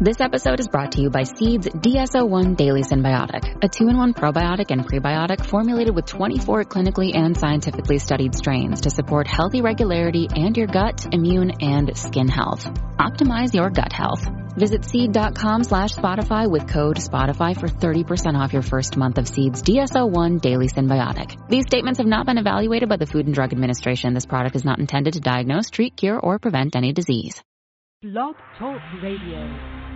This 0.00 0.20
episode 0.20 0.60
is 0.60 0.68
brought 0.68 0.92
to 0.92 1.00
you 1.00 1.10
by 1.10 1.24
Seed's 1.24 1.66
DS-01 1.66 2.56
Daily 2.56 2.82
Synbiotic, 2.82 3.64
a 3.64 3.68
two-in-one 3.68 4.14
probiotic 4.14 4.70
and 4.70 4.86
prebiotic 4.86 5.44
formulated 5.44 5.92
with 5.92 6.06
24 6.06 6.66
clinically 6.66 7.16
and 7.16 7.36
scientifically 7.36 7.98
studied 7.98 8.36
strains 8.36 8.82
to 8.82 8.90
support 8.90 9.26
healthy 9.26 9.60
regularity 9.60 10.28
and 10.32 10.56
your 10.56 10.68
gut, 10.68 11.12
immune, 11.12 11.50
and 11.60 11.98
skin 11.98 12.28
health. 12.28 12.64
Optimize 12.96 13.52
your 13.52 13.70
gut 13.70 13.92
health. 13.92 14.24
Visit 14.56 14.84
seed.com 14.84 15.64
slash 15.64 15.94
Spotify 15.94 16.48
with 16.48 16.68
code 16.68 16.98
Spotify 16.98 17.58
for 17.58 17.66
30% 17.66 18.38
off 18.38 18.52
your 18.52 18.62
first 18.62 18.96
month 18.96 19.18
of 19.18 19.26
Seed's 19.26 19.62
DS-01 19.62 20.40
Daily 20.40 20.68
Synbiotic. 20.68 21.48
These 21.48 21.64
statements 21.64 21.98
have 21.98 22.06
not 22.06 22.24
been 22.24 22.38
evaluated 22.38 22.88
by 22.88 22.98
the 22.98 23.06
Food 23.06 23.26
and 23.26 23.34
Drug 23.34 23.52
Administration. 23.52 24.14
This 24.14 24.26
product 24.26 24.54
is 24.54 24.64
not 24.64 24.78
intended 24.78 25.14
to 25.14 25.20
diagnose, 25.20 25.70
treat, 25.70 25.96
cure, 25.96 26.20
or 26.20 26.38
prevent 26.38 26.76
any 26.76 26.92
disease. 26.92 27.42
Blog 28.00 28.36
Talk 28.60 28.80
Radio. 29.02 29.87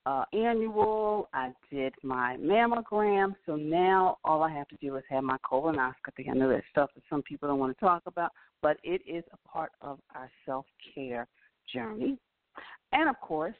uh, 0.07 0.25
annual. 0.33 1.29
I 1.35 1.51
did 1.71 1.93
my 2.03 2.37
mammogram. 2.41 3.35
So 3.45 3.57
now 3.57 4.19
all 4.25 4.43
I 4.43 4.51
have 4.53 4.69
to 4.69 4.77
do 4.81 4.97
is 4.97 5.03
have 5.11 5.25
my 5.25 5.37
colonoscopy. 5.39 6.31
I 6.31 6.35
know 6.35 6.49
there's 6.49 6.65
stuff 6.71 6.91
that 6.95 7.03
some 7.11 7.23
people 7.23 7.49
don't 7.49 7.59
want 7.59 7.77
to 7.77 7.85
talk 7.85 8.03
about, 8.07 8.31
but 8.63 8.79
it 8.85 9.03
is 9.07 9.25
a 9.33 9.49
part 9.49 9.73
of 9.83 9.99
our 10.15 10.31
self 10.47 10.65
care 10.95 11.27
journey. 11.73 12.17
And 12.93 13.11
of 13.11 13.21
course, 13.21 13.57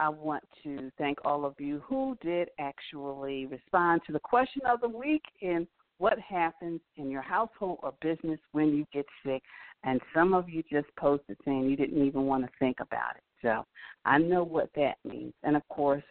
I 0.00 0.08
want 0.08 0.42
to 0.64 0.90
thank 0.98 1.18
all 1.24 1.46
of 1.46 1.54
you 1.58 1.80
who 1.86 2.18
did 2.20 2.48
actually 2.58 3.46
respond 3.46 4.02
to 4.06 4.12
the 4.12 4.18
question 4.18 4.62
of 4.68 4.80
the 4.80 4.88
week 4.88 5.22
in 5.40 5.66
what 5.98 6.18
happens 6.18 6.80
in 6.96 7.08
your 7.08 7.22
household 7.22 7.78
or 7.84 7.94
business 8.02 8.40
when 8.50 8.74
you 8.74 8.84
get 8.92 9.06
sick. 9.24 9.42
And 9.84 10.00
some 10.12 10.34
of 10.34 10.48
you 10.48 10.64
just 10.70 10.88
posted 10.98 11.36
saying 11.44 11.70
you 11.70 11.76
didn't 11.76 12.04
even 12.04 12.22
want 12.22 12.44
to 12.44 12.50
think 12.58 12.78
about 12.80 13.14
it. 13.16 13.22
So 13.44 13.64
I 14.04 14.18
know 14.18 14.42
what 14.42 14.70
that 14.74 14.96
means. 15.04 15.34
And 15.44 15.54
of 15.54 15.68
course, 15.68 16.02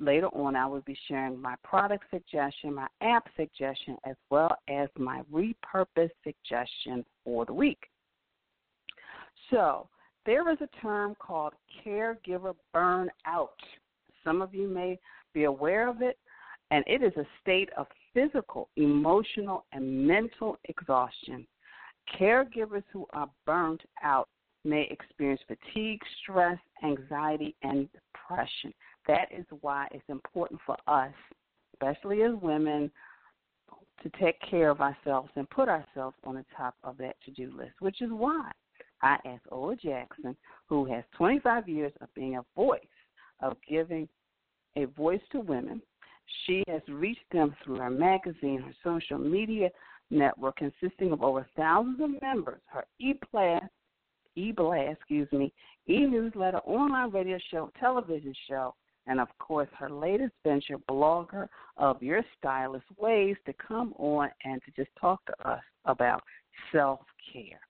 later 0.00 0.26
on, 0.28 0.56
I 0.56 0.66
will 0.66 0.82
be 0.82 0.98
sharing 1.08 1.40
my 1.40 1.54
product 1.62 2.04
suggestion, 2.10 2.74
my 2.74 2.88
app 3.00 3.28
suggestion, 3.36 3.96
as 4.04 4.16
well 4.28 4.56
as 4.68 4.88
my 4.98 5.22
repurpose 5.32 6.10
suggestion 6.24 7.04
for 7.24 7.46
the 7.46 7.54
week. 7.54 7.78
So 9.50 9.88
there 10.26 10.50
is 10.50 10.58
a 10.60 10.80
term 10.82 11.14
called 11.18 11.52
caregiver 11.84 12.54
burnout. 12.74 13.48
Some 14.24 14.42
of 14.42 14.52
you 14.52 14.68
may 14.68 14.98
be 15.32 15.44
aware 15.44 15.88
of 15.88 16.02
it, 16.02 16.18
and 16.70 16.82
it 16.88 17.02
is 17.02 17.12
a 17.16 17.26
state 17.40 17.68
of 17.76 17.86
physical, 18.12 18.68
emotional, 18.76 19.64
and 19.72 20.06
mental 20.06 20.58
exhaustion. 20.64 21.46
Caregivers 22.18 22.84
who 22.92 23.06
are 23.12 23.30
burnt 23.46 23.82
out 24.02 24.28
may 24.64 24.88
experience 24.90 25.40
fatigue, 25.46 26.00
stress, 26.22 26.58
anxiety, 26.82 27.54
and 27.62 27.88
depression. 27.92 28.72
That 29.06 29.28
is 29.30 29.44
why 29.60 29.88
it's 29.90 30.08
important 30.08 30.60
for 30.64 30.76
us, 30.86 31.12
especially 31.74 32.22
as 32.22 32.32
women, 32.40 32.90
to 34.02 34.10
take 34.20 34.40
care 34.48 34.70
of 34.70 34.80
ourselves 34.80 35.30
and 35.36 35.48
put 35.50 35.68
ourselves 35.68 36.16
on 36.24 36.34
the 36.34 36.44
top 36.56 36.74
of 36.82 36.96
that 36.98 37.16
to 37.24 37.30
do 37.30 37.52
list, 37.56 37.74
which 37.80 38.00
is 38.02 38.10
why 38.10 38.50
I 39.02 39.18
asked 39.26 39.46
Ola 39.50 39.76
Jackson, 39.76 40.36
who 40.68 40.84
has 40.86 41.04
25 41.16 41.68
years 41.68 41.92
of 42.00 42.12
being 42.14 42.36
a 42.36 42.44
voice, 42.56 42.80
of 43.40 43.56
giving 43.68 44.08
a 44.76 44.86
voice 44.86 45.20
to 45.32 45.40
women. 45.40 45.80
She 46.46 46.64
has 46.68 46.80
reached 46.88 47.30
them 47.32 47.54
through 47.62 47.76
her 47.76 47.90
magazine, 47.90 48.62
her 48.62 48.74
social 48.82 49.18
media 49.18 49.68
network 50.10 50.56
consisting 50.56 51.12
of 51.12 51.22
over 51.22 51.46
thousands 51.56 52.00
of 52.00 52.22
members, 52.22 52.60
her 52.66 52.84
e-blast, 52.98 53.66
e-blast, 54.36 54.98
excuse 54.98 55.30
me, 55.32 55.52
e-newsletter, 55.88 56.58
online 56.58 57.10
radio 57.10 57.38
show, 57.50 57.70
television 57.78 58.34
show, 58.48 58.74
and 59.06 59.20
of 59.20 59.28
course 59.38 59.68
her 59.78 59.90
latest 59.90 60.32
venture, 60.44 60.78
blogger 60.90 61.48
of 61.76 62.02
Your 62.02 62.22
Stylish 62.38 62.82
Ways, 62.98 63.36
to 63.46 63.52
come 63.54 63.94
on 63.98 64.30
and 64.44 64.60
to 64.64 64.70
just 64.72 64.94
talk 65.00 65.24
to 65.26 65.48
us 65.48 65.62
about 65.84 66.22
self-care. 66.72 67.60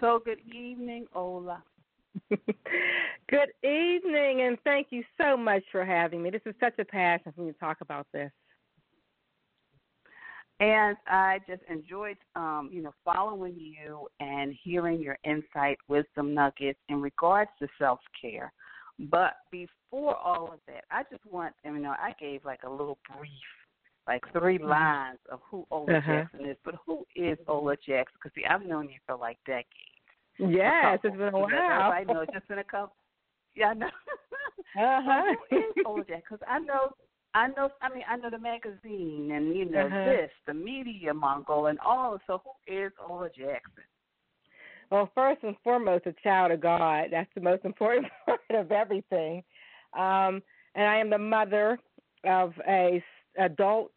So 0.00 0.20
good 0.24 0.40
evening, 0.54 1.06
Ola. 1.14 1.62
good 2.30 3.50
evening, 3.62 4.42
and 4.42 4.56
thank 4.64 4.88
you 4.90 5.02
so 5.20 5.36
much 5.36 5.62
for 5.72 5.84
having 5.84 6.22
me. 6.22 6.30
This 6.30 6.42
is 6.46 6.54
such 6.60 6.78
a 6.78 6.84
passion 6.84 7.32
for 7.34 7.42
me 7.42 7.52
to 7.52 7.58
talk 7.58 7.78
about 7.80 8.06
this. 8.12 8.30
And 10.64 10.96
I 11.06 11.40
just 11.46 11.60
enjoyed, 11.68 12.16
um, 12.36 12.70
you 12.72 12.82
know, 12.82 12.94
following 13.04 13.54
you 13.58 14.08
and 14.18 14.54
hearing 14.62 14.98
your 14.98 15.18
insight, 15.22 15.76
wisdom 15.88 16.32
nuggets 16.32 16.78
in 16.88 17.02
regards 17.02 17.50
to 17.58 17.68
self 17.78 18.00
care. 18.18 18.50
But 18.98 19.34
before 19.50 20.16
all 20.16 20.50
of 20.54 20.60
that, 20.66 20.84
I 20.90 21.02
just 21.10 21.22
want, 21.30 21.52
you 21.66 21.78
know, 21.78 21.90
I 21.90 22.14
gave 22.18 22.46
like 22.46 22.60
a 22.64 22.70
little 22.70 22.96
brief, 23.14 23.28
like 24.08 24.22
three 24.32 24.56
mm-hmm. 24.56 24.70
lines 24.70 25.18
of 25.30 25.40
who 25.50 25.66
Ola 25.70 25.98
uh-huh. 25.98 26.22
Jackson 26.22 26.48
is. 26.48 26.56
But 26.64 26.76
who 26.86 27.04
is 27.14 27.36
Ola 27.46 27.76
Jackson? 27.76 28.14
Because 28.14 28.34
see, 28.34 28.46
I've 28.48 28.64
known 28.64 28.88
you 28.88 28.96
for 29.06 29.16
like 29.16 29.36
decades. 29.44 29.68
Yes, 30.38 30.98
it's 31.04 31.14
been 31.14 31.28
a 31.28 31.38
while. 31.38 31.52
I 31.52 32.04
know, 32.08 32.24
just 32.32 32.46
in 32.48 32.58
a 32.58 32.64
couple. 32.64 32.96
Yeah, 33.54 33.66
I 33.66 33.74
know. 33.74 33.90
Uh 34.76 35.00
huh. 35.04 35.34
who 35.50 35.56
is 35.56 35.64
Ola 35.86 36.00
Jackson? 36.00 36.22
Because 36.28 36.46
I 36.48 36.58
know, 36.58 36.90
I 37.34 37.48
know. 37.48 37.68
I 37.82 37.92
mean, 37.92 38.04
I 38.08 38.16
know 38.16 38.30
the 38.30 38.38
magazine 38.38 39.32
and 39.34 39.54
you 39.56 39.64
know 39.64 39.86
Uh-huh. 39.86 40.04
this, 40.04 40.30
the 40.46 40.54
media 40.54 41.12
mongol, 41.12 41.66
and 41.66 41.78
all. 41.80 42.18
So 42.26 42.40
who 42.44 42.72
is 42.72 42.92
Ola 43.08 43.28
Jackson? 43.28 43.84
Well, 44.90 45.10
first 45.14 45.42
and 45.42 45.56
foremost, 45.64 46.06
a 46.06 46.12
child 46.22 46.52
of 46.52 46.60
God. 46.60 47.08
That's 47.10 47.30
the 47.34 47.40
most 47.40 47.64
important 47.64 48.06
part 48.26 48.40
of 48.50 48.70
everything. 48.70 49.42
Um, 49.94 50.42
and 50.74 50.86
I 50.88 50.96
am 50.98 51.10
the 51.10 51.18
mother 51.18 51.78
of 52.24 52.52
a 52.68 53.02
adult 53.38 53.90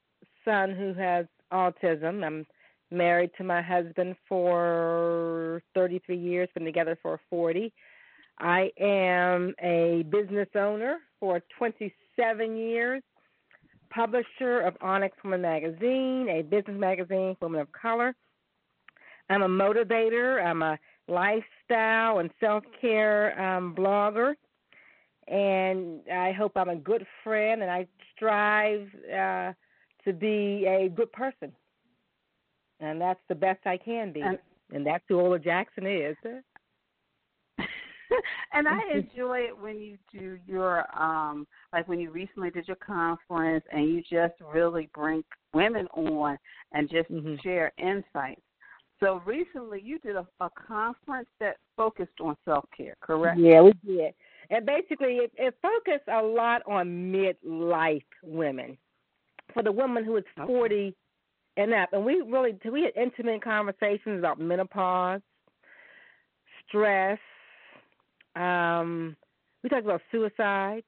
son 0.44 0.74
who 0.74 0.94
has 0.94 1.26
autism. 1.54 2.24
I'm 2.26 2.46
married 2.90 3.32
to 3.38 3.44
my 3.44 3.62
husband 3.62 4.16
for 4.28 5.62
33 5.76 6.18
years, 6.18 6.50
been 6.54 6.66
together 6.66 6.98
for 7.02 7.20
40. 7.30 7.72
I 8.40 8.72
am 8.80 9.54
a 9.62 10.04
business 10.10 10.48
owner 10.56 10.98
for 11.20 11.42
27 11.58 12.56
years, 12.56 13.04
publisher 13.90 14.62
of 14.62 14.76
Onyx 14.82 15.16
Woman 15.24 15.42
Magazine, 15.42 16.28
a 16.30 16.42
business 16.42 16.80
magazine 16.80 17.36
for 17.40 17.48
women 17.48 17.62
of 17.62 17.72
color. 17.72 18.16
I'm 19.30 19.42
a 19.44 19.48
motivator. 19.50 20.44
I'm 20.44 20.62
a 20.62 20.78
lifestyle 21.08 22.20
and 22.20 22.30
self 22.40 22.64
care 22.80 23.40
um, 23.42 23.76
blogger. 23.76 24.36
And 25.28 26.00
I 26.14 26.32
hope 26.32 26.54
I'm 26.56 26.70
a 26.70 26.76
good 26.78 27.06
friend 27.24 27.62
and 27.62 27.70
I 27.70 27.86
strive 28.16 28.88
uh, 29.14 29.52
to 30.06 30.14
be 30.14 30.66
a 30.66 30.88
good 30.88 31.12
person. 31.12 31.52
And 32.80 33.02
that's 33.02 33.20
the 33.28 33.36
best 33.36 33.60
I 33.66 33.78
can 33.78 34.14
be. 34.14 34.22
And- 34.22 34.40
And, 34.74 34.86
that's 34.86 35.04
who 35.08 35.20
Ola 35.20 35.40
Jackson 35.40 35.88
is. 35.88 36.16
and 38.54 38.68
I 38.68 38.80
enjoy 38.94 39.40
it 39.40 39.58
when 39.58 39.80
you 39.80 39.98
do 40.12 40.38
your 40.48 40.86
um 41.00 41.48
like 41.74 41.88
when 41.88 42.00
you 42.00 42.12
recently 42.12 42.50
did 42.50 42.68
your 42.68 42.78
conference 42.78 43.64
and 43.72 43.90
you 43.90 44.02
just 44.02 44.34
really 44.54 44.90
bring 44.94 45.24
women 45.54 45.88
on 45.88 46.38
and 46.74 46.90
just 46.90 47.10
Mhm. 47.10 47.42
share 47.42 47.72
insights. 47.78 48.42
So 49.00 49.22
recently 49.26 49.82
you 49.82 50.00
did 50.00 50.16
a, 50.16 50.28
a 50.40 50.50
conference 50.50 51.30
that 51.40 51.58
focused 51.76 52.20
on 52.20 52.36
self 52.46 52.66
care, 52.76 52.96
correct? 53.02 53.40
Yeah, 53.40 53.62
we 53.62 53.74
did. 53.86 54.14
And 54.50 54.66
basically, 54.66 55.18
it, 55.18 55.32
it 55.38 55.56
focused 55.62 56.08
a 56.08 56.22
lot 56.22 56.62
on 56.68 56.88
midlife 56.88 58.06
women. 58.24 58.78
For 59.54 59.62
the 59.62 59.72
woman 59.72 60.04
who 60.04 60.18
is 60.18 60.24
Okay. 60.40 60.48
40 60.48 60.96
and 61.58 61.74
up. 61.74 61.90
And 61.94 62.06
we 62.06 62.22
really, 62.22 62.58
we 62.72 62.84
had 62.84 62.96
intimate 63.02 63.44
conversations 63.44 64.20
about 64.20 64.40
menopause, 64.40 65.22
stress. 66.68 67.20
Um, 68.38 69.16
we 69.64 69.70
talked 69.70 69.86
about 69.86 70.02
suicide. 70.12 70.84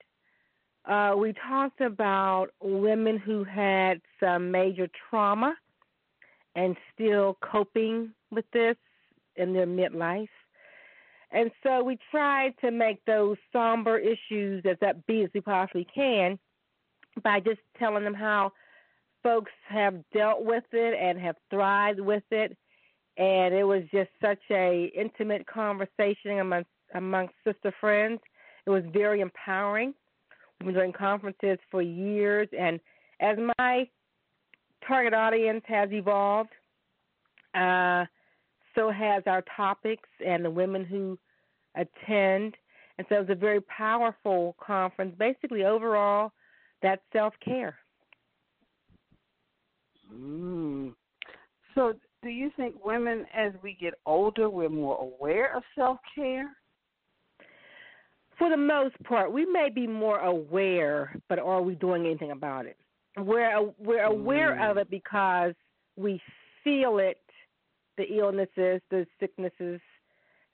Uh, 0.85 1.15
we 1.17 1.33
talked 1.47 1.81
about 1.81 2.47
women 2.61 3.17
who 3.17 3.43
had 3.43 4.01
some 4.19 4.51
major 4.51 4.87
trauma 5.09 5.55
and 6.55 6.75
still 6.93 7.37
coping 7.41 8.11
with 8.31 8.45
this 8.53 8.75
in 9.35 9.53
their 9.53 9.67
midlife. 9.67 10.29
And 11.31 11.51
so 11.63 11.83
we 11.83 11.97
tried 12.09 12.53
to 12.61 12.71
make 12.71 13.03
those 13.05 13.37
somber 13.51 13.97
issues 13.97 14.63
as 14.65 14.77
upbeat 14.77 15.25
as 15.25 15.29
we 15.33 15.41
possibly 15.41 15.87
can 15.93 16.39
by 17.23 17.39
just 17.39 17.59
telling 17.77 18.03
them 18.03 18.13
how 18.13 18.51
folks 19.21 19.51
have 19.67 19.95
dealt 20.13 20.43
with 20.43 20.63
it 20.71 20.97
and 20.99 21.19
have 21.19 21.35
thrived 21.49 21.99
with 21.99 22.23
it. 22.31 22.57
And 23.17 23.53
it 23.53 23.63
was 23.63 23.83
just 23.91 24.09
such 24.21 24.39
a 24.49 24.91
intimate 24.95 25.45
conversation 25.45 26.39
amongst 26.39 26.69
amongst 26.95 27.33
sister 27.43 27.73
friends. 27.79 28.19
It 28.65 28.69
was 28.69 28.83
very 28.91 29.21
empowering. 29.21 29.93
We've 30.59 30.67
been 30.67 30.75
doing 30.75 30.93
conferences 30.93 31.57
for 31.71 31.81
years 31.81 32.47
and 32.57 32.79
as 33.21 33.37
my 33.57 33.87
target 34.87 35.13
audience 35.13 35.63
has 35.67 35.89
evolved, 35.91 36.51
uh, 37.53 38.05
so 38.75 38.89
has 38.91 39.23
our 39.25 39.43
topics 39.55 40.07
and 40.25 40.43
the 40.45 40.49
women 40.49 40.85
who 40.85 41.17
attend. 41.75 42.55
And 42.97 43.07
so 43.07 43.15
it 43.15 43.19
was 43.19 43.29
a 43.29 43.35
very 43.35 43.61
powerful 43.61 44.55
conference. 44.59 45.15
Basically, 45.17 45.63
overall, 45.63 46.31
that's 46.81 47.01
self 47.11 47.33
care. 47.43 47.77
Mm. 50.13 50.93
So 51.75 51.93
do 52.23 52.29
you 52.29 52.51
think 52.57 52.83
women 52.83 53.25
as 53.33 53.53
we 53.63 53.77
get 53.79 53.93
older 54.05 54.49
we're 54.49 54.69
more 54.69 54.97
aware 54.97 55.55
of 55.55 55.63
self 55.75 55.97
care? 56.15 56.55
For 58.39 58.49
the 58.49 58.57
most 58.57 58.95
part, 59.03 59.31
we 59.31 59.45
may 59.45 59.69
be 59.69 59.85
more 59.85 60.19
aware, 60.19 61.15
but 61.27 61.37
are 61.39 61.61
we 61.61 61.75
doing 61.75 62.05
anything 62.05 62.31
about 62.31 62.65
it? 62.65 62.77
We're 63.17 63.61
we're 63.77 64.03
aware 64.05 64.53
Mm. 64.55 64.71
of 64.71 64.77
it 64.77 64.89
because 64.89 65.53
we 65.97 66.21
feel 66.63 66.99
it, 66.99 67.21
the 67.97 68.05
illnesses, 68.05 68.81
the 68.89 69.05
sicknesses. 69.19 69.81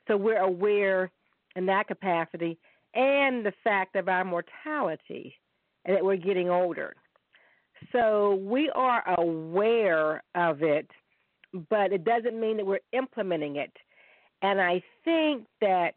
So 0.08 0.18
we're 0.18 0.40
aware 0.40 1.12
in 1.56 1.66
that 1.68 1.88
capacity, 1.88 2.58
and 2.96 3.46
the 3.46 3.54
fact 3.64 3.96
of 3.96 4.10
our 4.10 4.26
mortality, 4.26 5.38
and 5.86 5.96
that 5.96 6.04
we're 6.04 6.16
getting 6.18 6.50
older. 6.50 6.96
So 7.92 8.36
we 8.36 8.70
are 8.72 9.04
aware 9.20 10.24
of 10.34 10.64
it, 10.64 10.90
but 11.70 11.94
it 11.94 12.04
doesn't 12.04 12.40
mean 12.40 12.58
that 12.58 12.66
we're 12.66 12.80
implementing 12.94 13.58
it. 13.58 13.72
And 14.42 14.60
I 14.60 14.82
think 15.04 15.46
that 15.62 15.96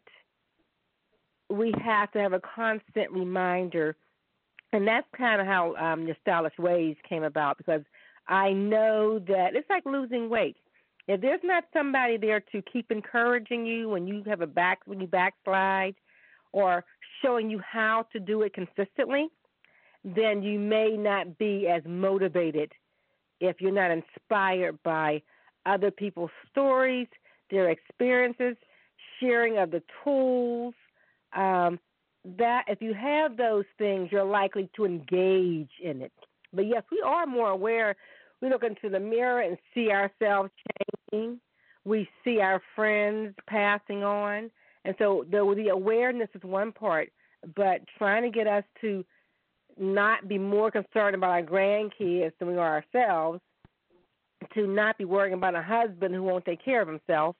we 1.49 1.73
have 1.83 2.11
to 2.11 2.19
have 2.19 2.33
a 2.33 2.41
constant 2.41 3.11
reminder, 3.11 3.95
and 4.71 4.87
that's 4.87 5.07
kind 5.17 5.41
of 5.41 5.47
how 5.47 5.75
um, 5.75 6.07
stylish 6.21 6.57
ways 6.57 6.95
came 7.07 7.23
about 7.23 7.57
because 7.57 7.81
I 8.27 8.51
know 8.51 9.19
that 9.19 9.55
it's 9.55 9.69
like 9.69 9.85
losing 9.85 10.29
weight. 10.29 10.57
If 11.07 11.21
there's 11.21 11.41
not 11.43 11.63
somebody 11.73 12.17
there 12.17 12.39
to 12.51 12.61
keep 12.71 12.91
encouraging 12.91 13.65
you 13.65 13.89
when 13.89 14.05
you 14.05 14.23
have 14.27 14.41
a 14.41 14.47
back 14.47 14.79
when 14.85 14.99
you 14.99 15.07
backslide, 15.07 15.95
or 16.51 16.85
showing 17.21 17.49
you 17.49 17.59
how 17.59 18.05
to 18.13 18.19
do 18.19 18.43
it 18.43 18.53
consistently, 18.53 19.27
then 20.03 20.41
you 20.41 20.59
may 20.59 20.95
not 20.95 21.37
be 21.37 21.67
as 21.67 21.83
motivated 21.85 22.71
if 23.39 23.59
you're 23.59 23.71
not 23.71 23.91
inspired 23.91 24.81
by 24.83 25.21
other 25.65 25.91
people's 25.91 26.31
stories, 26.51 27.07
their 27.51 27.69
experiences, 27.69 28.55
sharing 29.19 29.57
of 29.57 29.71
the 29.71 29.83
tools. 30.03 30.73
Um, 31.35 31.79
that 32.37 32.65
if 32.67 32.81
you 32.81 32.93
have 32.93 33.37
those 33.37 33.65
things, 33.77 34.09
you're 34.11 34.23
likely 34.23 34.69
to 34.75 34.85
engage 34.85 35.71
in 35.81 36.01
it. 36.01 36.11
But 36.53 36.67
yes, 36.67 36.83
we 36.91 37.01
are 37.05 37.25
more 37.25 37.49
aware. 37.49 37.95
We 38.41 38.49
look 38.49 38.63
into 38.63 38.89
the 38.89 38.99
mirror 38.99 39.41
and 39.41 39.57
see 39.73 39.91
ourselves 39.91 40.51
changing. 41.11 41.39
We 41.85 42.09
see 42.23 42.41
our 42.41 42.61
friends 42.75 43.35
passing 43.47 44.03
on, 44.03 44.51
and 44.85 44.95
so 44.99 45.25
the, 45.31 45.53
the 45.55 45.69
awareness 45.69 46.29
is 46.35 46.43
one 46.43 46.71
part. 46.71 47.09
But 47.55 47.81
trying 47.97 48.23
to 48.23 48.29
get 48.29 48.47
us 48.47 48.63
to 48.81 49.05
not 49.77 50.27
be 50.27 50.37
more 50.37 50.69
concerned 50.71 51.15
about 51.15 51.31
our 51.31 51.41
grandkids 51.41 52.33
than 52.37 52.49
we 52.49 52.57
are 52.57 52.83
ourselves, 52.83 53.39
to 54.53 54.67
not 54.67 54.97
be 54.97 55.05
worrying 55.05 55.33
about 55.33 55.55
a 55.55 55.61
husband 55.61 56.13
who 56.13 56.23
won't 56.23 56.45
take 56.45 56.63
care 56.63 56.81
of 56.81 56.87
himself 56.87 57.35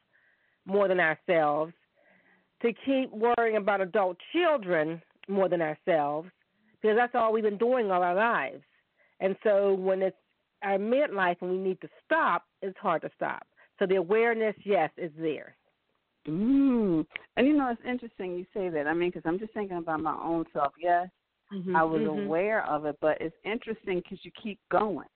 more 0.65 0.87
than 0.87 0.99
ourselves, 0.99 1.73
to 2.61 2.73
keep 2.85 3.11
worrying 3.11 3.57
about 3.57 3.81
adult 3.81 4.17
children 4.33 5.01
more 5.27 5.49
than 5.49 5.61
ourselves, 5.61 6.29
because 6.81 6.97
that's 6.97 7.15
all 7.15 7.31
we've 7.31 7.43
been 7.43 7.57
doing 7.57 7.91
all 7.91 8.03
our 8.03 8.15
lives. 8.15 8.63
And 9.19 9.35
so 9.43 9.73
when 9.73 10.01
it's 10.01 10.17
our 10.63 10.77
midlife 10.77 11.37
and 11.41 11.51
we 11.51 11.57
need 11.57 11.79
to 11.81 11.89
stop, 12.05 12.43
it's 12.61 12.77
hard 12.79 13.01
to 13.03 13.09
stop. 13.15 13.45
So 13.77 13.85
the 13.85 13.95
awareness, 13.95 14.55
yes, 14.65 14.89
is 14.97 15.11
there. 15.17 15.55
Mm. 16.27 17.05
And 17.37 17.47
you 17.47 17.55
know, 17.55 17.69
it's 17.69 17.81
interesting 17.87 18.37
you 18.37 18.45
say 18.53 18.69
that. 18.69 18.87
I 18.87 18.93
mean, 18.93 19.09
because 19.09 19.23
I'm 19.25 19.39
just 19.39 19.53
thinking 19.53 19.77
about 19.77 20.01
my 20.01 20.17
own 20.21 20.45
self. 20.53 20.73
Yes, 20.81 21.07
Mm-hmm. 21.53 21.75
I 21.75 21.83
was 21.83 22.05
aware 22.05 22.65
of 22.67 22.85
it, 22.85 22.95
but 23.01 23.17
it's 23.19 23.35
interesting 23.43 23.97
because 24.03 24.19
you 24.23 24.31
keep 24.41 24.59
going. 24.71 25.07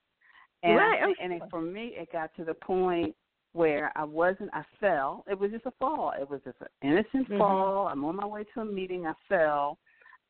And 0.64 0.78
Right, 0.78 1.00
I 1.02 1.06
think, 1.06 1.18
of 1.20 1.24
and 1.24 1.34
it, 1.34 1.42
for 1.50 1.62
me, 1.62 1.94
it 1.96 2.12
got 2.12 2.34
to 2.38 2.46
the 2.46 2.54
point 2.54 3.16
where 3.54 3.92
I 3.96 4.04
wasn't. 4.04 4.50
I 4.54 4.64
fell. 4.80 5.24
It 5.28 5.40
was 5.40 5.52
just 5.52 5.66
a 5.66 5.72
fall. 5.80 6.14
It 6.20 6.30
was 6.30 6.42
just 6.44 6.58
an 6.62 6.68
innocent 6.82 7.28
Mhm. 7.30 7.38
fall. 7.38 7.88
I'm 7.88 8.04
on 8.04 8.16
my 8.16 8.26
way 8.26 8.44
to 8.54 8.62
a 8.62 8.66
meeting. 8.66 9.08
I 9.08 9.14
fell, 9.30 9.78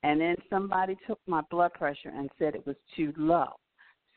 and 0.04 0.20
then 0.22 0.36
somebody 0.50 0.98
took 1.08 1.20
my 1.26 1.42
blood 1.50 1.74
pressure 1.74 2.10
and 2.10 2.30
said 2.38 2.56
it 2.56 2.68
was 2.68 2.76
too 2.96 3.14
low. 3.18 3.54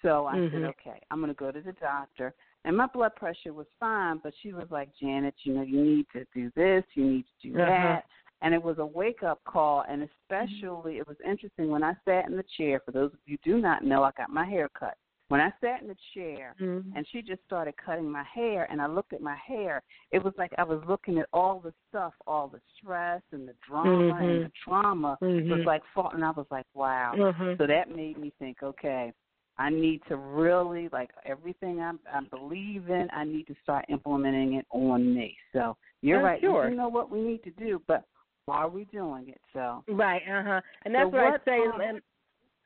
So 0.02 0.26
I 0.26 0.34
said, 0.50 0.62
Mhm. 0.62 0.64
okay, 0.64 1.00
I'm 1.10 1.20
going 1.20 1.32
to 1.32 1.34
go 1.34 1.50
to 1.50 1.60
the 1.60 1.72
doctor. 1.72 2.34
And 2.64 2.76
my 2.76 2.86
blood 2.86 3.14
pressure 3.14 3.52
was 3.52 3.66
fine, 3.78 4.18
but 4.18 4.34
she 4.42 4.52
was 4.52 4.66
like, 4.70 4.90
Janet, 5.00 5.34
you 5.44 5.54
know, 5.54 5.62
you 5.62 5.82
need 5.82 6.06
to 6.12 6.26
do 6.34 6.50
this, 6.56 6.84
you 6.94 7.04
need 7.04 7.24
to 7.42 7.48
do 7.48 7.54
Uh-huh. 7.54 7.66
that. 7.66 8.04
And 8.42 8.52
it 8.52 8.62
was 8.62 8.78
a 8.78 8.86
wake 8.86 9.22
up 9.22 9.42
call. 9.44 9.84
And 9.88 10.02
especially, 10.02 10.98
it 10.98 11.08
was 11.08 11.16
interesting 11.24 11.70
when 11.70 11.82
I 11.82 11.94
sat 12.04 12.26
in 12.28 12.36
the 12.36 12.44
chair. 12.56 12.80
For 12.84 12.90
those 12.90 13.12
of 13.12 13.18
you 13.24 13.38
who 13.44 13.52
do 13.52 13.58
not 13.58 13.84
know, 13.84 14.02
I 14.02 14.10
got 14.16 14.30
my 14.30 14.44
hair 14.44 14.68
cut. 14.78 14.96
When 15.28 15.40
I 15.40 15.52
sat 15.60 15.82
in 15.82 15.88
the 15.88 15.96
chair 16.14 16.54
mm-hmm. 16.60 16.96
and 16.96 17.06
she 17.10 17.20
just 17.20 17.40
started 17.44 17.74
cutting 17.84 18.10
my 18.10 18.22
hair 18.32 18.68
and 18.70 18.80
I 18.80 18.86
looked 18.86 19.12
at 19.12 19.20
my 19.20 19.36
hair, 19.36 19.82
it 20.12 20.22
was 20.22 20.32
like 20.38 20.52
I 20.56 20.64
was 20.64 20.80
looking 20.88 21.18
at 21.18 21.26
all 21.32 21.60
the 21.60 21.72
stuff, 21.88 22.14
all 22.26 22.48
the 22.48 22.60
stress 22.78 23.22
and 23.32 23.48
the 23.48 23.54
drama 23.68 23.90
mm-hmm. 23.90 24.24
and 24.24 24.44
the 24.44 24.52
trauma 24.64 25.18
mm-hmm. 25.20 25.50
was 25.50 25.62
like 25.66 25.82
fought 25.94 26.14
and 26.14 26.24
I 26.24 26.30
was 26.30 26.46
like, 26.50 26.66
Wow. 26.74 27.14
Mm-hmm. 27.16 27.52
So 27.58 27.66
that 27.66 27.94
made 27.94 28.18
me 28.18 28.32
think, 28.38 28.58
okay, 28.62 29.12
I 29.58 29.70
need 29.70 30.02
to 30.08 30.16
really 30.16 30.88
like 30.92 31.10
everything 31.24 31.80
I, 31.80 31.92
I 32.12 32.20
believe 32.30 32.88
in. 32.88 33.08
I 33.12 33.24
need 33.24 33.46
to 33.46 33.54
start 33.62 33.86
implementing 33.88 34.54
it 34.54 34.66
on 34.70 35.14
me. 35.14 35.36
So 35.52 35.76
you're 36.02 36.20
oh, 36.20 36.24
right. 36.24 36.40
Sure. 36.40 36.68
You 36.68 36.76
know 36.76 36.88
what 36.88 37.10
we 37.10 37.20
need 37.22 37.42
to 37.44 37.50
do, 37.50 37.80
but 37.88 38.04
why 38.44 38.58
are 38.58 38.68
we 38.68 38.84
doing 38.86 39.28
it? 39.28 39.40
So 39.52 39.82
right, 39.88 40.22
uh 40.30 40.42
huh. 40.44 40.60
And 40.84 40.94
that's 40.94 41.10
so 41.10 41.16
what, 41.16 41.32
what 41.32 41.40
I 41.40 41.44
say 41.44 41.58
um, 41.74 41.80
in, 41.80 42.00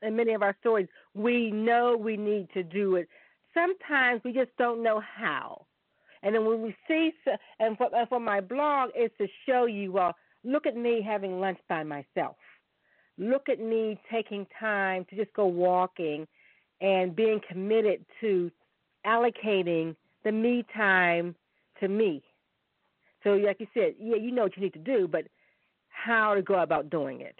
in 0.01 0.15
many 0.15 0.33
of 0.33 0.41
our 0.41 0.55
stories. 0.59 0.87
We 1.13 1.51
know 1.51 1.97
we 1.97 2.17
need 2.17 2.49
to 2.53 2.63
do 2.63 2.95
it. 2.95 3.07
Sometimes 3.53 4.21
we 4.23 4.31
just 4.33 4.51
don't 4.57 4.83
know 4.83 5.01
how. 5.01 5.65
And 6.23 6.35
then 6.35 6.45
when 6.45 6.61
we 6.61 6.75
see, 6.87 7.11
and 7.59 7.77
for, 7.77 7.93
and 7.93 8.07
for 8.07 8.19
my 8.19 8.41
blog 8.41 8.91
is 8.97 9.11
to 9.17 9.27
show 9.47 9.65
you, 9.65 9.91
well, 9.91 10.15
look 10.43 10.65
at 10.65 10.75
me 10.75 11.01
having 11.05 11.39
lunch 11.39 11.59
by 11.67 11.83
myself. 11.83 12.35
Look 13.17 13.49
at 13.49 13.59
me 13.59 13.99
taking 14.11 14.47
time 14.59 15.05
to 15.09 15.15
just 15.15 15.33
go 15.33 15.45
walking 15.45 16.27
and 16.79 17.15
being 17.15 17.39
committed 17.47 18.05
to 18.21 18.51
allocating 19.05 19.95
the 20.23 20.31
me 20.31 20.65
time 20.75 21.35
to 21.79 21.87
me. 21.87 22.23
So, 23.23 23.31
like 23.31 23.59
you 23.59 23.67
said, 23.73 23.95
yeah, 23.99 24.15
you 24.15 24.31
know 24.31 24.43
what 24.43 24.55
you 24.57 24.63
need 24.63 24.73
to 24.73 24.79
do, 24.79 25.07
but 25.07 25.25
how 25.89 26.33
to 26.33 26.41
go 26.41 26.59
about 26.59 26.89
doing 26.89 27.21
it. 27.21 27.35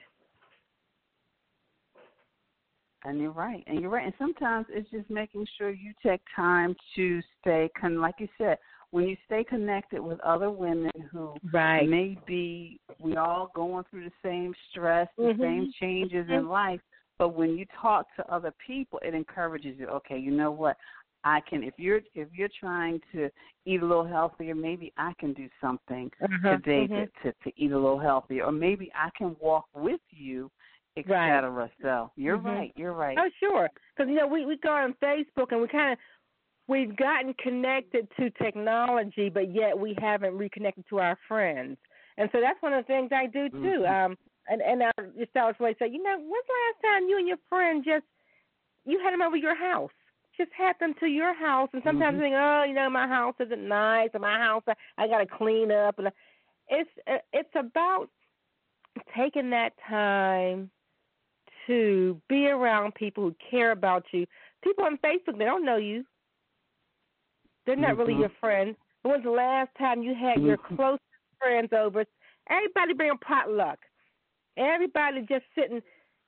And 3.03 3.20
you're 3.20 3.31
right. 3.31 3.63
And 3.67 3.79
you're 3.79 3.89
right. 3.89 4.05
And 4.05 4.13
sometimes 4.20 4.67
it's 4.70 4.89
just 4.91 5.10
making 5.10 5.48
sure 5.58 5.72
you 5.72 5.93
take 6.03 6.22
time 6.36 6.75
to 6.96 7.22
stay, 7.39 7.70
con- 7.79 8.00
like 8.00 8.15
you 8.20 8.27
said, 8.38 8.58
when 8.91 9.08
you 9.08 9.15
stay 9.25 9.43
connected 9.43 10.01
with 10.01 10.20
other 10.20 10.51
women 10.51 10.91
who 11.12 11.34
right. 11.53 11.88
may 11.88 12.17
be, 12.27 12.79
we 13.00 13.15
all 13.15 13.51
going 13.55 13.86
through 13.89 14.03
the 14.03 14.12
same 14.24 14.53
stress, 14.70 15.08
the 15.17 15.24
mm-hmm. 15.24 15.41
same 15.41 15.74
changes 15.79 16.25
mm-hmm. 16.25 16.34
in 16.34 16.50
life. 16.50 16.81
But 17.17 17.29
when 17.29 17.58
you 17.58 17.65
talk 17.79 18.08
to 18.17 18.34
other 18.34 18.53
people, 18.65 19.00
it 19.03 19.13
encourages 19.13 19.79
you. 19.79 19.88
Okay, 19.88 20.17
you 20.17 20.31
know 20.31 20.51
what? 20.51 20.75
I 21.24 21.39
can 21.48 21.63
if 21.63 21.75
you're 21.77 22.01
if 22.15 22.27
you're 22.34 22.50
trying 22.60 23.00
to 23.13 23.29
eat 23.65 23.81
a 23.81 23.86
little 23.86 24.08
healthier, 24.08 24.55
maybe 24.55 24.91
I 24.98 25.13
can 25.20 25.34
do 25.34 25.48
something 25.62 26.10
uh-huh, 26.24 26.58
today 26.58 26.88
mm-hmm. 26.88 27.27
to, 27.27 27.31
to 27.31 27.38
to 27.43 27.63
eat 27.63 27.72
a 27.72 27.75
little 27.75 28.00
healthier, 28.00 28.46
or 28.46 28.51
maybe 28.51 28.91
I 28.96 29.10
can 29.15 29.36
walk 29.39 29.65
with 29.75 30.01
you, 30.10 30.50
etc. 30.98 31.50
Right. 31.50 31.71
So 31.81 32.12
you're 32.15 32.38
mm-hmm. 32.38 32.48
right. 32.48 32.74
You're 32.75 32.93
right. 32.93 33.17
Oh, 33.19 33.29
sure. 33.39 33.69
Because 33.95 34.10
you 34.10 34.15
know 34.15 34.27
we 34.27 34.45
we 34.45 34.57
go 34.57 34.71
on 34.71 34.95
Facebook 35.03 35.51
and 35.51 35.62
we 35.62 35.67
kind 35.67 35.93
of 35.93 35.98
we've 36.67 36.95
gotten 36.95 37.33
connected 37.36 38.07
to 38.19 38.29
technology, 38.31 39.29
but 39.29 39.53
yet 39.53 39.77
we 39.77 39.95
haven't 40.00 40.38
reconnected 40.38 40.86
to 40.89 41.00
our 41.00 41.17
friends, 41.27 41.77
and 42.17 42.29
so 42.31 42.39
that's 42.41 42.62
one 42.62 42.74
of 42.74 42.83
the 42.83 42.88
things 42.88 43.10
I 43.13 43.27
do 43.27 43.50
too. 43.50 43.57
Mm-hmm. 43.86 44.12
Um, 44.12 44.17
and 44.48 44.62
and 44.62 44.83
I 44.83 44.91
just 45.17 45.36
always 45.36 45.75
say, 45.79 45.89
you 45.89 46.03
know, 46.03 46.17
when's 46.17 46.48
the 46.48 46.88
last 46.88 46.93
time 46.93 47.10
you 47.10 47.17
and 47.17 47.27
your 47.27 47.38
friend 47.50 47.83
just 47.86 48.05
you 48.86 49.00
had 49.03 49.13
them 49.13 49.21
over 49.21 49.38
your 49.38 49.55
house? 49.55 49.91
just 50.38 50.51
had 50.57 50.74
them 50.79 50.93
to 51.00 51.07
your 51.07 51.33
house, 51.33 51.69
and 51.74 51.81
sometimes 51.83 52.15
mm-hmm. 52.15 52.24
think, 52.24 52.36
oh, 52.38 52.63
you 52.67 52.74
know, 52.74 52.89
my 52.89 53.07
house 53.07 53.36
isn't 53.39 53.67
nice, 53.67 54.10
or 54.13 54.19
my 54.19 54.39
house 54.39 54.63
I, 54.67 54.74
I 54.98 55.07
got 55.07 55.19
to 55.19 55.25
clean 55.25 55.71
up, 55.71 56.00
and 56.00 56.10
it's 56.69 56.89
it's 57.33 57.50
about 57.55 58.07
taking 59.15 59.50
that 59.51 59.74
time 59.88 60.69
to 61.72 62.22
be 62.28 62.48
around 62.48 62.96
people 62.96 63.24
who 63.24 63.36
care 63.50 63.72
about 63.72 64.04
you. 64.12 64.25
People 64.62 64.84
on 64.84 64.98
Facebook, 64.98 65.38
they 65.38 65.46
don't 65.46 65.66
know 65.66 65.78
you. 65.78 66.04
They're 67.66 67.75
not 67.75 67.92
mm-hmm. 67.92 68.00
really 68.00 68.16
your 68.16 68.32
friends. 68.42 68.75
was 69.06 69.22
the 69.24 69.32
last 69.32 69.70
time 69.78 70.04
you 70.04 70.13
had 70.13 70.38
mm-hmm. 70.38 70.48
your 70.48 70.58
closest 70.58 71.01
friends 71.40 71.70
over? 71.72 72.04
Everybody 72.50 72.94
bring 72.94 73.12
a 73.12 73.25
potluck. 73.25 73.80
Everybody 74.58 75.22
just 75.22 75.46
sitting. 75.56 75.82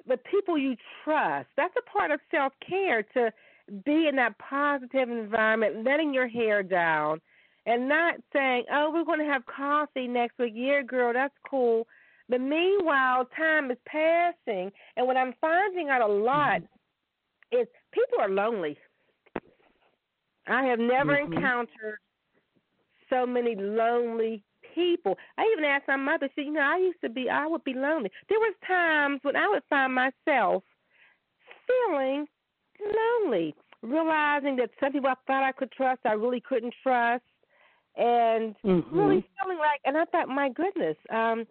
The 0.08 0.18
people 0.18 0.58
you 0.58 0.76
trust. 1.04 1.50
That's 1.58 1.74
a 1.78 1.90
part 1.90 2.12
of 2.12 2.20
self 2.32 2.54
care 2.68 3.04
to 3.14 3.32
be 3.86 4.08
in 4.08 4.16
that 4.16 4.38
positive 4.38 5.10
environment, 5.10 5.84
letting 5.86 6.14
your 6.14 6.28
hair 6.28 6.64
down, 6.64 7.20
and 7.66 7.90
not 7.90 8.16
saying, 8.32 8.66
"Oh, 8.72 8.92
we're 8.94 9.06
going 9.06 9.20
to 9.20 9.26
have 9.26 9.46
coffee 9.46 10.08
next 10.08 10.38
week." 10.40 10.54
Yeah, 10.56 10.82
girl, 10.84 11.12
that's 11.14 11.36
cool. 11.50 11.86
But 12.30 12.42
meanwhile, 12.42 13.28
time 13.38 13.70
is 13.72 13.78
passing, 13.86 14.72
and 14.96 15.06
what 15.06 15.18
I'm 15.18 15.34
finding 15.42 15.90
out 15.90 16.02
a 16.02 16.08
lot 16.08 16.62
mm-hmm. 16.62 17.62
is 17.62 17.68
people 17.92 18.20
are 18.20 18.30
lonely. 18.30 18.78
I 20.48 20.64
have 20.66 20.80
never 20.80 21.16
mm-hmm. 21.16 21.34
encountered 21.34 22.00
so 23.10 23.26
many 23.26 23.56
lonely 23.56 24.44
people. 24.74 25.18
I 25.38 25.44
even 25.52 25.66
asked 25.66 25.88
my 25.88 25.96
mother, 25.96 26.30
she, 26.36 26.44
you 26.44 26.54
know, 26.54 26.62
I 26.62 26.78
used 26.78 27.02
to 27.02 27.10
be, 27.10 27.30
I 27.30 27.46
would 27.48 27.64
be 27.64 27.74
lonely. 27.74 28.10
There 28.30 28.40
was 28.40 28.56
times 28.68 29.20
when 29.24 29.36
I 29.36 29.48
would 29.48 29.64
find 29.70 29.94
myself 29.94 30.64
feeling 31.68 32.26
lonely, 32.82 33.56
realizing 33.82 34.56
that 34.58 34.72
some 34.80 34.92
people 34.92 35.10
I 35.10 35.16
thought 35.28 35.44
I 35.44 35.52
could 35.52 35.72
trust, 35.72 36.02
I 36.06 36.14
really 36.14 36.42
couldn't 36.42 36.74
trust, 36.82 37.24
and 37.96 38.56
mm-hmm. 38.66 38.98
really 38.98 39.26
feeling 39.42 39.60
like, 39.60 39.80
and 39.86 39.98
I 39.98 40.06
thought, 40.06 40.28
my 40.28 40.50
goodness, 40.50 40.98
um, 41.14 41.46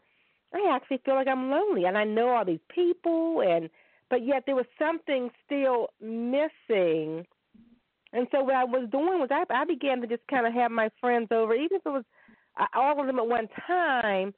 I 0.55 0.75
actually 0.75 1.01
feel 1.05 1.15
like 1.15 1.29
I'm 1.29 1.51
lonely, 1.51 1.85
and 1.85 1.97
I 1.97 2.05
know 2.05 2.29
all 2.29 2.45
these 2.45 2.61
people, 2.69 3.43
and 3.43 3.71
but 4.11 4.25
yet 4.25 4.45
there 4.45 4.57
was 4.57 4.67
something 4.79 5.31
still 5.47 5.89
missing. 6.01 7.27
And 8.15 8.27
so 8.31 8.43
what 8.43 8.55
I 8.55 8.65
was 8.65 8.89
doing 8.91 9.21
was 9.21 9.31
I, 9.31 9.45
I 9.49 9.65
began 9.65 10.03
to 10.03 10.07
just 10.07 10.23
kind 10.29 10.47
of 10.47 10.53
have 10.53 10.71
my 10.71 10.91
friends 11.01 11.29
over, 11.31 11.55
even 11.55 11.79
if 11.79 11.87
it 11.87 11.89
was 11.89 12.05
uh, 12.61 12.67
all 12.75 13.01
of 13.01 13.07
them 13.07 13.19
at 13.19 13.27
one 13.27 13.49
time, 13.67 14.35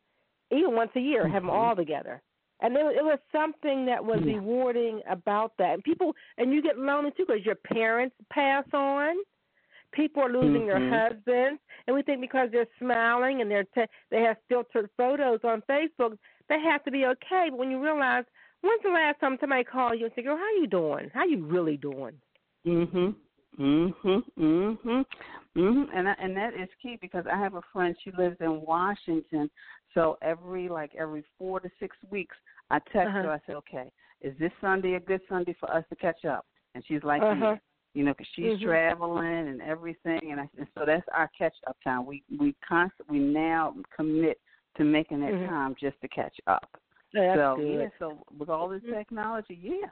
even 0.53 0.77
once 0.77 0.93
a 0.95 1.01
year, 1.01 1.25
mm-hmm. 1.25 1.33
have 1.33 1.43
them 1.43 1.51
all 1.51 1.75
together 1.75 2.23
and 2.65 2.75
there, 2.75 2.91
it 2.91 3.05
was 3.05 3.19
something 3.31 3.85
that 3.87 4.03
was 4.03 4.21
yeah. 4.25 4.35
rewarding 4.35 5.03
about 5.09 5.53
that. 5.59 5.75
And 5.75 5.85
people, 5.85 6.15
and 6.39 6.53
you 6.53 6.63
get 6.63 6.79
lonely 6.79 7.11
too 7.11 7.27
because 7.27 7.45
your 7.45 7.57
parents 7.57 8.17
pass 8.33 8.65
on. 8.73 9.17
People 9.95 10.23
are 10.23 10.33
losing 10.33 10.63
mm-hmm. 10.63 10.91
their 10.91 11.09
husbands, 11.09 11.61
and 11.87 11.95
we 11.95 12.03
think 12.03 12.21
because 12.21 12.49
they're 12.51 12.67
smiling 12.79 13.41
and 13.41 13.51
they're 13.51 13.65
te- 13.75 13.91
they 14.11 14.21
have 14.21 14.37
filtered 14.49 14.91
photos 14.97 15.41
on 15.45 15.63
Facebook, 15.71 16.19
they 16.49 16.61
have 16.61 16.83
to 16.85 16.91
be 16.91 17.05
okay. 17.07 17.47
But 17.51 17.59
when 17.59 17.71
you 17.71 17.83
realize, 17.83 18.25
when's 18.61 18.83
the 18.83 18.91
last 18.91 19.21
time 19.21 19.37
somebody 19.41 19.65
called 19.65 19.99
you 19.99 20.07
and 20.07 20.15
said, 20.15 20.25
"Girl, 20.25 20.37
how 20.37 20.51
you 20.61 20.67
doing? 20.67 21.11
How 21.15 21.25
you 21.25 21.45
really 21.45 21.77
doing?" 21.77 22.21
Mhm. 22.67 23.15
Mhm. 23.57 24.25
Mhm. 24.37 25.07
Mhm. 25.57 25.89
And 25.93 26.09
and 26.09 26.37
that 26.37 26.55
is 26.55 26.69
key 26.83 26.97
because 27.01 27.27
I 27.27 27.37
have 27.37 27.55
a 27.55 27.63
friend. 27.73 27.97
She 28.03 28.11
lives 28.13 28.37
in 28.41 28.63
Washington, 28.63 29.49
so 29.95 30.19
every 30.23 30.69
like 30.69 30.95
every 30.97 31.25
four 31.39 31.61
to 31.61 31.71
six 31.79 31.97
weeks, 32.11 32.37
I 32.71 32.81
text 32.93 33.09
uh-huh. 33.09 33.23
her. 33.23 33.31
I 33.31 33.39
say, 33.47 33.55
"Okay, 33.55 33.93
is 34.23 34.37
this 34.39 34.53
Sunday 34.61 34.95
a 34.95 35.01
good 35.01 35.21
Sunday 35.29 35.55
for 35.61 35.71
us 35.71 35.85
to 35.91 35.97
catch 35.97 36.25
up?" 36.25 36.47
And 36.75 36.85
she's 36.85 37.05
like, 37.05 37.23
uh-huh. 37.23 37.35
"Yeah." 37.53 37.57
You 37.95 38.05
know, 38.05 38.13
because 38.13 38.27
she's 38.35 38.45
mm-hmm. 38.45 38.65
traveling 38.65 39.49
and 39.49 39.63
everything, 39.63 40.21
and, 40.31 40.41
I, 40.41 40.49
and 40.59 40.67
so 40.77 40.85
that's 40.85 41.07
our 41.15 41.31
catch 41.37 41.55
up 41.67 41.77
time. 41.85 42.05
We 42.05 42.23
we 42.39 42.55
constantly 42.67 43.21
now 43.21 43.75
commit 43.95 44.41
to 44.77 44.85
making 44.85 45.21
that 45.21 45.33
mm-hmm. 45.33 45.47
time 45.47 45.77
just 45.81 46.01
to 46.01 46.09
catch 46.09 46.35
up. 46.47 46.69
That's 47.13 47.39
so 47.39 47.55
good. 47.57 47.81
yeah, 47.81 47.89
so 47.99 48.25
with 48.37 48.49
all 48.49 48.69
this 48.69 48.83
Mm-hmm. 48.83 48.95
technology, 48.95 49.59
yeah. 49.63 49.89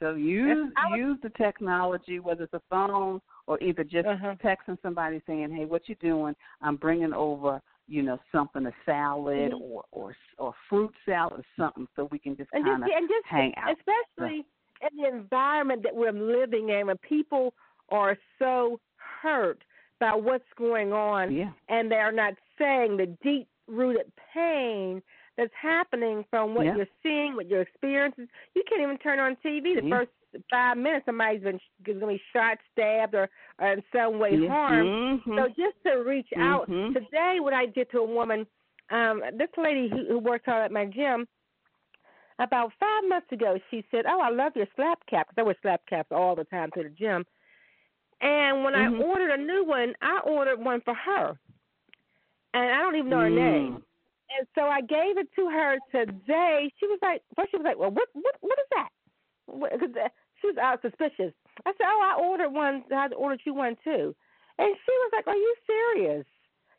So 0.00 0.14
use 0.14 0.70
was, 0.76 0.98
use 0.98 1.18
the 1.22 1.30
technology, 1.30 2.20
whether 2.20 2.44
it's 2.44 2.54
a 2.54 2.62
phone 2.70 3.20
or 3.46 3.60
either 3.62 3.82
just 3.82 4.06
uh-huh. 4.06 4.34
texting 4.44 4.80
somebody 4.82 5.20
saying, 5.26 5.50
"Hey, 5.50 5.64
what 5.64 5.88
you 5.88 5.96
doing? 5.96 6.36
I'm 6.62 6.76
bringing 6.76 7.12
over, 7.12 7.60
you 7.88 8.02
know, 8.02 8.18
something 8.30 8.66
a 8.66 8.72
salad 8.86 9.52
mm-hmm. 9.52 9.62
or 9.62 9.84
or 9.90 10.16
or 10.38 10.54
fruit 10.68 10.92
salad 11.04 11.40
or 11.40 11.44
something, 11.56 11.88
so 11.96 12.08
we 12.12 12.18
can 12.18 12.36
just 12.36 12.50
kind 12.52 12.84
of 12.84 12.88
hang 13.28 13.52
out." 13.56 13.74
especially 13.76 14.44
in 14.82 15.02
the 15.02 15.08
environment 15.08 15.82
that 15.82 15.94
we're 15.94 16.12
living 16.12 16.70
in, 16.70 16.86
when 16.86 16.96
people 16.98 17.54
are 17.90 18.16
so 18.38 18.80
hurt 19.22 19.62
by 20.00 20.14
what's 20.14 20.44
going 20.56 20.92
on, 20.92 21.34
yeah. 21.34 21.50
and 21.68 21.90
they're 21.90 22.12
not 22.12 22.34
saying 22.58 22.96
the 22.96 23.06
deep 23.22 23.48
rooted 23.66 24.10
pain 24.32 25.02
that's 25.36 25.52
happening 25.60 26.24
from 26.30 26.54
what 26.54 26.66
yeah. 26.66 26.76
you're 26.76 26.86
seeing, 27.02 27.36
what 27.36 27.48
you're 27.48 27.62
experiencing. 27.62 28.28
You 28.54 28.62
can't 28.68 28.82
even 28.82 28.98
turn 28.98 29.20
on 29.20 29.36
TV 29.44 29.80
the 29.80 29.82
yeah. 29.84 29.98
first 29.98 30.10
five 30.50 30.76
minutes. 30.76 31.06
Somebody's 31.06 31.42
been 31.42 31.60
going 31.84 32.00
to 32.00 32.06
be 32.06 32.22
shot, 32.32 32.58
stabbed, 32.72 33.14
or, 33.14 33.28
or 33.60 33.72
in 33.72 33.82
some 33.94 34.18
way 34.18 34.46
harmed. 34.46 34.88
Mm-hmm. 34.88 35.38
So 35.38 35.48
just 35.48 35.76
to 35.86 36.02
reach 36.02 36.28
out 36.36 36.68
mm-hmm. 36.68 36.92
today, 36.92 37.36
what 37.38 37.54
I 37.54 37.66
did 37.66 37.90
to 37.92 37.98
a 37.98 38.06
woman, 38.06 38.46
um, 38.90 39.22
this 39.36 39.48
lady 39.56 39.88
who, 39.88 40.06
who 40.08 40.18
works 40.18 40.48
out 40.48 40.62
at 40.62 40.72
my 40.72 40.86
gym. 40.86 41.26
About 42.40 42.72
five 42.78 43.08
months 43.08 43.32
ago, 43.32 43.58
she 43.70 43.84
said, 43.90 44.04
"Oh, 44.06 44.20
I 44.20 44.30
love 44.30 44.52
your 44.54 44.66
slap 44.76 45.04
cap." 45.06 45.28
Because 45.28 45.40
I 45.40 45.42
wear 45.42 45.56
slap 45.60 45.82
caps 45.88 46.12
all 46.12 46.36
the 46.36 46.44
time 46.44 46.70
to 46.74 46.82
the 46.84 46.88
gym. 46.90 47.24
And 48.20 48.64
when 48.64 48.74
mm-hmm. 48.74 49.00
I 49.00 49.04
ordered 49.04 49.30
a 49.30 49.42
new 49.42 49.64
one, 49.64 49.94
I 50.02 50.20
ordered 50.24 50.60
one 50.60 50.80
for 50.84 50.94
her, 50.94 51.38
and 52.54 52.70
I 52.70 52.78
don't 52.78 52.96
even 52.96 53.10
know 53.10 53.18
mm. 53.18 53.22
her 53.22 53.30
name. 53.30 53.82
And 54.36 54.46
so 54.54 54.62
I 54.62 54.80
gave 54.82 55.16
it 55.16 55.28
to 55.36 55.48
her 55.48 55.78
today. 55.90 56.70
She 56.78 56.86
was 56.86 56.98
like, 57.00 57.22
first 57.34 57.50
she 57.50 57.56
was 57.56 57.64
like, 57.64 57.78
well, 57.78 57.90
what 57.90 58.08
what 58.12 58.36
what 58.40 58.58
is 58.58 58.68
that? 58.76 58.90
Because 59.72 60.10
she 60.40 60.46
was 60.48 60.56
out 60.58 60.82
suspicious. 60.82 61.32
I 61.66 61.72
said, 61.72 61.86
"Oh, 61.86 62.02
I 62.04 62.20
ordered 62.22 62.50
one. 62.50 62.84
I 62.92 63.08
ordered 63.16 63.40
you 63.44 63.54
one 63.54 63.76
too." 63.82 64.14
And 64.58 64.76
she 64.86 64.92
was 64.92 65.10
like, 65.12 65.26
"Are 65.26 65.36
you 65.36 65.54
serious?" 65.66 66.26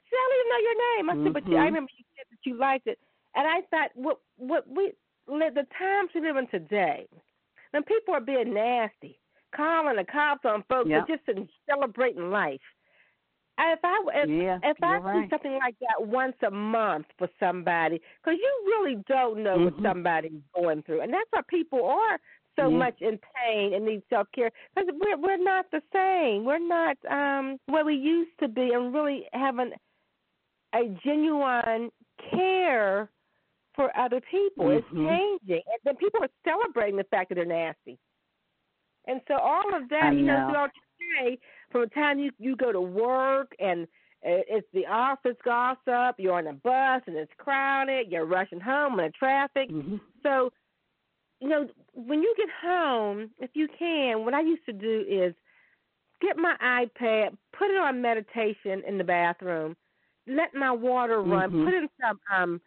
She 0.06 0.10
said, 0.12 0.20
"I 0.20 0.28
don't 0.28 0.40
even 0.40 0.50
know 0.50 0.64
your 0.64 0.80
name." 0.80 1.10
I 1.10 1.14
mm-hmm. 1.14 1.24
said, 1.26 1.34
"But 1.34 1.48
you, 1.48 1.58
I 1.58 1.66
remember 1.66 1.92
you 1.98 2.06
said 2.16 2.28
that 2.32 2.50
you 2.50 2.58
liked 2.58 2.88
it." 2.88 3.00
And 3.36 3.48
I 3.48 3.62
thought, 3.70 3.92
what 3.96 4.20
what 4.38 4.68
we 4.70 4.94
the 5.30 5.66
times 5.78 6.10
we 6.14 6.22
live 6.22 6.38
in 6.38 6.48
today, 6.48 7.08
when 7.72 7.84
people 7.84 8.14
are 8.14 8.22
being 8.22 8.54
nasty, 8.54 9.20
calling 9.56 9.98
the 9.98 10.06
cops 10.06 10.46
on 10.46 10.64
folks 10.70 10.90
yep. 10.90 11.08
just 11.08 11.22
celebrating 11.70 12.30
life. 12.30 12.60
If 13.62 13.80
I 13.84 13.98
if, 14.16 14.30
yeah, 14.30 14.60
if 14.64 14.78
I 14.82 14.98
right. 14.98 15.24
do 15.24 15.30
something 15.30 15.60
like 15.60 15.76
that 15.82 16.08
once 16.08 16.36
a 16.48 16.52
month 16.52 17.08
for 17.18 17.28
somebody, 17.40 18.02
because 18.24 18.40
you 18.42 18.64
really 18.66 19.04
don't 19.08 19.44
know 19.44 19.58
mm-hmm. 19.58 19.76
what 19.76 19.84
somebody's 19.84 20.32
going 20.56 20.82
through, 20.84 21.02
and 21.02 21.14
that's 21.14 21.28
why 21.32 21.42
people 21.50 21.84
are 21.86 22.20
so 22.58 22.70
much 22.70 22.96
in 23.02 23.20
pain 23.36 23.74
and 23.74 23.86
need 23.86 24.02
self 24.10 24.28
care 24.34 24.50
because 24.76 24.90
we're 25.02 25.18
we're 25.18 25.44
not 25.44 25.66
the 25.72 25.82
same. 25.94 26.46
We're 26.46 26.66
not 26.66 26.98
um 27.12 27.58
where 27.66 27.84
we 27.84 27.96
used 27.96 28.32
to 28.40 28.48
be, 28.48 28.72
and 28.74 28.94
really 28.94 29.26
having 29.34 29.72
a 30.74 30.96
genuine 31.04 31.90
care 32.32 33.10
for 33.80 33.98
other 33.98 34.20
people. 34.30 34.66
Mm-hmm. 34.66 34.78
It's 34.78 35.40
changing, 35.40 35.64
and 35.66 35.80
then 35.86 35.96
people 35.96 36.22
are 36.22 36.30
celebrating 36.44 36.98
the 36.98 37.06
fact 37.06 37.30
that 37.30 37.36
they're 37.36 37.46
nasty. 37.46 37.98
And 39.08 39.22
so 39.26 39.36
all 39.36 39.74
of 39.74 39.88
that, 39.88 40.14
you 40.14 40.24
know, 40.24 40.38
know 40.38 40.50
throughout 40.50 40.72
your 41.00 41.24
day, 41.24 41.40
from 41.72 41.82
the 41.82 41.88
time 41.88 42.20
you 42.20 42.32
you 42.40 42.58
go 42.58 42.74
to 42.74 42.82
work 42.82 43.54
and 43.58 43.88
it's 44.22 44.68
the 44.74 44.86
office 44.86 45.38
gossip, 45.46 46.18
you're 46.18 46.34
on 46.34 46.48
a 46.48 46.54
bus 46.54 47.02
and 47.08 47.16
it's 47.16 47.32
crowded, 47.38 48.08
you're 48.12 48.26
rushing 48.26 48.60
home 48.60 49.00
in 49.00 49.06
the 49.06 49.12
traffic. 49.18 49.72
Mm-hmm. 49.72 49.96
So, 50.24 50.52
you 51.40 51.48
know, 51.48 51.70
when 51.94 52.22
you 52.22 52.36
get 52.36 52.50
home, 52.62 53.30
if 53.40 53.52
you 53.54 53.70
can, 53.80 54.26
what 54.26 54.34
I 54.34 54.42
used 54.42 54.66
to 54.66 54.74
do 54.74 55.06
is 55.08 55.34
get 56.22 56.36
my 56.36 56.54
iPad, 56.62 57.30
put 57.58 57.72
it 57.72 57.78
on 57.78 58.02
meditation 58.02 58.84
in 58.86 58.98
the 58.98 59.06
bathroom, 59.06 59.78
let 60.28 60.54
my 60.54 60.74
water 60.74 61.22
run, 61.22 61.50
mm-hmm. 61.50 61.64
put 61.64 61.74
in 61.74 61.88
some 62.02 62.20
um 62.36 62.62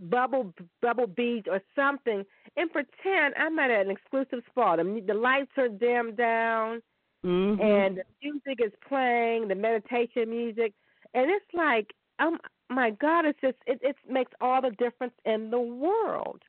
bubble 0.00 0.52
bubble 0.82 1.06
beads 1.06 1.46
or 1.50 1.60
something, 1.74 2.24
and 2.56 2.72
pretend 2.72 3.34
I'm 3.38 3.58
at 3.58 3.70
an 3.70 3.90
exclusive 3.90 4.44
spot. 4.50 4.78
The 4.78 5.14
lights 5.14 5.52
are 5.56 5.68
dimmed 5.68 6.16
down, 6.16 6.82
mm-hmm. 7.24 7.60
and 7.60 7.98
the 7.98 8.04
music 8.22 8.64
is 8.64 8.72
playing, 8.88 9.48
the 9.48 9.54
meditation 9.54 10.30
music, 10.30 10.72
and 11.14 11.30
it's 11.30 11.44
like, 11.54 11.92
um, 12.18 12.38
my 12.70 12.90
God, 12.90 13.24
it's 13.24 13.40
just 13.40 13.56
it 13.66 13.78
it 13.82 13.96
makes 14.08 14.32
all 14.40 14.60
the 14.62 14.70
difference 14.72 15.14
in 15.24 15.50
the 15.50 15.60
world. 15.60 16.42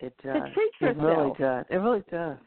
It 0.00 0.14
does. 0.24 0.34
To 0.34 0.54
treat 0.54 0.72
yourself. 0.80 0.96
It 0.96 1.06
really 1.06 1.32
does. 1.38 1.64
It 1.70 1.76
really 1.76 2.04
does. 2.10 2.38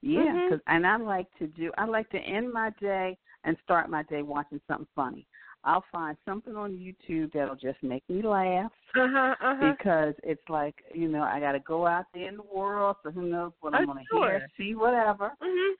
Yeah, 0.00 0.20
mm-hmm. 0.20 0.50
cause, 0.50 0.60
and 0.66 0.86
I 0.86 0.96
like 0.96 1.26
to 1.38 1.46
do. 1.48 1.72
I 1.76 1.84
like 1.84 2.08
to 2.10 2.18
end 2.18 2.52
my 2.52 2.70
day 2.80 3.16
and 3.44 3.56
start 3.64 3.90
my 3.90 4.02
day 4.04 4.22
watching 4.22 4.60
something 4.68 4.86
funny. 4.94 5.26
I'll 5.68 5.84
find 5.92 6.16
something 6.24 6.56
on 6.56 6.72
YouTube 6.72 7.32
that'll 7.34 7.54
just 7.54 7.82
make 7.82 8.02
me 8.08 8.22
laugh 8.22 8.72
uh-huh, 8.96 9.34
uh-huh. 9.38 9.72
because 9.78 10.14
it's 10.22 10.48
like 10.48 10.76
you 10.94 11.08
know 11.08 11.22
I 11.22 11.40
got 11.40 11.52
to 11.52 11.60
go 11.60 11.86
out 11.86 12.06
there 12.14 12.26
in 12.26 12.38
the 12.38 12.42
world, 12.42 12.96
so 13.02 13.10
who 13.10 13.28
knows 13.28 13.52
what 13.60 13.74
I'm 13.74 13.84
going 13.84 13.98
to 13.98 14.04
sure. 14.10 14.30
hear, 14.30 14.48
see, 14.56 14.74
whatever. 14.74 15.32
Mm-hmm. 15.42 15.74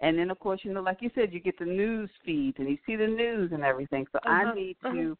And 0.00 0.16
then 0.16 0.30
of 0.30 0.38
course 0.38 0.60
you 0.62 0.72
know, 0.72 0.80
like 0.80 0.98
you 1.00 1.10
said, 1.16 1.32
you 1.32 1.40
get 1.40 1.58
the 1.58 1.64
news 1.64 2.08
feeds 2.24 2.56
and 2.60 2.68
you 2.68 2.78
see 2.86 2.94
the 2.94 3.08
news 3.08 3.50
and 3.52 3.64
everything. 3.64 4.06
So 4.12 4.18
uh-huh, 4.18 4.30
I 4.30 4.54
need 4.54 4.76
uh-huh. 4.84 4.94
to, 4.94 5.16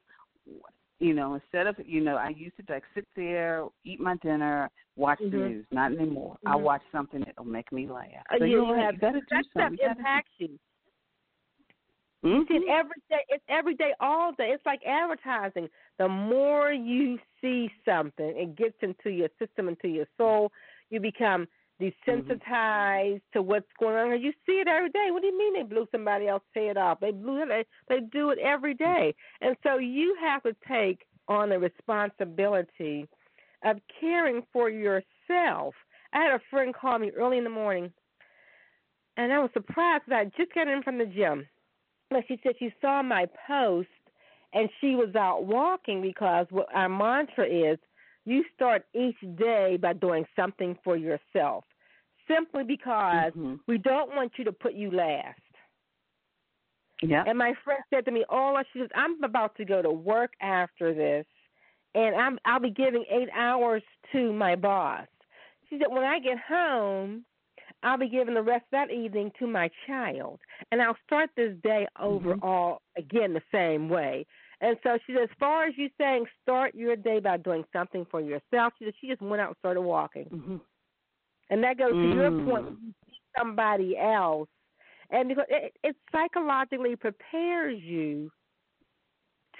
you 1.00 1.14
know, 1.14 1.34
instead 1.34 1.66
of 1.66 1.74
you 1.84 2.00
know 2.00 2.14
I 2.14 2.28
used 2.28 2.56
to 2.58 2.72
like 2.72 2.84
sit 2.94 3.08
there, 3.16 3.64
eat 3.84 3.98
my 3.98 4.14
dinner, 4.22 4.70
watch 4.94 5.18
mm-hmm. 5.18 5.36
the 5.36 5.48
news. 5.48 5.66
Not 5.72 5.94
anymore. 5.94 6.36
I 6.46 6.54
watch 6.54 6.82
something 6.92 7.24
that'll 7.26 7.44
make 7.44 7.72
me 7.72 7.88
laugh. 7.88 8.06
Uh, 8.30 8.36
So 8.38 8.44
you, 8.44 8.72
have, 8.72 8.94
you 8.94 9.00
got 9.00 9.12
to 9.12 9.20
do 9.20 9.26
that 9.30 9.44
stuff 9.50 9.72
impacts 9.72 10.30
you. 10.38 10.60
Mm-hmm. 12.24 12.42
See, 12.48 12.68
every 12.70 13.02
day, 13.10 13.24
it's 13.28 13.44
every 13.48 13.74
day, 13.74 13.92
all 14.00 14.32
day. 14.32 14.50
It's 14.54 14.64
like 14.64 14.80
advertising. 14.86 15.68
The 15.98 16.08
more 16.08 16.72
you 16.72 17.18
see 17.40 17.70
something, 17.84 18.34
it 18.36 18.56
gets 18.56 18.76
into 18.80 19.10
your 19.10 19.28
system, 19.38 19.68
into 19.68 19.88
your 19.88 20.06
soul. 20.16 20.52
You 20.90 21.00
become 21.00 21.48
desensitized 21.80 22.38
mm-hmm. 22.46 23.32
to 23.32 23.42
what's 23.42 23.66
going 23.80 23.96
on. 23.96 24.20
You 24.20 24.32
see 24.46 24.52
it 24.52 24.68
every 24.68 24.90
day. 24.90 25.08
What 25.10 25.22
do 25.22 25.28
you 25.28 25.38
mean 25.38 25.54
they 25.54 25.62
blew 25.62 25.88
somebody 25.90 26.28
else's 26.28 26.46
head 26.54 26.76
off? 26.76 27.00
They 27.00 27.10
blew 27.10 27.42
it. 27.42 27.48
They, 27.48 27.64
they 27.88 28.00
do 28.12 28.30
it 28.30 28.38
every 28.38 28.74
day. 28.74 29.14
And 29.40 29.56
so 29.64 29.78
you 29.78 30.16
have 30.20 30.44
to 30.44 30.54
take 30.68 31.00
on 31.28 31.48
the 31.48 31.58
responsibility 31.58 33.08
of 33.64 33.78
caring 34.00 34.42
for 34.52 34.70
yourself. 34.70 35.74
I 36.12 36.22
had 36.22 36.34
a 36.34 36.40
friend 36.50 36.74
call 36.74 36.98
me 36.98 37.10
early 37.16 37.38
in 37.38 37.44
the 37.44 37.50
morning, 37.50 37.92
and 39.16 39.32
I 39.32 39.38
was 39.38 39.50
surprised 39.52 40.04
because 40.06 40.26
I 40.26 40.36
just 40.36 40.54
got 40.54 40.68
in 40.68 40.82
from 40.82 40.98
the 40.98 41.06
gym 41.06 41.46
she 42.28 42.38
said 42.42 42.54
she 42.58 42.72
saw 42.80 43.02
my 43.02 43.26
post 43.46 43.88
and 44.52 44.68
she 44.80 44.94
was 44.94 45.14
out 45.14 45.44
walking 45.44 46.02
because 46.02 46.46
what 46.50 46.66
our 46.74 46.88
mantra 46.88 47.46
is 47.46 47.78
you 48.24 48.44
start 48.54 48.84
each 48.94 49.16
day 49.36 49.78
by 49.80 49.92
doing 49.92 50.24
something 50.36 50.76
for 50.84 50.96
yourself 50.96 51.64
simply 52.28 52.64
because 52.64 53.32
mm-hmm. 53.32 53.54
we 53.66 53.78
don't 53.78 54.14
want 54.14 54.32
you 54.36 54.44
to 54.44 54.52
put 54.52 54.74
you 54.74 54.90
last. 54.90 55.40
Yeah. 57.02 57.24
And 57.26 57.36
my 57.36 57.52
friend 57.64 57.82
said 57.92 58.04
to 58.04 58.12
me 58.12 58.24
oh 58.30 58.62
she 58.72 58.78
says 58.78 58.88
i'm 58.94 59.22
about 59.24 59.56
to 59.56 59.64
go 59.64 59.82
to 59.82 59.90
work 59.90 60.32
after 60.40 60.94
this 60.94 61.26
and 61.96 62.14
i'm 62.14 62.38
i'll 62.44 62.60
be 62.60 62.70
giving 62.70 63.04
eight 63.10 63.28
hours 63.34 63.82
to 64.12 64.32
my 64.32 64.54
boss. 64.54 65.06
She 65.68 65.78
said 65.78 65.88
when 65.90 66.04
i 66.04 66.20
get 66.20 66.38
home 66.38 67.24
I'll 67.82 67.98
be 67.98 68.08
giving 68.08 68.34
the 68.34 68.42
rest 68.42 68.64
of 68.72 68.88
that 68.88 68.90
evening 68.90 69.32
to 69.38 69.46
my 69.46 69.70
child. 69.86 70.40
And 70.70 70.80
I'll 70.80 70.96
start 71.06 71.30
this 71.36 71.54
day 71.62 71.86
over 72.00 72.34
mm-hmm. 72.34 72.44
all 72.44 72.82
again 72.96 73.34
the 73.34 73.42
same 73.52 73.88
way. 73.88 74.26
And 74.60 74.76
so 74.84 74.96
she 75.06 75.14
said, 75.14 75.24
as 75.24 75.36
far 75.40 75.64
as 75.64 75.74
you 75.76 75.88
saying 75.98 76.26
start 76.42 76.74
your 76.74 76.94
day 76.94 77.18
by 77.18 77.36
doing 77.36 77.64
something 77.72 78.06
for 78.10 78.20
yourself, 78.20 78.72
she 78.78 78.84
said 78.84 78.94
she 79.00 79.08
just 79.08 79.20
went 79.20 79.40
out 79.42 79.48
and 79.48 79.56
started 79.58 79.80
walking. 79.80 80.26
Mm-hmm. 80.26 80.56
And 81.50 81.64
that 81.64 81.78
goes 81.78 81.92
mm. 81.92 82.12
to 82.12 82.16
your 82.16 82.30
point, 82.46 82.78
somebody 83.36 83.98
else. 83.98 84.48
And 85.10 85.28
because 85.28 85.46
it, 85.48 85.72
it 85.82 85.96
psychologically 86.12 86.94
prepares 86.94 87.82
you 87.82 88.30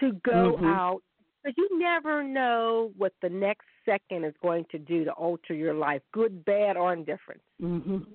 to 0.01 0.13
go 0.25 0.57
mm-hmm. 0.57 0.67
out 0.67 1.01
because 1.43 1.55
you 1.59 1.79
never 1.79 2.23
know 2.23 2.93
what 2.97 3.13
the 3.21 3.29
next 3.29 3.67
second 3.85 4.25
is 4.25 4.35
going 4.43 4.65
to 4.71 4.79
do 4.79 5.05
to 5.05 5.13
alter 5.13 5.55
your 5.55 5.75
life, 5.75 6.03
good, 6.13 6.45
bad, 6.45 6.77
or 6.77 6.93
indifferent. 6.93 7.41
Mhm. 7.61 8.07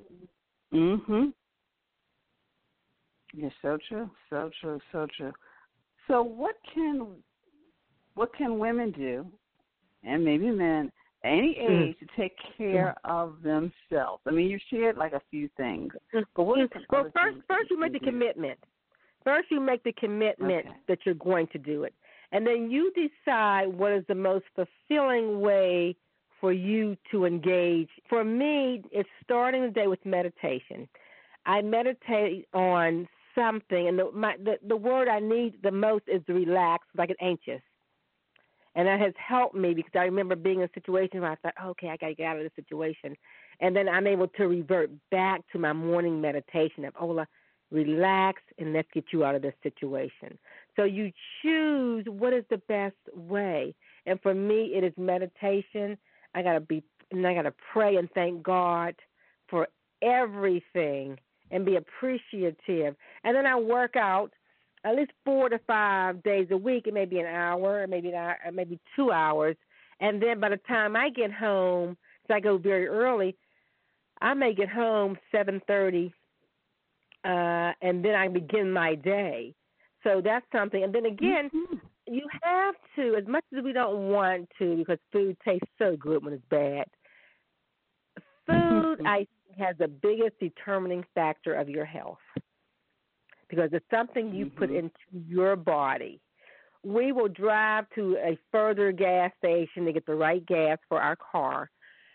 Mhm. 0.72 1.34
Yes, 3.34 3.52
so 3.62 3.78
true, 3.88 4.10
so 4.30 4.50
true, 4.62 4.80
so 4.92 5.08
true. 5.18 5.34
So, 6.08 6.24
what 6.24 6.56
can 6.74 7.24
what 8.16 8.34
can 8.34 8.58
women 8.58 8.92
do, 8.92 9.32
and 10.04 10.24
maybe 10.24 10.50
men, 10.50 10.92
any 11.24 11.56
Mm-hmm. 11.56 11.90
age, 11.90 12.00
to 12.00 12.08
take 12.16 12.36
care 12.58 12.96
of 13.04 13.42
themselves? 13.44 14.24
I 14.26 14.32
mean, 14.32 14.48
you 14.50 14.60
shared 14.70 14.98
like 14.98 15.14
a 15.14 15.22
few 15.30 15.50
things, 15.58 15.94
Mm-hmm. 16.14 16.24
but 16.36 16.44
what 16.44 16.58
some 16.74 16.86
well, 16.90 17.04
first, 17.14 17.38
first 17.48 17.70
you 17.70 17.80
make 17.80 17.94
the 17.94 18.00
do? 18.00 18.06
commitment. 18.06 18.60
First, 19.24 19.52
you 19.52 19.60
make 19.60 19.84
the 19.84 19.92
commitment 19.94 20.66
Okay. 20.66 20.78
that 20.88 21.00
you're 21.06 21.16
going 21.16 21.48
to 21.48 21.58
do 21.58 21.84
it, 21.84 21.94
and 22.32 22.46
then 22.46 22.70
you 22.70 22.92
decide 22.92 23.68
what 23.68 23.92
is 23.92 24.04
the 24.08 24.16
most 24.16 24.46
fulfilling 24.56 25.40
way 25.40 25.96
for 26.40 26.52
you 26.52 26.96
to 27.12 27.26
engage. 27.26 27.90
For 28.10 28.24
me, 28.24 28.84
it's 28.92 29.10
starting 29.24 29.64
the 29.64 29.72
day 29.72 29.88
with 29.88 30.06
meditation. 30.06 30.88
I 31.46 31.62
meditate 31.62 32.48
on 32.54 33.08
something, 33.34 33.88
and 33.88 33.98
the 33.98 34.12
my, 34.14 34.36
the, 34.44 34.58
the 34.68 34.76
word 34.76 35.08
I 35.08 35.20
need 35.20 35.56
the 35.64 35.72
most 35.72 36.04
is 36.08 36.22
relax, 36.28 36.86
I 36.98 37.06
get 37.06 37.18
anxious. 37.22 37.62
And 38.76 38.88
that 38.88 39.00
has 39.00 39.14
helped 39.18 39.56
me 39.56 39.74
because 39.74 39.94
I 39.96 40.04
remember 40.04 40.36
being 40.36 40.60
in 40.60 40.66
a 40.66 40.74
situation 40.76 41.22
where 41.22 41.32
I 41.32 41.36
thought, 41.38 41.56
okay, 41.66 41.88
I 41.90 41.98
got 41.98 42.10
to 42.10 42.16
get 42.16 42.28
out 42.28 42.38
of 42.38 42.44
this 42.44 42.52
situation. 42.56 43.16
And 43.60 43.76
then 43.76 43.90
I'm 43.90 44.06
able 44.06 44.28
to 44.28 44.48
revert 44.48 44.92
back 45.10 45.42
to 45.52 45.58
my 45.58 45.74
morning 45.74 46.22
meditation 46.22 46.86
of, 46.86 46.94
Ola, 47.00 47.26
relax 47.72 48.42
and 48.60 48.74
let's 48.74 48.88
get 48.94 49.06
you 49.12 49.26
out 49.26 49.36
of 49.36 49.42
this 49.42 49.56
situation. 49.64 50.38
So 50.78 50.84
you 50.86 51.12
choose 51.42 52.06
what 52.08 52.32
is 52.32 52.46
the 52.50 52.62
best 52.70 52.96
way. 53.14 53.76
And 54.06 54.22
for 54.22 54.34
me, 54.34 54.74
it 54.76 54.86
is 54.86 54.94
meditation. 54.96 55.98
I 56.34 56.44
got 56.44 56.54
to 56.54 56.62
be, 56.62 56.84
and 57.12 57.28
I 57.28 57.34
got 57.34 57.42
to 57.42 57.54
pray 57.74 57.98
and 57.98 58.10
thank 58.12 58.44
God 58.44 58.96
for 59.50 59.68
everything 60.02 61.20
and 61.52 61.66
be 61.66 61.78
appreciative. 61.78 62.96
And 63.24 63.36
then 63.36 63.46
I 63.46 63.56
work 63.60 63.96
out 63.96 64.32
at 64.86 64.96
least 64.96 65.12
four 65.26 65.50
to 65.50 65.60
five 65.66 66.22
days 66.24 66.48
a 66.52 66.58
week. 66.58 66.88
It 66.88 66.94
may 66.94 67.06
be 67.06 67.20
an 67.20 67.26
hour, 67.26 67.86
maybe 67.88 68.10
an 68.10 68.16
hour, 68.16 68.38
maybe 68.54 68.80
two 68.96 69.12
hours. 69.12 69.58
And 70.00 70.22
then 70.22 70.40
by 70.40 70.50
the 70.50 70.60
time 70.68 70.96
I 70.96 71.10
get 71.10 71.34
home, 71.34 71.98
so 72.28 72.36
I 72.36 72.40
go 72.40 72.58
very 72.58 72.88
early, 72.88 73.36
I 74.22 74.34
may 74.34 74.54
get 74.54 74.70
home 74.70 75.18
seven 75.32 75.62
thirty, 75.68 76.14
uh, 77.24 77.72
and 77.82 78.04
then 78.04 78.16
I 78.16 78.28
begin 78.28 78.72
my 78.72 78.96
day. 78.96 79.54
So 80.08 80.22
that's 80.24 80.46
something. 80.54 80.84
And 80.84 80.96
then 80.96 81.06
again, 81.06 81.50
mm-hmm. 81.54 81.76
you 82.06 82.26
have 82.42 82.76
to, 82.96 83.16
as 83.16 83.28
much 83.28 83.44
as 83.56 83.62
we 83.62 83.74
don't 83.74 84.10
want 84.10 84.50
to, 84.58 84.78
because 84.78 85.00
food 85.12 85.36
tastes 85.44 85.68
so 85.78 85.98
good 85.98 86.24
when 86.24 86.34
it's 86.34 86.44
bad. 86.50 86.86
Food, 88.48 88.78
Mm-hmm. 88.98 89.06
I 89.06 89.28
has 89.58 89.76
the 89.78 89.88
biggest 89.88 90.40
determining 90.40 91.04
factor 91.14 91.54
of 91.54 91.68
your 91.68 91.86
health 91.86 92.20
because 93.50 93.70
it's 93.74 93.86
something 93.92 94.34
you 94.34 94.46
mm-hmm. 94.46 94.58
put 94.58 94.72
into 94.72 94.92
your 95.28 95.56
body. 95.56 96.22
We 96.84 97.12
will 97.12 97.28
drive 97.28 97.86
to 97.96 98.18
a 98.18 98.38
further 98.52 98.92
gas 98.92 99.32
station 99.40 99.86
to 99.86 99.92
get 99.92 100.06
the 100.06 100.16
right 100.16 100.46
gas 100.46 100.78
for 100.88 101.02
our 101.02 101.18
car, 101.18 101.70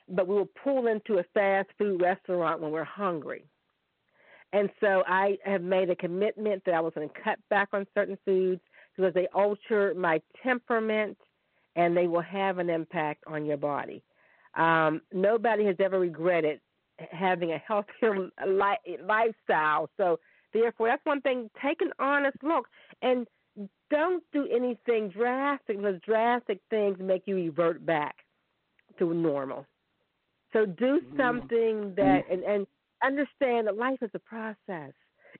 but 0.09 0.26
we 0.26 0.35
will 0.35 0.48
pull 0.64 0.87
into 0.87 1.18
a 1.18 1.24
fast 1.35 1.68
food 1.78 2.00
restaurant 2.00 2.61
when 2.61 2.70
we're 2.70 2.85
hungry. 2.85 3.44
And 4.52 4.68
so 4.80 5.02
I 5.06 5.38
have 5.44 5.62
made 5.62 5.88
a 5.90 5.96
commitment 5.96 6.62
that 6.66 6.74
I 6.74 6.80
was 6.80 6.92
going 6.94 7.08
to 7.08 7.14
cut 7.22 7.38
back 7.48 7.68
on 7.72 7.86
certain 7.94 8.18
foods 8.24 8.60
because 8.96 9.14
they 9.14 9.26
alter 9.34 9.94
my 9.96 10.20
temperament 10.42 11.16
and 11.76 11.96
they 11.96 12.06
will 12.06 12.22
have 12.22 12.58
an 12.58 12.68
impact 12.68 13.24
on 13.26 13.46
your 13.46 13.56
body. 13.56 14.02
Um, 14.54 15.00
nobody 15.12 15.64
has 15.64 15.76
ever 15.78 15.98
regretted 15.98 16.60
having 17.10 17.52
a 17.52 17.58
healthier 17.58 18.30
li- 18.46 18.98
lifestyle. 19.02 19.88
So, 19.96 20.18
therefore, 20.52 20.88
that's 20.88 21.04
one 21.04 21.22
thing. 21.22 21.50
Take 21.64 21.80
an 21.80 21.92
honest 21.98 22.36
look 22.42 22.66
and 23.00 23.26
don't 23.90 24.22
do 24.32 24.46
anything 24.54 25.08
drastic 25.08 25.78
because 25.78 26.00
drastic 26.04 26.60
things 26.68 26.98
make 27.00 27.22
you 27.26 27.36
revert 27.36 27.84
back 27.84 28.16
to 28.98 29.14
normal. 29.14 29.66
So, 30.52 30.66
do 30.66 31.00
mm-hmm. 31.00 31.16
something 31.16 31.94
that 31.96 32.24
and 32.30 32.42
and 32.42 32.66
understand 33.04 33.66
that 33.66 33.76
life 33.76 33.98
is 34.02 34.10
a 34.14 34.18
process. 34.18 34.92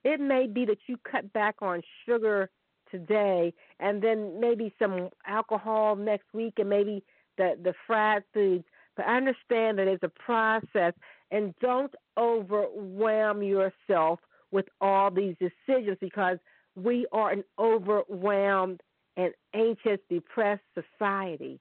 It 0.05 0.20
may 0.20 0.46
be 0.46 0.64
that 0.66 0.79
you 0.87 0.96
cut 1.11 1.33
back 1.33 1.57
on 1.62 1.83
sugar 2.07 2.51
today 2.90 3.53
and 3.81 4.03
then 4.03 4.38
maybe 4.40 4.75
some 4.79 5.09
alcohol 5.27 5.96
next 5.96 6.27
week 6.33 6.55
and 6.59 6.68
maybe 6.68 7.03
the 7.38 7.57
the 7.62 7.72
fried 7.87 8.22
foods 8.35 8.64
but 8.96 9.07
understand 9.07 9.79
that 9.79 9.88
it's 9.88 10.03
a 10.03 10.09
process 10.09 10.92
and 11.31 11.55
don't 11.61 11.94
overwhelm 12.18 13.42
yourself 13.42 14.20
with 14.51 14.66
all 14.81 15.11
these 15.11 15.35
decisions 15.40 15.96
because 16.01 16.38
we 16.77 17.07
are 17.12 17.31
an 17.31 17.44
overwhelmed 17.59 18.81
and 19.16 19.33
anxious, 19.55 19.98
depressed 20.11 20.62
society. 20.75 21.59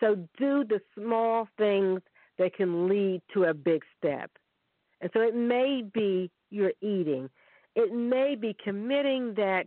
So 0.00 0.16
do 0.38 0.64
the 0.64 0.80
small 0.94 1.48
things 1.56 2.00
that 2.38 2.54
can 2.54 2.88
lead 2.88 3.22
to 3.32 3.44
a 3.44 3.54
big 3.54 3.82
step. 3.98 4.30
And 5.04 5.12
so 5.12 5.20
it 5.20 5.36
may 5.36 5.84
be 5.92 6.30
your 6.48 6.72
eating. 6.80 7.28
It 7.76 7.94
may 7.94 8.36
be 8.36 8.56
committing 8.64 9.34
that 9.34 9.66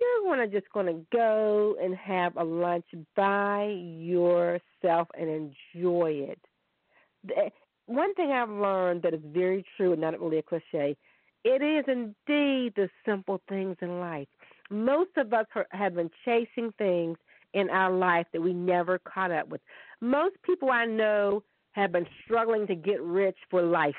you're 0.00 0.22
going 0.22 0.38
to 0.38 0.60
just 0.60 0.72
going 0.72 0.86
to 0.86 1.06
go 1.12 1.76
and 1.82 1.94
have 1.94 2.36
a 2.36 2.44
lunch 2.44 2.86
by 3.14 3.76
yourself 3.78 5.08
and 5.18 5.52
enjoy 5.74 6.28
it. 6.30 7.52
One 7.84 8.14
thing 8.14 8.32
I've 8.32 8.48
learned 8.48 9.02
that 9.02 9.12
is 9.12 9.20
very 9.22 9.66
true 9.76 9.92
and 9.92 10.00
not 10.00 10.18
really 10.18 10.38
a 10.38 10.42
cliche, 10.42 10.96
it 11.44 11.62
is 11.62 11.84
indeed 11.86 12.72
the 12.74 12.88
simple 13.04 13.42
things 13.46 13.76
in 13.82 14.00
life. 14.00 14.28
Most 14.70 15.10
of 15.18 15.34
us 15.34 15.44
have 15.72 15.94
been 15.94 16.10
chasing 16.24 16.72
things 16.78 17.18
in 17.52 17.68
our 17.68 17.92
life 17.92 18.26
that 18.32 18.40
we 18.40 18.54
never 18.54 18.98
caught 18.98 19.30
up 19.30 19.48
with. 19.48 19.60
Most 20.00 20.36
people 20.42 20.70
I 20.70 20.86
know 20.86 21.42
have 21.72 21.92
been 21.92 22.06
struggling 22.24 22.66
to 22.68 22.74
get 22.74 23.02
rich 23.02 23.36
for 23.50 23.60
life, 23.60 23.94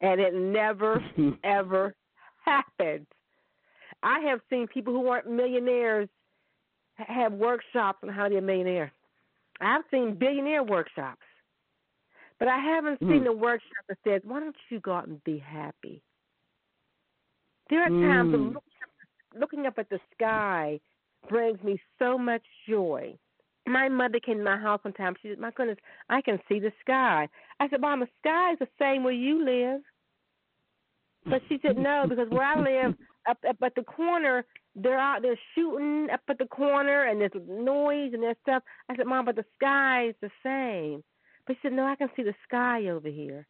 and 0.00 0.20
it 0.20 0.34
never, 0.34 1.02
ever 1.44 1.94
happened. 2.44 3.06
I 4.02 4.20
have 4.20 4.40
seen 4.48 4.66
people 4.68 4.92
who 4.92 5.08
aren't 5.08 5.30
millionaires 5.30 6.08
have 6.94 7.32
workshops 7.32 7.98
on 8.02 8.08
how 8.08 8.24
to 8.24 8.30
be 8.30 8.36
a 8.36 8.42
millionaire. 8.42 8.92
I've 9.60 9.82
seen 9.90 10.14
billionaire 10.14 10.62
workshops, 10.62 11.22
but 12.38 12.48
I 12.48 12.58
haven't 12.58 13.00
seen 13.00 13.24
mm. 13.24 13.28
a 13.28 13.32
workshop 13.32 13.84
that 13.88 13.98
says, 14.04 14.22
"Why 14.24 14.40
don't 14.40 14.56
you 14.68 14.80
go 14.80 14.92
out 14.92 15.08
and 15.08 15.22
be 15.24 15.38
happy?" 15.38 16.02
There 17.70 17.82
are 17.82 17.88
times 17.88 18.34
mm. 18.34 18.54
looking, 18.54 18.54
up, 18.54 19.40
looking 19.40 19.66
up 19.66 19.78
at 19.78 19.88
the 19.90 20.00
sky 20.14 20.80
brings 21.28 21.62
me 21.62 21.80
so 21.98 22.16
much 22.16 22.42
joy. 22.68 23.18
My 23.66 23.88
mother 23.88 24.20
came 24.20 24.38
to 24.38 24.44
my 24.44 24.56
house 24.56 24.82
one 24.82 24.94
time. 24.94 25.14
She 25.20 25.28
said, 25.28 25.38
"My 25.38 25.50
goodness, 25.50 25.78
I 26.08 26.22
can 26.22 26.40
see 26.48 26.60
the 26.60 26.72
sky." 26.80 27.28
I 27.58 27.68
said, 27.68 27.80
"Mama, 27.80 28.06
the 28.06 28.10
sky 28.20 28.52
is 28.52 28.58
the 28.60 28.68
same 28.78 29.02
where 29.02 29.12
you 29.12 29.44
live." 29.44 29.82
But 31.28 31.42
she 31.48 31.58
said, 31.62 31.76
"No, 31.76 32.06
because 32.08 32.28
where 32.30 32.44
I 32.44 32.58
live, 32.84 32.94
up 33.28 33.38
up 33.48 33.56
at 33.62 33.74
the 33.74 33.82
corner, 33.82 34.44
they're 34.74 34.98
out 34.98 35.22
there 35.22 35.38
shooting 35.54 36.08
up 36.12 36.20
at 36.28 36.38
the 36.38 36.46
corner, 36.46 37.04
and 37.04 37.20
there's 37.20 37.32
noise 37.46 38.12
and 38.12 38.22
there's 38.22 38.36
stuff." 38.42 38.62
I 38.88 38.96
said, 38.96 39.06
"Mom, 39.06 39.24
but 39.24 39.36
the 39.36 39.44
sky 39.56 40.08
is 40.08 40.14
the 40.20 40.30
same." 40.42 41.02
But 41.46 41.56
she 41.56 41.68
said, 41.68 41.72
"No, 41.72 41.86
I 41.86 41.96
can 41.96 42.10
see 42.16 42.22
the 42.22 42.34
sky 42.46 42.88
over 42.88 43.08
here." 43.08 43.46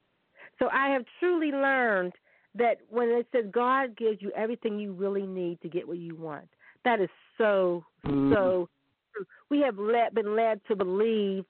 So 0.58 0.68
I 0.72 0.88
have 0.90 1.04
truly 1.20 1.52
learned 1.52 2.12
that 2.54 2.78
when 2.88 3.08
it 3.08 3.26
says 3.32 3.44
God 3.52 3.96
gives 3.96 4.20
you 4.20 4.32
everything 4.36 4.78
you 4.78 4.92
really 4.92 5.26
need 5.26 5.60
to 5.62 5.68
get 5.68 5.86
what 5.86 5.98
you 5.98 6.16
want, 6.16 6.48
that 6.84 7.00
is 7.00 7.10
so 7.36 7.84
mm-hmm. 8.04 8.32
so 8.32 8.68
true. 9.14 9.26
We 9.50 9.60
have 9.60 9.78
led, 9.78 10.14
been 10.14 10.34
led 10.34 10.60
to 10.68 10.76
believe 10.76 11.44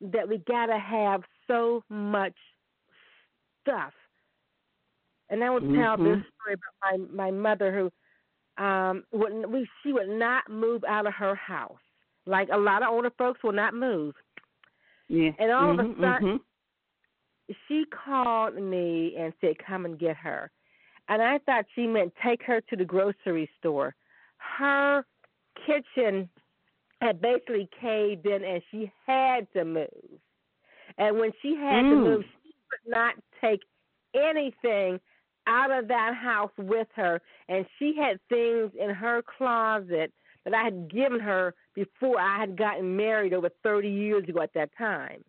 that 0.00 0.28
we 0.28 0.38
gotta 0.48 0.78
have 0.78 1.22
so 1.46 1.84
much 1.88 2.34
stuff 3.62 3.92
and 5.30 5.42
I 5.42 5.50
would 5.50 5.62
mm-hmm. 5.62 5.80
tell 5.80 5.96
this 5.96 6.22
story 6.34 6.54
about 6.54 7.08
my 7.14 7.30
my 7.30 7.30
mother 7.30 7.72
who 7.72 8.62
um 8.62 9.04
would 9.12 9.50
we 9.50 9.66
she 9.82 9.92
would 9.92 10.08
not 10.08 10.50
move 10.50 10.84
out 10.84 11.06
of 11.06 11.14
her 11.14 11.34
house. 11.34 11.78
Like 12.26 12.48
a 12.52 12.58
lot 12.58 12.82
of 12.82 12.90
older 12.90 13.10
folks 13.16 13.42
will 13.42 13.52
not 13.52 13.74
move. 13.74 14.14
Yeah. 15.08 15.30
And 15.38 15.50
all 15.50 15.68
mm-hmm, 15.68 15.80
of 15.80 15.86
a 15.86 15.88
mm-hmm, 15.88 16.02
sudden 16.02 16.38
mm-hmm. 16.38 17.52
she 17.66 17.84
called 18.04 18.54
me 18.54 19.14
and 19.18 19.32
said, 19.40 19.54
Come 19.66 19.84
and 19.86 19.98
get 19.98 20.16
her. 20.16 20.50
And 21.08 21.22
I 21.22 21.38
thought 21.38 21.64
she 21.74 21.86
meant 21.86 22.12
take 22.24 22.42
her 22.44 22.60
to 22.60 22.76
the 22.76 22.84
grocery 22.84 23.48
store. 23.58 23.94
Her 24.58 25.04
kitchen 25.66 26.28
had 27.00 27.20
basically 27.20 27.68
caved 27.80 28.26
in 28.26 28.44
and 28.44 28.62
she 28.70 28.92
had 29.06 29.46
to 29.54 29.64
move. 29.64 29.88
And 30.98 31.18
when 31.18 31.32
she 31.42 31.56
had 31.56 31.84
mm. 31.84 31.90
to 31.90 31.96
move, 31.96 32.24
she 32.44 32.54
could 32.70 32.90
not 32.90 33.14
take 33.40 33.60
anything 34.14 35.00
out 35.46 35.70
of 35.70 35.88
that 35.88 36.14
house 36.14 36.52
with 36.58 36.88
her, 36.96 37.20
and 37.48 37.66
she 37.78 37.94
had 37.96 38.20
things 38.28 38.72
in 38.78 38.90
her 38.90 39.22
closet 39.22 40.12
that 40.44 40.54
I 40.54 40.62
had 40.62 40.90
given 40.90 41.20
her 41.20 41.54
before 41.74 42.20
I 42.20 42.38
had 42.38 42.56
gotten 42.56 42.96
married 42.96 43.34
over 43.34 43.50
30 43.62 43.88
years 43.88 44.28
ago 44.28 44.42
at 44.42 44.54
that 44.54 44.70
time. 44.76 45.22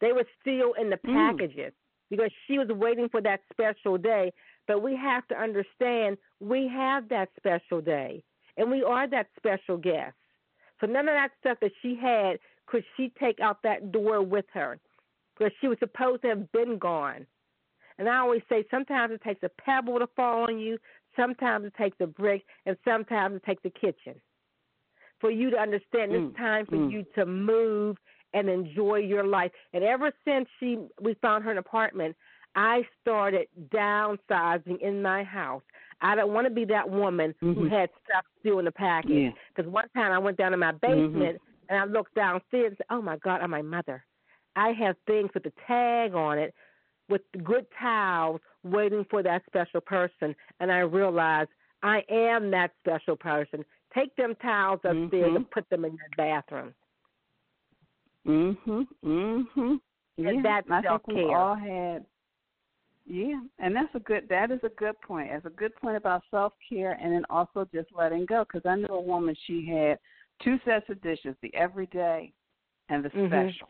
They 0.00 0.12
were 0.12 0.24
still 0.40 0.72
in 0.74 0.90
the 0.90 0.98
hmm. 1.04 1.14
packages 1.14 1.72
mm. 1.72 2.10
because 2.10 2.30
she 2.46 2.58
was 2.58 2.68
waiting 2.68 3.08
for 3.08 3.20
that 3.22 3.40
special 3.50 3.98
day. 3.98 4.32
But 4.66 4.82
we 4.82 4.96
have 4.96 5.26
to 5.28 5.36
understand 5.36 6.18
we 6.40 6.68
have 6.68 7.08
that 7.08 7.28
special 7.36 7.80
day, 7.80 8.22
and 8.56 8.70
we 8.70 8.82
are 8.82 9.08
that 9.08 9.28
special 9.36 9.76
guest. 9.76 10.14
So 10.80 10.86
none 10.86 11.08
of 11.08 11.14
that 11.14 11.30
stuff 11.40 11.58
that 11.60 11.72
she 11.82 11.96
had 12.00 12.38
could 12.66 12.84
she 12.96 13.12
take 13.18 13.40
out 13.40 13.62
that 13.62 13.92
door 13.92 14.22
with 14.22 14.44
her 14.52 14.78
because 15.36 15.52
she 15.60 15.68
was 15.68 15.78
supposed 15.78 16.22
to 16.22 16.28
have 16.28 16.52
been 16.52 16.78
gone. 16.78 17.26
And 17.98 18.08
I 18.08 18.18
always 18.18 18.42
say 18.48 18.64
sometimes 18.70 19.12
it 19.12 19.22
takes 19.22 19.42
a 19.42 19.50
pebble 19.62 19.98
to 19.98 20.06
fall 20.14 20.44
on 20.44 20.58
you, 20.58 20.78
sometimes 21.16 21.64
it 21.66 21.74
takes 21.76 21.96
a 22.00 22.06
brick, 22.06 22.44
and 22.66 22.76
sometimes 22.84 23.36
it 23.36 23.44
takes 23.44 23.64
a 23.64 23.70
kitchen. 23.70 24.20
For 25.20 25.30
you 25.30 25.50
to 25.50 25.56
understand 25.56 26.12
mm, 26.12 26.28
it's 26.28 26.36
time 26.36 26.66
for 26.66 26.76
mm. 26.76 26.92
you 26.92 27.06
to 27.14 27.24
move 27.24 27.96
and 28.34 28.50
enjoy 28.50 28.96
your 28.96 29.24
life. 29.24 29.50
And 29.72 29.82
ever 29.82 30.12
since 30.26 30.46
she 30.60 30.78
we 31.00 31.14
found 31.22 31.44
her 31.44 31.50
an 31.50 31.58
apartment, 31.58 32.14
I 32.54 32.82
started 33.00 33.48
downsizing 33.70 34.80
in 34.80 35.00
my 35.00 35.24
house. 35.24 35.62
I 36.02 36.14
don't 36.14 36.34
want 36.34 36.46
to 36.46 36.52
be 36.52 36.66
that 36.66 36.88
woman 36.88 37.34
mm-hmm. 37.42 37.58
who 37.58 37.68
had 37.68 37.88
stuff 38.04 38.24
still 38.40 38.58
in 38.58 38.66
the 38.66 38.72
package. 38.72 39.32
Because 39.54 39.68
yeah. 39.68 39.72
one 39.72 39.88
time 39.96 40.12
I 40.12 40.18
went 40.18 40.36
down 40.36 40.50
to 40.50 40.58
my 40.58 40.72
mm-hmm. 40.72 40.86
basement 40.86 41.36
mm-hmm. 41.36 41.66
and 41.74 41.80
I 41.80 41.84
looked 41.84 42.14
downstairs 42.14 42.68
and 42.68 42.76
said, 42.76 42.86
"Oh 42.90 43.00
my 43.00 43.16
God, 43.18 43.40
I'm 43.40 43.50
my 43.50 43.62
mother. 43.62 44.04
I 44.54 44.72
have 44.72 44.96
things 45.06 45.30
with 45.32 45.44
the 45.44 45.52
tag 45.66 46.14
on 46.14 46.38
it 46.38 46.54
with 47.08 47.22
good 47.44 47.66
towels 47.78 48.40
waiting 48.64 49.04
for 49.10 49.22
that 49.22 49.42
special 49.46 49.80
person. 49.80 50.34
And 50.60 50.70
I 50.72 50.78
realized 50.78 51.50
I 51.82 52.02
am 52.10 52.50
that 52.50 52.72
special 52.84 53.16
person. 53.16 53.64
Take 53.94 54.14
them 54.16 54.34
towels 54.42 54.80
upstairs 54.84 55.10
mm-hmm. 55.10 55.36
and 55.36 55.50
put 55.50 55.68
them 55.70 55.84
in 55.84 55.92
your 55.92 56.08
bathroom. 56.16 56.74
Mhm. 58.26 58.86
Mhm. 59.04 59.80
Yeah, 60.16 60.28
and 60.28 60.44
that's 60.44 60.70
I 60.70 60.82
self 60.82 61.02
think 61.04 61.18
we 61.18 61.34
all 61.34 61.54
had. 61.54 62.04
Yeah, 63.04 63.40
and 63.60 63.76
that's 63.76 63.94
a 63.94 64.00
good. 64.00 64.28
That 64.28 64.50
is 64.50 64.58
a 64.64 64.68
good 64.70 65.00
point. 65.00 65.30
It's 65.30 65.46
a 65.46 65.50
good 65.50 65.74
point 65.76 65.96
about 65.96 66.22
self 66.30 66.52
care, 66.68 66.98
and 67.00 67.12
then 67.12 67.24
also 67.30 67.68
just 67.72 67.88
letting 67.94 68.26
go. 68.26 68.44
Because 68.44 68.66
I 68.66 68.74
knew 68.74 68.92
a 68.92 69.00
woman. 69.00 69.36
She 69.46 69.64
had 69.64 69.98
two 70.42 70.58
sets 70.64 70.88
of 70.90 71.00
dishes: 71.02 71.36
the 71.40 71.54
everyday 71.54 72.32
and 72.88 73.04
the 73.04 73.10
mm-hmm. 73.10 73.26
special. 73.26 73.68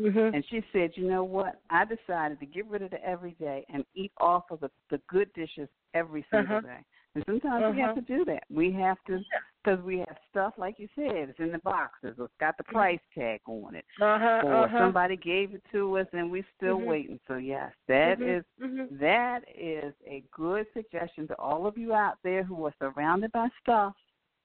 Mm-hmm. 0.00 0.34
And 0.34 0.44
she 0.48 0.62
said, 0.72 0.92
"You 0.94 1.08
know 1.08 1.22
what? 1.22 1.60
I 1.68 1.84
decided 1.84 2.40
to 2.40 2.46
get 2.46 2.66
rid 2.66 2.82
of 2.82 2.90
the 2.90 3.04
everyday 3.04 3.64
and 3.72 3.84
eat 3.94 4.12
off 4.18 4.44
of 4.50 4.60
the 4.60 4.70
the 4.90 5.00
good 5.08 5.32
dishes 5.34 5.68
every 5.94 6.24
single 6.30 6.58
uh-huh. 6.58 6.66
day. 6.66 6.84
And 7.14 7.24
sometimes 7.26 7.62
uh-huh. 7.62 7.72
we 7.74 7.80
have 7.80 7.90
uh-huh. 7.90 8.00
to 8.00 8.18
do 8.18 8.24
that. 8.24 8.44
We 8.50 8.72
have 8.72 8.96
to 9.06 9.20
because 9.62 9.84
we 9.84 9.98
have 9.98 10.16
stuff 10.30 10.54
like 10.56 10.78
you 10.78 10.88
said, 10.94 11.28
it's 11.28 11.38
in 11.38 11.52
the 11.52 11.58
boxes, 11.58 12.16
it's 12.18 12.32
got 12.40 12.56
the 12.56 12.64
price 12.64 12.98
tag 13.14 13.40
on 13.46 13.74
it, 13.76 13.84
uh-huh, 14.00 14.40
or 14.44 14.64
uh-huh. 14.64 14.78
somebody 14.78 15.16
gave 15.16 15.54
it 15.54 15.62
to 15.70 15.98
us 15.98 16.06
and 16.12 16.30
we're 16.30 16.46
still 16.56 16.78
Mhm. 16.78 16.86
waiting. 16.86 17.20
So 17.28 17.36
yes, 17.36 17.72
that 17.86 18.18
Mhm, 18.18 18.38
is 18.38 18.44
mhm. 18.60 18.98
that 18.98 19.44
is 19.54 19.94
a 20.06 20.24
good 20.32 20.66
suggestion 20.72 21.28
to 21.28 21.38
all 21.38 21.66
of 21.66 21.78
you 21.78 21.94
out 21.94 22.18
there 22.22 22.42
who 22.42 22.64
are 22.66 22.74
surrounded 22.78 23.30
by 23.32 23.48
stuff 23.60 23.94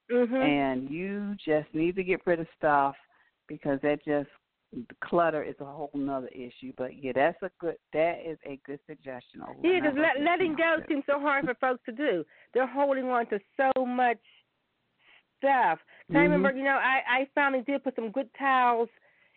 Mhm. 0.09 0.43
and 0.43 0.89
you 0.89 1.35
just 1.35 1.73
need 1.73 1.95
to 1.95 2.03
get 2.03 2.25
rid 2.27 2.39
of 2.39 2.47
stuff 2.55 2.95
because 3.47 3.79
that 3.81 4.03
just 4.03 4.29
clutter 5.03 5.43
is 5.43 5.55
a 5.59 5.65
whole 5.65 5.91
nother 5.93 6.27
issue. 6.27 6.73
But 6.77 7.01
yeah, 7.01 7.13
that's 7.15 7.41
a 7.41 7.49
good 7.59 7.75
that 7.93 8.19
is 8.25 8.37
a 8.45 8.59
good 8.65 8.79
suggestion. 8.87 9.41
Yeah, 9.63 9.79
because 9.81 9.97
let, 9.97 10.23
letting 10.23 10.55
go 10.55 10.77
seems 10.87 11.03
so 11.05 11.19
hard 11.19 11.45
for 11.45 11.55
folks 11.55 11.81
to 11.85 11.91
do. 11.91 12.23
They're 12.53 12.67
holding 12.67 13.05
on 13.05 13.27
to 13.27 13.39
so 13.55 13.85
much 13.85 14.19
stuff. 15.37 15.79
I 16.09 16.13
Mhm. 16.13 16.21
remember, 16.21 16.51
you 16.51 16.63
know, 16.63 16.77
I 16.77 17.03
I 17.07 17.27
finally 17.35 17.63
did 17.63 17.83
put 17.83 17.95
some 17.95 18.11
good 18.11 18.29
towels 18.35 18.89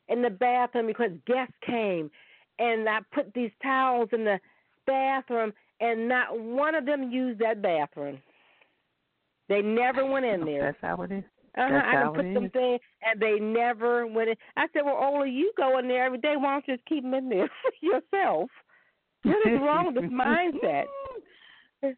in 0.09 0.23
the 0.23 0.31
bathroom 0.31 0.87
because 0.87 1.13
guests 1.27 1.57
came, 1.61 2.11
and 2.59 2.89
I 2.89 3.01
put 3.13 3.33
these 3.35 3.53
towels 3.63 4.13
in 4.13 4.25
the 4.25 4.41
bathroom, 4.87 5.53
and 5.81 6.09
not 6.09 6.39
one 6.39 6.75
of 6.75 6.85
them 6.85 7.11
used 7.11 7.39
that 7.41 7.63
bathroom. 7.63 8.21
They 9.49 9.63
never 9.63 10.05
went 10.05 10.27
in 10.27 10.45
there. 10.45 10.63
That's 10.63 10.81
how 10.81 11.03
it 11.03 11.13
is. 11.13 11.25
Uh-huh. 11.59 11.83
I 11.85 11.95
can 11.95 12.13
put 12.15 12.25
it 12.27 12.35
them 12.35 12.45
is. 12.45 12.51
there, 12.55 12.79
and 13.03 13.21
they 13.21 13.39
never 13.41 14.07
went 14.07 14.31
in. 14.31 14.37
I 14.57 14.67
said, 14.73 14.83
"Well, 14.85 14.97
Ola, 14.97 15.27
you 15.27 15.53
go 15.57 15.79
in 15.79 15.89
there 15.89 16.05
every 16.05 16.19
day. 16.19 16.35
Why 16.37 16.53
don't 16.53 16.69
you 16.69 16.77
just 16.77 16.87
keep 16.87 17.03
them 17.03 17.15
in 17.15 17.29
there 17.29 17.51
yourself?" 17.81 18.51
What 19.23 19.53
is 19.53 19.61
wrong 19.61 19.87
with 19.87 20.03
this 20.03 20.11
mindset? 20.11 20.85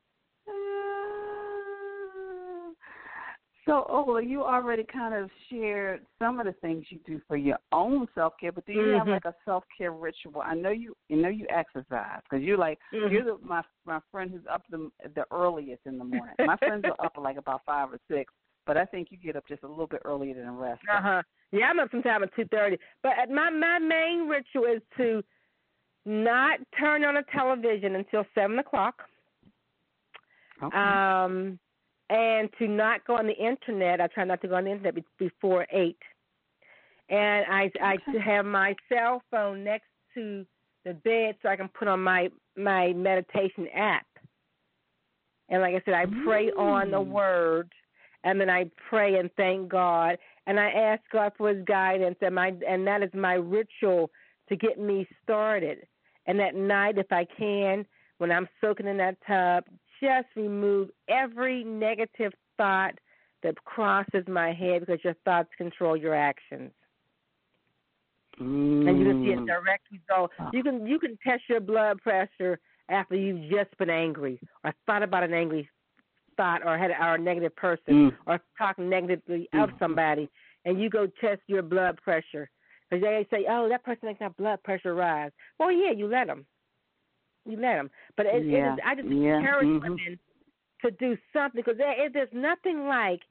So, 3.64 3.86
Ola, 3.88 4.20
you 4.22 4.42
already 4.42 4.82
kind 4.82 5.14
of 5.14 5.30
shared 5.48 6.04
some 6.18 6.40
of 6.40 6.46
the 6.46 6.52
things 6.54 6.84
you 6.88 6.98
do 7.06 7.20
for 7.28 7.36
your 7.36 7.58
own 7.70 8.08
self 8.12 8.32
care, 8.40 8.50
but 8.50 8.66
do 8.66 8.72
you 8.72 8.88
have 8.88 9.06
Mhm. 9.06 9.12
like 9.12 9.24
a 9.24 9.34
self 9.44 9.62
care 9.78 9.92
ritual? 9.92 10.42
I 10.44 10.54
know 10.54 10.70
you, 10.70 10.96
you 11.08 11.16
know 11.22 11.28
you 11.28 11.46
exercise 11.48 12.20
because 12.28 12.42
you're 12.44 12.58
like 12.58 12.80
Mhm. 12.92 13.12
you're 13.12 13.24
the, 13.24 13.38
my 13.40 13.62
my 13.86 14.00
friend 14.10 14.32
who's 14.32 14.44
up 14.50 14.64
the 14.68 14.90
the 15.14 15.24
earliest 15.30 15.82
in 15.86 15.96
the 15.96 16.04
morning. 16.04 16.34
My 16.40 16.56
friends 16.56 16.86
are 16.86 16.96
up 16.98 17.16
like 17.16 17.36
about 17.36 17.62
five 17.64 17.92
or 17.92 18.00
six, 18.08 18.34
but 18.66 18.76
I 18.76 18.84
think 18.84 19.08
you 19.10 19.16
get 19.16 19.36
up 19.36 19.46
just 19.48 19.62
a 19.62 19.68
little 19.68 19.86
bit 19.86 20.02
earlier 20.04 20.34
than 20.34 20.46
the 20.46 20.52
rest. 20.52 20.80
Uh 20.92 21.00
huh. 21.00 21.22
Yeah, 21.50 21.66
I'm 21.66 21.80
up 21.80 21.90
sometime 21.90 22.22
at 22.22 22.34
two 22.34 22.46
thirty. 22.46 22.78
But 23.02 23.12
at 23.20 23.30
my 23.30 23.50
my 23.50 23.78
main 23.78 24.28
ritual 24.28 24.64
is 24.64 24.82
to 24.96 25.22
not 26.04 26.58
turn 26.78 27.04
on 27.04 27.14
the 27.14 27.24
television 27.32 27.96
until 27.96 28.24
seven 28.34 28.58
o'clock. 28.58 29.02
Okay. 30.62 30.76
Um, 30.76 31.58
and 32.10 32.48
to 32.58 32.68
not 32.68 33.04
go 33.06 33.16
on 33.16 33.26
the 33.26 33.34
internet. 33.34 34.00
I 34.00 34.06
try 34.08 34.24
not 34.24 34.40
to 34.42 34.48
go 34.48 34.56
on 34.56 34.64
the 34.64 34.70
internet 34.72 35.02
before 35.18 35.66
eight. 35.72 35.98
And 37.08 37.44
I 37.50 37.70
I 37.82 37.94
Okay. 37.94 38.18
have 38.20 38.44
my 38.44 38.74
cell 38.88 39.22
phone 39.30 39.64
next 39.64 39.88
to 40.14 40.46
the 40.84 40.94
bed 40.94 41.36
so 41.42 41.48
I 41.48 41.56
can 41.56 41.68
put 41.68 41.88
on 41.88 42.00
my 42.02 42.30
my 42.56 42.92
meditation 42.92 43.68
app. 43.74 44.06
And 45.48 45.60
like 45.60 45.74
I 45.74 45.82
said, 45.84 45.94
I 45.94 46.06
pray 46.24 46.50
on 46.52 46.90
the 46.90 47.00
Mm. 47.00 47.08
word, 47.08 47.72
and 48.24 48.40
then 48.40 48.50
I 48.50 48.70
pray 48.88 49.18
and 49.18 49.30
thank 49.36 49.68
God, 49.68 50.18
and 50.46 50.58
I 50.58 50.70
ask 50.70 51.02
God 51.12 51.32
for 51.36 51.54
His 51.54 51.64
guidance, 51.64 52.16
and 52.20 52.34
my 52.34 52.52
and 52.68 52.86
that 52.86 53.02
is 53.02 53.10
my 53.14 53.34
ritual 53.34 54.10
to 54.48 54.56
get 54.56 54.78
me 54.78 55.06
started. 55.22 55.86
And 56.26 56.40
at 56.40 56.54
night, 56.54 56.98
if 56.98 57.10
I 57.10 57.24
can, 57.24 57.84
when 58.18 58.30
I'm 58.30 58.48
soaking 58.60 58.86
in 58.86 58.96
that 58.98 59.16
tub, 59.26 59.64
just 60.00 60.28
remove 60.36 60.90
every 61.08 61.64
negative 61.64 62.32
thought 62.56 62.94
that 63.42 63.56
crosses 63.64 64.24
my 64.28 64.52
head 64.52 64.80
because 64.80 65.02
your 65.02 65.14
thoughts 65.24 65.50
control 65.56 65.96
your 65.96 66.14
actions. 66.14 66.72
And 68.38 68.98
you 68.98 69.04
can 69.04 69.16
see 69.22 69.32
a 69.32 69.36
Mm. 69.36 69.46
direct 69.46 69.88
result. 69.90 70.32
You 70.52 70.62
can 70.62 70.86
you 70.86 70.98
can 70.98 71.16
test 71.18 71.48
your 71.48 71.60
blood 71.60 72.00
pressure 72.02 72.58
after 72.88 73.14
you've 73.16 73.50
just 73.50 73.76
been 73.78 73.90
angry 73.90 74.40
or 74.64 74.72
thought 74.86 75.02
about 75.02 75.22
an 75.22 75.32
angry 75.32 75.68
thought 76.42 76.66
or 76.66 76.76
had 76.76 76.90
or 76.90 77.14
a 77.14 77.18
negative 77.18 77.54
person 77.54 77.94
Mm. 77.94 78.16
or 78.26 78.40
talk 78.58 78.76
negatively 78.78 79.48
of 79.52 79.70
Mhm. 79.70 79.78
somebody, 79.78 80.28
and 80.64 80.80
you 80.80 80.90
go 80.90 81.06
test 81.06 81.40
your 81.46 81.62
blood 81.62 82.02
pressure 82.02 82.50
because 82.90 83.02
they 83.02 83.24
say, 83.30 83.46
"Oh, 83.48 83.68
that 83.68 83.84
person 83.84 84.08
makes 84.08 84.20
my 84.20 84.28
blood 84.28 84.62
pressure 84.64 84.94
rise." 84.94 85.32
Well, 85.58 85.70
yeah, 85.70 85.92
you 85.92 86.08
let 86.08 86.26
them, 86.26 86.44
you 87.44 87.56
let 87.56 87.76
them. 87.76 87.90
But 88.16 88.26
it, 88.26 88.44
Yeah. 88.44 88.56
it 88.56 88.72
is, 88.74 88.80
I 88.84 88.94
just 88.96 89.08
Yeah. 89.08 89.38
encourage 89.38 89.68
Mhm. 89.68 89.82
women 89.82 90.18
to 90.80 90.90
do 90.90 91.16
something 91.32 91.60
because 91.60 91.78
there, 91.78 91.92
it, 91.92 92.12
there's 92.12 92.32
nothing 92.32 92.88
like 92.88 93.22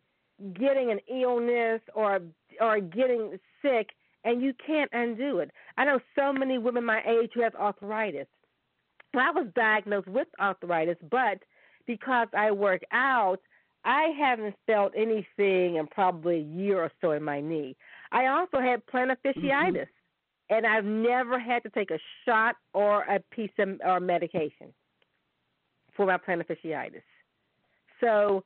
getting 0.54 0.92
an 0.92 1.00
illness 1.08 1.82
or 1.94 2.22
or 2.62 2.80
getting 2.80 3.40
sick 3.62 3.94
and 4.24 4.42
you 4.42 4.54
can't 4.54 4.92
undo 4.94 5.40
it. 5.40 5.52
I 5.78 5.86
know 5.86 6.00
so 6.16 6.32
many 6.32 6.58
women 6.60 6.86
my 6.86 7.04
age 7.04 7.32
who 7.34 7.42
have 7.42 7.56
arthritis. 7.56 8.28
Well, 9.14 9.26
I 9.28 9.32
was 9.32 9.52
diagnosed 9.54 10.08
with 10.08 10.28
arthritis, 10.40 10.98
but 11.10 11.44
because 11.96 12.28
I 12.38 12.52
work 12.52 12.82
out, 12.92 13.40
I 13.84 14.14
haven't 14.18 14.56
felt 14.68 14.94
anything 14.96 15.76
in 15.76 15.88
probably 15.92 16.36
a 16.38 16.44
year 16.62 16.82
or 16.82 16.92
so 17.02 17.12
in 17.12 17.24
my 17.24 17.42
knee. 17.42 17.76
I 18.12 18.28
also 18.28 18.60
had 18.60 18.86
plantar 18.86 19.18
fasciitis, 19.26 19.88
and 20.50 20.66
I've 20.66 20.86
never 20.86 21.40
had 21.40 21.64
to 21.64 21.70
take 21.70 21.92
a 21.92 22.00
shot 22.26 22.56
or 22.74 23.04
a 23.04 23.20
piece 23.36 23.52
of 23.60 23.70
or 23.84 24.00
medication 24.00 24.74
for 25.96 26.06
my 26.06 26.18
plantar 26.18 26.46
fasciitis. 26.48 27.08
So 28.00 28.44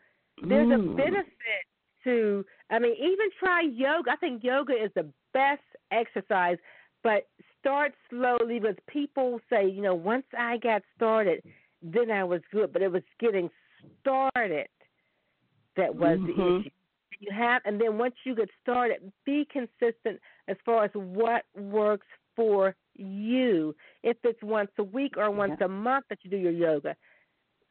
there's 0.50 0.70
a 0.72 0.78
Mm. 0.78 0.98
benefit 0.98 1.64
to 2.04 2.46
I 2.70 2.80
mean, 2.80 2.96
even 2.96 3.30
try 3.40 3.62
yoga. 3.62 4.12
I 4.12 4.16
think 4.16 4.44
yoga 4.44 4.74
is 4.74 4.92
the 4.96 5.08
best 5.34 5.62
exercise, 5.92 6.58
but 7.04 7.28
start 7.60 7.94
slowly 8.10 8.60
because 8.60 8.76
people 8.88 9.40
say, 9.50 9.68
you 9.68 9.82
know, 9.82 9.96
once 9.96 10.26
I 10.38 10.58
got 10.58 10.82
started, 10.96 11.44
then 11.94 12.12
I 12.12 12.24
was 12.24 12.42
good, 12.52 12.74
but 12.74 12.82
it 12.82 12.92
was 12.92 13.04
getting 13.20 13.50
started 14.02 14.68
that 15.76 15.94
was 15.94 16.20
the 16.22 16.34
Mhm. 16.34 16.62
issue. 16.62 16.70
You 17.20 17.32
have 17.32 17.62
and 17.66 17.80
then 17.80 17.98
once 17.98 18.16
you 18.26 18.36
get 18.36 18.50
started, 18.62 19.12
be 19.24 19.46
consistent 19.46 20.22
as 20.48 20.58
far 20.66 20.84
as 20.84 20.94
what 20.94 21.46
works 21.56 22.08
for 22.36 22.76
you. 22.96 23.76
If 24.04 24.18
it's 24.24 24.42
once 24.44 24.72
a 24.78 24.84
week 24.84 25.18
or 25.18 25.32
once 25.32 25.60
a 25.62 25.68
month 25.68 26.06
that 26.10 26.24
you 26.24 26.30
do 26.30 26.38
your 26.38 26.52
yoga. 26.52 26.96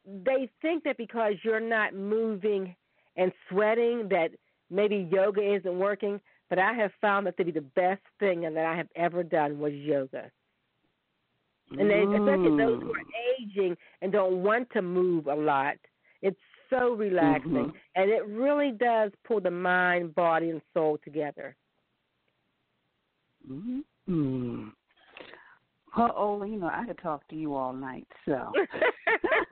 They 0.05 0.47
think 0.61 0.83
that 0.83 0.97
because 0.97 1.43
you're 1.43 1.59
not 1.59 1.93
moving 1.93 2.75
and 3.15 3.31
sweating 3.49 4.07
that 4.09 4.31
maybe 4.69 4.97
yoga 5.11 5.41
isn't 5.41 5.79
working, 5.79 6.19
but 6.49 6.59
I 6.59 6.73
have 6.73 6.93
found 6.95 7.27
that 7.27 7.37
to 7.37 7.45
be 7.45 7.51
the 7.51 7.61
best 7.61 8.01
thing 8.19 8.41
that 8.41 8.57
I 8.57 8.75
have 8.75 8.89
ever 8.95 9.23
done 9.23 9.59
was 9.59 9.73
yoga. 9.73 10.31
And 11.71 11.89
they, 11.89 12.03
especially 12.03 12.57
those 12.57 12.81
who 12.81 12.91
are 12.91 13.39
aging 13.39 13.75
and 14.01 14.11
don't 14.11 14.43
want 14.43 14.69
to 14.71 14.81
move 14.81 15.27
a 15.27 15.35
lot, 15.35 15.75
it's 16.21 16.39
so 16.69 16.93
relaxing, 16.93 17.51
Mhm. 17.51 17.73
and 17.95 18.09
it 18.09 18.25
really 18.27 18.71
does 18.71 19.11
pull 19.23 19.39
the 19.39 19.51
mind, 19.51 20.15
body, 20.15 20.49
and 20.51 20.61
soul 20.73 20.97
together. 21.03 21.55
Mm-hmm. 23.49 24.69
Well, 25.97 26.13
know, 26.57 26.69
I 26.71 26.85
could 26.85 26.97
talk 26.97 27.27
to 27.29 27.35
you 27.35 27.55
all 27.55 27.73
night, 27.73 28.07
so 28.25 28.51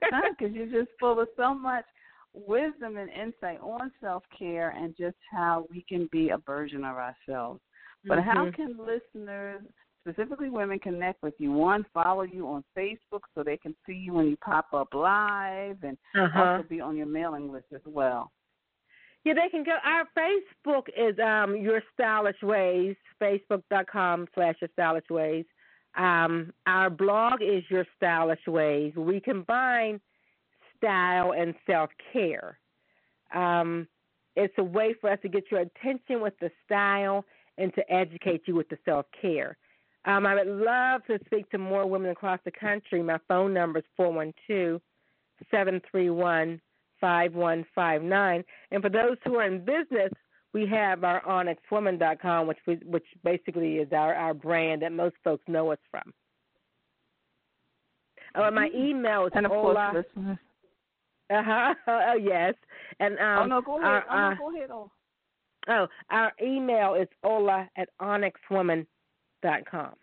because 0.39 0.54
you're 0.54 0.65
just 0.67 0.91
full 0.99 1.19
of 1.19 1.28
so 1.38 1.54
much 1.54 1.86
wisdom 2.34 2.97
and 2.97 3.10
insight 3.10 3.60
on 3.62 3.91
self 4.02 4.23
care 4.38 4.71
and 4.71 4.95
just 4.97 5.17
how 5.32 5.67
we 5.69 5.86
can 5.88 6.10
be 6.12 6.30
a 6.30 6.38
version 6.38 6.84
of 6.84 6.97
ourselves. 6.97 7.62
But 8.06 8.23
how 8.23 8.45
Mhm. 8.45 8.56
can 8.56 8.78
listeners, 8.78 9.63
specifically 10.07 10.49
women, 10.49 10.79
connect 10.79 11.23
with 11.23 11.33
you? 11.37 11.51
One, 11.51 11.85
follow 11.93 12.23
you 12.23 12.47
on 12.47 12.63
Facebook 12.77 13.21
so 13.33 13.43
they 13.43 13.57
can 13.57 13.75
see 13.85 13.93
you 13.93 14.13
when 14.13 14.27
you 14.27 14.37
pop 14.37 14.73
up 14.73 14.93
live, 14.93 15.77
and 15.83 15.97
Uh-huh. 16.15 16.41
also 16.43 16.63
be 16.67 16.81
on 16.81 16.97
your 16.97 17.05
mailing 17.07 17.51
list 17.51 17.67
as 17.73 17.81
well. 17.85 18.31
Yeah, 19.23 19.33
they 19.35 19.47
can 19.49 19.63
go. 19.63 19.77
Our 19.83 20.05
Facebook 20.17 20.89
is 20.97 21.17
um 21.19 21.55
Your 21.55 21.81
Stylish 21.93 22.41
Ways, 22.41 22.95
facebook.com 23.21 24.27
slash 24.33 24.55
Your 24.59 24.69
Stylish 24.73 25.09
Ways. 25.09 25.45
Um, 25.95 26.51
our 26.65 26.89
blog 26.89 27.41
is 27.41 27.63
Your 27.69 27.85
Stylish 27.95 28.45
Ways. 28.47 28.93
We 28.97 29.21
combine 29.21 30.01
style 30.75 31.31
and 31.31 31.55
self 31.65 31.89
care. 32.11 32.59
Um, 33.33 33.87
it's 34.35 34.53
a 34.57 34.63
way 34.63 34.93
for 34.99 35.09
us 35.09 35.19
to 35.21 35.29
get 35.29 35.49
your 35.51 35.61
attention 35.61 36.19
with 36.19 36.33
the 36.41 36.51
style 36.65 37.23
and 37.57 37.73
to 37.75 37.93
educate 37.93 38.41
you 38.47 38.55
with 38.55 38.67
the 38.69 38.77
self 38.83 39.05
care. 39.21 39.55
Um, 40.05 40.25
I 40.25 40.35
would 40.35 40.47
love 40.47 41.05
to 41.05 41.17
speak 41.25 41.49
to 41.51 41.57
more 41.57 41.85
women 41.85 42.11
across 42.11 42.39
the 42.43 42.51
country. 42.51 43.01
My 43.01 43.19
phone 43.27 43.53
number 43.53 43.79
is 43.79 43.85
four 43.95 44.11
one 44.11 44.33
two 44.47 44.81
seven 45.51 45.81
three 45.91 46.09
one 46.09 46.61
5159. 47.03 48.43
And 48.71 48.81
for 48.81 48.89
those 48.89 49.17
who 49.25 49.35
are 49.35 49.45
in 49.45 49.59
business, 49.59 50.09
we 50.53 50.65
have 50.67 51.03
our 51.03 51.21
onyxwoman.com, 51.23 52.47
which 52.47 52.59
we, 52.65 52.75
which 52.85 53.03
basically 53.25 53.75
is 53.77 53.91
our, 53.91 54.13
our 54.13 54.33
brand 54.33 54.83
that 54.83 54.93
most 54.93 55.15
folks 55.21 55.43
know 55.49 55.71
us 55.73 55.79
from. 55.91 56.13
Oh, 58.35 58.43
and 58.43 58.55
my 58.55 58.69
email 58.73 59.25
is 59.25 59.33
Mm-hmm. 59.33 59.37
And 59.37 59.45
of 59.47 59.51
Ola. 59.51 59.89
course, 59.91 60.05
listeners. 60.15 60.37
Uh 61.29 61.41
huh. 61.43 61.73
Oh 61.87 62.15
yes. 62.21 62.53
And 62.99 63.17
um, 63.19 63.39
oh 63.39 63.45
no, 63.47 63.61
go 63.61 63.81
ahead. 63.81 64.03
oh, 64.09 64.29
no, 64.29 64.35
go 64.37 64.55
ahead. 64.55 64.69
Oh. 64.71 64.91
oh, 65.69 65.87
our 66.09 66.31
email 66.41 66.93
is 66.95 67.07
ola 67.23 67.67
at 67.77 67.89
onyxwoman 68.01 68.79
dot 68.79 68.87
com. 69.69 69.93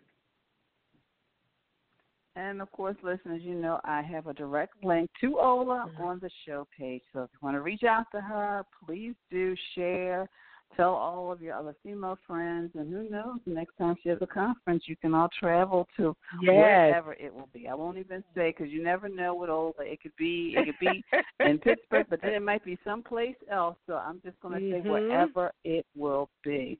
And 2.35 2.61
of 2.61 2.71
course, 2.71 2.95
listeners, 3.03 3.41
you 3.43 3.55
know 3.55 3.79
I 3.83 4.01
have 4.01 4.27
a 4.27 4.33
direct 4.33 4.83
link 4.83 5.09
to 5.19 5.37
Ola 5.37 5.89
mm-hmm. 5.89 6.01
on 6.01 6.19
the 6.19 6.29
show 6.45 6.65
page. 6.77 7.01
So 7.13 7.23
if 7.23 7.29
you 7.33 7.39
want 7.41 7.55
to 7.55 7.61
reach 7.61 7.83
out 7.83 8.05
to 8.13 8.21
her, 8.21 8.63
please 8.85 9.15
do 9.29 9.55
share. 9.75 10.29
Tell 10.77 10.93
all 10.93 11.33
of 11.33 11.41
your 11.41 11.53
other 11.53 11.75
female 11.83 12.17
friends, 12.25 12.71
and 12.75 12.89
who 12.89 13.09
knows, 13.09 13.39
next 13.45 13.75
time 13.77 13.97
she 14.01 14.07
has 14.07 14.19
a 14.21 14.27
conference, 14.27 14.85
you 14.87 14.95
can 14.95 15.13
all 15.13 15.27
travel 15.37 15.85
to 15.97 16.15
yes. 16.41 16.53
wherever 16.53 17.13
it 17.15 17.33
will 17.33 17.49
be. 17.53 17.67
I 17.67 17.73
won't 17.73 17.97
even 17.97 18.23
say 18.33 18.53
because 18.57 18.71
you 18.71 18.81
never 18.81 19.09
know 19.09 19.33
what 19.33 19.49
Ola. 19.49 19.73
It 19.79 20.01
could 20.01 20.15
be, 20.17 20.55
it 20.55 20.65
could 20.65 20.79
be 20.79 21.03
in 21.45 21.57
Pittsburgh, 21.63 22.07
but 22.09 22.21
then 22.21 22.31
it 22.31 22.41
might 22.41 22.63
be 22.63 22.77
someplace 22.85 23.35
else. 23.51 23.75
So 23.85 23.95
I'm 23.95 24.21
just 24.23 24.39
going 24.39 24.57
to 24.57 24.65
mm-hmm. 24.65 24.87
say 24.87 24.89
wherever 24.89 25.51
it 25.65 25.85
will 25.93 26.29
be. 26.41 26.79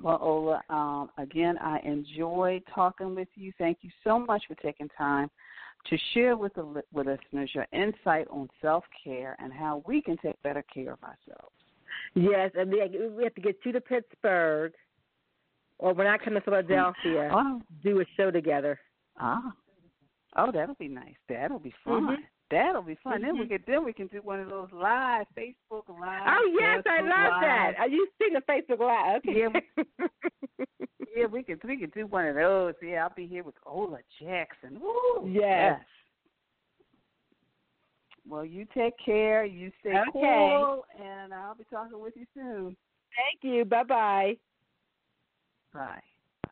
Well, 0.00 0.18
Ola, 0.20 0.62
um, 0.68 1.10
again, 1.18 1.56
I 1.58 1.78
enjoy 1.80 2.60
talking 2.74 3.14
with 3.14 3.28
you. 3.34 3.52
Thank 3.58 3.78
you 3.80 3.90
so 4.04 4.18
much 4.18 4.42
for 4.46 4.54
taking 4.56 4.88
time 4.96 5.30
to 5.88 5.96
share 6.12 6.36
with 6.36 6.54
the 6.54 6.82
with 6.92 7.06
listeners 7.06 7.50
your 7.54 7.66
insight 7.72 8.26
on 8.30 8.48
self 8.60 8.84
care 9.02 9.36
and 9.38 9.52
how 9.52 9.82
we 9.86 10.02
can 10.02 10.16
take 10.18 10.40
better 10.42 10.64
care 10.72 10.92
of 10.92 10.98
ourselves. 11.02 11.54
Yes, 12.14 12.50
and 12.54 12.70
we 12.70 13.24
have 13.24 13.34
to 13.34 13.40
get 13.40 13.56
you 13.64 13.72
to 13.72 13.80
Pittsburgh, 13.80 14.72
or 15.78 15.94
when 15.94 16.06
I 16.06 16.18
come 16.18 16.34
to 16.34 16.40
Philadelphia, 16.40 17.30
oh. 17.34 17.60
do 17.82 18.00
a 18.00 18.04
show 18.16 18.30
together. 18.30 18.78
Ah, 19.18 19.52
oh, 20.36 20.50
that'll 20.52 20.74
be 20.74 20.88
nice. 20.88 21.14
That'll 21.28 21.58
be 21.58 21.74
fun. 21.84 22.02
Mm-hmm. 22.02 22.22
That'll 22.50 22.82
be 22.82 22.96
fun. 23.02 23.22
Mm-hmm. 23.22 23.26
Then 23.26 23.38
we 23.38 23.46
can 23.48 23.58
then 23.66 23.84
we 23.84 23.92
can 23.92 24.06
do 24.08 24.20
one 24.22 24.40
of 24.40 24.48
those 24.48 24.68
live 24.72 25.26
Facebook 25.36 25.88
live. 25.88 26.22
Oh 26.26 26.56
yes, 26.60 26.82
I 26.86 27.00
love 27.00 27.32
live. 27.32 27.42
that. 27.42 27.72
Are 27.78 27.88
you 27.88 28.06
Facebook 28.48 28.80
live? 28.80 29.22
Okay. 29.26 29.40
Yeah, 29.40 29.48
we, 29.48 30.66
yeah, 31.16 31.26
we 31.26 31.42
can 31.42 31.58
we 31.64 31.76
can 31.78 31.90
do 31.90 32.06
one 32.06 32.26
of 32.26 32.34
those. 32.34 32.74
Yeah, 32.82 33.04
I'll 33.04 33.14
be 33.14 33.26
here 33.26 33.42
with 33.42 33.54
Ola 33.66 33.98
Jackson. 34.20 34.80
Woo, 34.80 35.28
yes. 35.28 35.42
yes. 35.42 35.80
Well, 38.28 38.44
you 38.44 38.66
take 38.74 38.94
care. 39.04 39.44
You 39.44 39.70
stay 39.80 39.90
okay. 39.90 40.10
cool, 40.12 40.84
and 41.00 41.32
I'll 41.32 41.54
be 41.54 41.64
talking 41.70 42.00
with 42.00 42.14
you 42.16 42.26
soon. 42.34 42.76
Thank 43.16 43.42
you. 43.42 43.64
Bye 43.64 43.84
bye 43.84 44.36
bye. 45.72 45.82
Bye. 46.44 46.50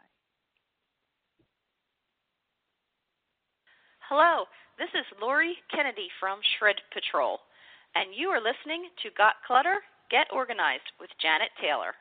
Hello, 4.09 4.45
this 4.79 4.91
is 4.95 5.07
Lori 5.21 5.57
Kennedy 5.75 6.09
from 6.21 6.39
Shred 6.59 6.77
Patrol, 6.93 7.39
and 7.95 8.15
you 8.15 8.29
are 8.29 8.39
listening 8.39 8.85
to 9.03 9.09
Got 9.17 9.35
Clutter? 9.47 9.81
Get 10.15 10.29
Organized 10.33 10.93
with 11.01 11.11
Janet 11.21 11.49
Taylor. 11.61 11.93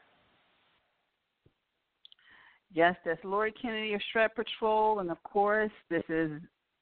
Yes, 2.72 2.96
that's 3.04 3.20
Lori 3.24 3.52
Kennedy 3.60 3.96
of 3.96 4.02
Shred 4.12 4.30
Patrol, 4.36 5.00
and 5.00 5.10
of 5.10 5.18
course, 5.24 5.72
this 5.90 6.04
is 6.10 6.30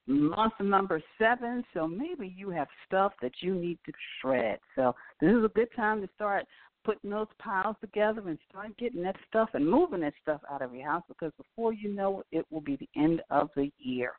month 0.08 0.52
number 0.60 1.02
seven, 1.18 1.64
so 1.74 1.88
maybe 1.88 2.36
you 2.38 2.50
have 2.50 2.68
stuff 2.86 3.14
that 3.22 3.32
you 3.40 3.56
need 3.56 3.80
to 3.86 3.94
shred. 4.20 4.60
So 4.76 4.94
this 5.22 5.32
is 5.32 5.46
a 5.46 5.52
good 5.56 5.70
time 5.74 6.02
to 6.02 6.10
start 6.16 6.44
putting 6.84 7.12
those 7.12 7.28
piles 7.40 7.78
together 7.80 8.28
and 8.28 8.38
start 8.50 8.78
getting 8.78 9.02
that 9.04 9.16
stuff 9.30 9.52
and 9.54 9.66
moving 9.66 10.02
that 10.02 10.14
stuff 10.22 10.42
out 10.52 10.62
of 10.62 10.76
your 10.76 10.86
house 10.86 11.04
because 11.08 11.32
before 11.38 11.72
you 11.72 11.94
know 11.94 12.24
it, 12.34 12.40
it 12.40 12.46
will 12.52 12.60
be 12.60 12.76
the 12.76 12.90
end 13.02 13.22
of 13.30 13.50
the 13.56 13.72
year. 13.80 14.12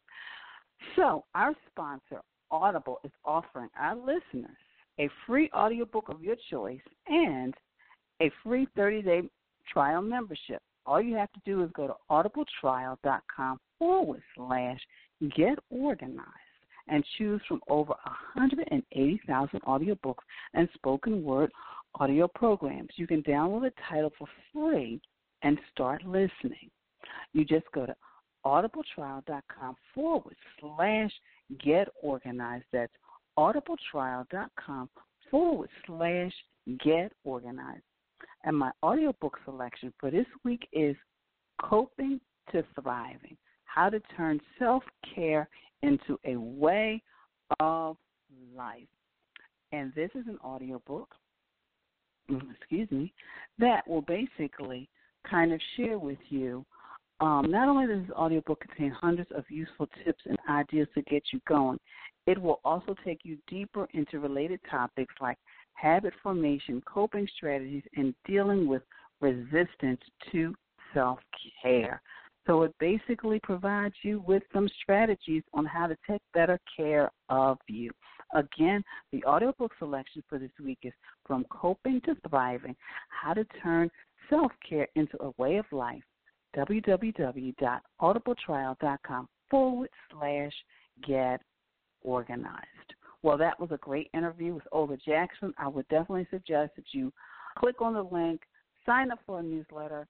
So 0.96 1.25
our 1.35 1.53
sponsor, 1.70 2.22
Audible, 2.51 3.01
is 3.05 3.12
offering 3.27 3.68
our 3.79 3.96
listeners 3.96 4.57
a 5.03 5.09
free 5.27 5.51
audiobook 5.53 6.09
of 6.09 6.23
your 6.23 6.37
choice 6.49 6.81
and 7.09 7.55
a 8.21 8.31
free 8.43 8.69
30-day 8.79 9.23
trial 9.73 10.01
membership. 10.01 10.62
All 10.87 11.03
you 11.03 11.17
have 11.17 11.33
to 11.33 11.41
do 11.45 11.62
is 11.65 11.71
go 11.75 11.88
to 11.88 11.95
audibletrial.com 12.11 13.59
forward 13.79 14.23
slash 14.37 14.79
get 15.37 15.59
organized 15.71 16.29
and 16.88 17.05
choose 17.19 17.41
from 17.49 17.61
over 17.69 17.95
180,000 18.05 19.61
audiobooks 19.62 20.15
and 20.55 20.69
spoken 20.75 21.25
word 21.25 21.51
audio 21.97 22.29
programs. 22.29 22.91
You 22.97 23.07
can 23.07 23.23
download 23.23 23.62
the 23.62 23.73
title 23.88 24.12
for 24.17 24.29
free 24.53 25.01
and 25.43 25.59
start 25.73 26.05
listening. 26.05 26.71
You 27.33 27.45
just 27.45 27.67
go 27.75 27.87
to 27.87 27.97
audibletrial.com 28.47 29.77
forward 29.95 30.37
slash 30.61 31.11
get 31.65 31.88
organized. 32.03 32.65
That's 32.73 32.93
audibletrial.com 33.38 34.88
forward 35.31 35.71
slash 35.87 36.33
get 36.85 37.12
organized. 37.25 37.83
And 38.45 38.57
my 38.57 38.71
audiobook 38.83 39.38
selection 39.45 39.92
for 39.99 40.11
this 40.11 40.27
week 40.45 40.66
is 40.73 40.97
Coping 41.61 42.21
to 42.51 42.64
Thriving 42.81 43.37
How 43.64 43.88
to 43.88 44.01
Turn 44.16 44.40
Self 44.59 44.83
Care 45.14 45.49
into 45.83 46.18
a 46.25 46.37
Way 46.37 47.03
of 47.61 47.97
Life. 48.57 48.88
And 49.73 49.92
this 49.95 50.11
is 50.14 50.27
an 50.27 50.38
audiobook, 50.45 51.14
excuse 52.29 52.90
me, 52.90 53.12
that 53.59 53.87
will 53.88 54.03
basically 54.03 54.88
kind 55.29 55.53
of 55.53 55.61
share 55.77 55.99
with 55.99 56.18
you 56.29 56.64
um, 57.23 57.53
not 57.53 57.68
only 57.68 57.87
does 57.87 58.03
this 58.03 58.16
audiobook 58.16 58.61
contain 58.61 58.90
hundreds 58.90 59.31
of 59.31 59.45
useful 59.49 59.88
tips 60.05 60.23
and 60.27 60.37
ideas 60.51 60.88
to 60.97 61.03
get 61.03 61.23
you 61.33 61.40
going, 61.47 61.79
it 62.26 62.40
will 62.40 62.61
also 62.64 62.94
take 63.04 63.20
you 63.24 63.37
deeper 63.48 63.88
into 63.92 64.20
related 64.20 64.61
topics 64.70 65.14
like 65.20 65.38
habit 65.74 66.14
formation, 66.22 66.80
coping 66.87 67.26
strategies, 67.37 67.82
and 67.96 68.14
dealing 68.26 68.68
with 68.68 68.82
resistance 69.20 70.00
to 70.30 70.54
self 70.94 71.18
care. 71.62 72.00
So 72.46 72.62
it 72.62 72.74
basically 72.80 73.38
provides 73.42 73.94
you 74.02 74.22
with 74.26 74.42
some 74.52 74.68
strategies 74.82 75.42
on 75.54 75.64
how 75.64 75.87
to 75.87 75.96
take 76.08 76.20
better 76.35 76.58
care 76.76 77.11
of 77.28 77.56
you. 77.68 77.90
Again, 78.35 78.82
the 79.12 79.24
audiobook 79.24 79.72
selection 79.78 80.24
for 80.28 80.38
this 80.38 80.50
week 80.62 80.78
is 80.82 80.92
From 81.26 81.46
Coping 81.50 82.00
to 82.06 82.14
Thriving 82.28 82.76
How 83.08 83.35
to 83.35 83.44
Turn 83.62 83.90
Self 84.28 84.50
Care 84.68 84.88
into 84.96 85.16
a 85.22 85.32
Way 85.38 85.58
of 85.58 85.66
Life 85.70 86.02
www.audibletrial.com 86.56 89.28
forward 89.50 89.90
slash 90.11 90.52
get 91.06 91.40
organized. 92.05 92.67
Well, 93.23 93.38
that 93.38 93.59
was 93.59 93.71
a 93.71 93.77
great 93.79 94.11
interview 94.15 94.55
with 94.55 94.65
Ola 94.73 94.97
Jackson. 94.97 95.55
I 95.59 95.69
would 95.69 95.87
definitely 95.88 96.27
suggest 96.31 96.73
that 96.77 96.87
you 96.93 97.12
click 97.59 97.81
on 97.81 97.95
the 97.95 98.03
link, 98.03 98.41
sign 98.85 99.11
up 99.11 99.21
for 99.27 99.38
a 99.38 99.43
newsletter, 99.43 100.07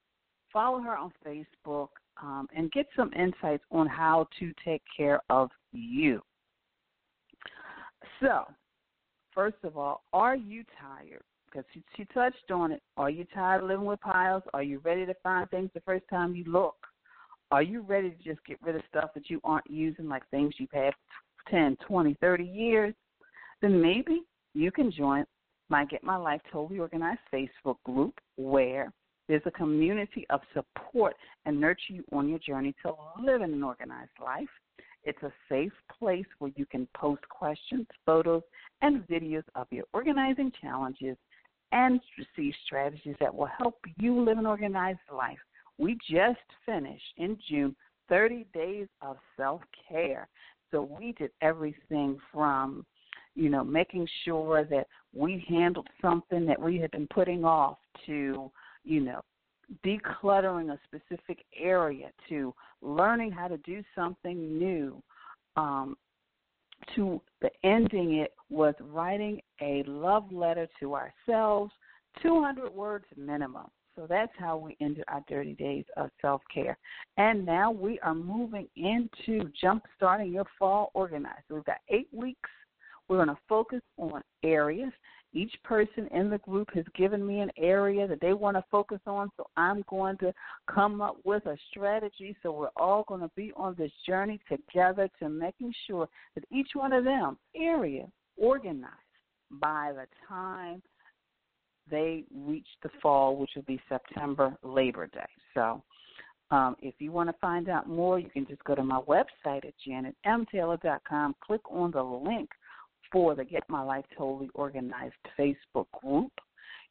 follow 0.51 0.81
her 0.81 0.97
on 0.97 1.11
Facebook, 1.25 1.89
um, 2.21 2.47
and 2.55 2.71
get 2.71 2.87
some 2.95 3.11
insights 3.13 3.63
on 3.71 3.87
how 3.87 4.27
to 4.39 4.51
take 4.65 4.81
care 4.95 5.21
of 5.29 5.49
you. 5.71 6.21
So, 8.19 8.45
first 9.33 9.57
of 9.63 9.77
all, 9.77 10.03
are 10.13 10.35
you 10.35 10.63
tired? 10.79 11.23
because 11.53 11.65
she, 11.73 11.83
she 11.95 12.05
touched 12.13 12.51
on 12.51 12.71
it. 12.71 12.81
Are 12.97 13.09
you 13.09 13.25
tired 13.33 13.63
of 13.63 13.69
living 13.69 13.85
with 13.85 14.01
piles? 14.01 14.43
Are 14.53 14.63
you 14.63 14.79
ready 14.79 15.05
to 15.05 15.13
find 15.21 15.49
things 15.49 15.69
the 15.73 15.81
first 15.81 16.03
time 16.09 16.35
you 16.35 16.45
look? 16.45 16.75
Are 17.51 17.61
you 17.61 17.81
ready 17.81 18.09
to 18.09 18.23
just 18.23 18.43
get 18.45 18.57
rid 18.61 18.75
of 18.75 18.81
stuff 18.89 19.11
that 19.13 19.29
you 19.29 19.39
aren't 19.43 19.69
using, 19.69 20.07
like 20.07 20.27
things 20.29 20.55
you've 20.57 20.71
had 20.71 20.93
10, 21.49 21.77
20, 21.87 22.17
30 22.19 22.43
years? 22.43 22.93
Then 23.61 23.81
maybe 23.81 24.23
you 24.53 24.71
can 24.71 24.91
join 24.91 25.25
my 25.69 25.85
Get 25.85 26.03
My 26.03 26.17
Life 26.17 26.41
Totally 26.51 26.79
Organized 26.79 27.21
Facebook 27.33 27.77
group 27.85 28.19
where 28.35 28.91
there's 29.27 29.41
a 29.45 29.51
community 29.51 30.25
of 30.29 30.41
support 30.53 31.15
and 31.45 31.59
nurture 31.59 31.93
you 31.93 32.03
on 32.11 32.27
your 32.27 32.39
journey 32.39 32.75
to 32.83 32.93
living 33.21 33.53
an 33.53 33.63
organized 33.63 34.11
life. 34.23 34.49
It's 35.05 35.21
a 35.23 35.31
safe 35.49 35.71
place 35.97 36.25
where 36.39 36.51
you 36.55 36.65
can 36.65 36.87
post 36.95 37.27
questions, 37.29 37.87
photos, 38.05 38.43
and 38.81 39.07
videos 39.07 39.43
of 39.55 39.67
your 39.71 39.85
organizing 39.93 40.51
challenges 40.61 41.17
and 41.71 41.99
receive 42.17 42.53
strategies 42.65 43.15
that 43.19 43.33
will 43.33 43.49
help 43.57 43.79
you 43.97 44.23
live 44.23 44.37
an 44.37 44.45
organized 44.45 44.99
life. 45.11 45.39
We 45.77 45.97
just 46.09 46.39
finished 46.65 47.13
in 47.17 47.37
June 47.49 47.75
30 48.09 48.45
days 48.53 48.87
of 49.01 49.17
self 49.37 49.61
care. 49.89 50.27
So 50.73 50.89
we 50.99 51.11
did 51.13 51.29
everything 51.41 52.19
from, 52.33 52.83
you 53.35 53.49
know, 53.49 53.63
making 53.63 54.07
sure 54.25 54.65
that 54.65 54.87
we 55.13 55.45
handled 55.47 55.87
something 56.01 56.45
that 56.47 56.59
we 56.59 56.79
had 56.79 56.89
been 56.89 57.07
putting 57.13 57.45
off 57.45 57.77
to, 58.07 58.51
you 58.83 58.99
know, 58.99 59.21
decluttering 59.85 60.71
a 60.71 60.79
specific 60.83 61.45
area 61.57 62.09
to 62.27 62.53
learning 62.81 63.31
how 63.31 63.47
to 63.47 63.57
do 63.57 63.83
something 63.95 64.57
new 64.57 65.01
um, 65.55 65.95
to 66.95 67.21
the 67.41 67.49
ending 67.63 68.15
it 68.15 68.33
was 68.49 68.73
writing 68.81 69.39
a 69.61 69.83
love 69.85 70.31
letter 70.31 70.67
to 70.79 70.95
ourselves, 70.95 71.71
200 72.23 72.73
words 72.73 73.05
minimum. 73.15 73.67
So 73.95 74.07
that's 74.07 74.31
how 74.37 74.57
we 74.57 74.75
ended 74.81 75.03
our 75.07 75.23
30 75.29 75.53
days 75.53 75.85
of 75.97 76.09
self 76.21 76.41
care. 76.53 76.77
And 77.17 77.45
now 77.45 77.71
we 77.71 77.99
are 77.99 78.15
moving 78.15 78.67
into 78.75 79.51
jump 79.59 79.83
starting 79.95 80.33
your 80.33 80.45
fall 80.57 80.91
organized. 80.93 81.43
So 81.47 81.55
we've 81.55 81.65
got 81.65 81.77
eight 81.89 82.07
weeks 82.11 82.49
We're 83.07 83.17
going 83.17 83.35
to 83.35 83.41
focus 83.47 83.81
on 83.97 84.21
areas. 84.43 84.91
Each 85.35 85.53
person 85.63 86.07
in 86.13 86.29
the 86.29 86.37
group 86.39 86.69
has 86.75 86.85
given 86.95 87.25
me 87.25 87.39
an 87.39 87.51
area 87.57 88.07
that 88.07 88.21
they 88.21 88.33
want 88.33 88.55
to 88.55 88.63
focus 88.69 88.99
on, 89.07 89.31
so 89.35 89.47
I'm 89.57 89.83
going 89.89 90.15
to 90.19 90.31
come 90.71 91.01
up 91.01 91.17
with 91.23 91.45
a 91.47 91.57
strategy. 91.71 92.35
So 92.43 92.51
we're 92.51 92.69
all 92.77 93.03
going 93.07 93.21
to 93.21 93.31
be 93.35 93.51
on 93.57 93.75
this 93.75 93.91
journey 94.05 94.39
together 94.47 95.09
to 95.19 95.29
making 95.29 95.73
sure 95.87 96.07
that 96.35 96.43
each 96.51 96.69
one 96.73 96.93
of 96.93 97.03
them 97.03 97.37
area 97.55 98.05
organized 98.37 98.93
by 99.49 99.91
the 99.95 100.05
time 100.27 100.83
they 101.89 102.23
reach 102.33 102.67
the 102.81 102.89
fall, 103.01 103.35
which 103.35 103.51
will 103.55 103.63
be 103.63 103.79
September 103.89 104.55
Labor 104.63 105.07
Day. 105.07 105.29
So 105.53 105.83
um, 106.51 106.75
if 106.81 106.95
you 106.99 107.11
want 107.11 107.29
to 107.29 107.35
find 107.41 107.69
out 107.69 107.87
more, 107.87 108.19
you 108.19 108.29
can 108.29 108.45
just 108.45 108.63
go 108.63 108.75
to 108.75 108.83
my 108.83 109.01
website 109.01 109.65
at 109.65 109.73
janetmtaylor.com, 109.87 111.35
click 111.43 111.61
on 111.71 111.91
the 111.91 112.03
link 112.03 112.49
for 113.11 113.35
the 113.35 113.43
Get 113.43 113.63
My 113.69 113.81
Life 113.81 114.05
Totally 114.17 114.49
Organized 114.53 115.13
Facebook 115.37 115.87
group. 116.01 116.31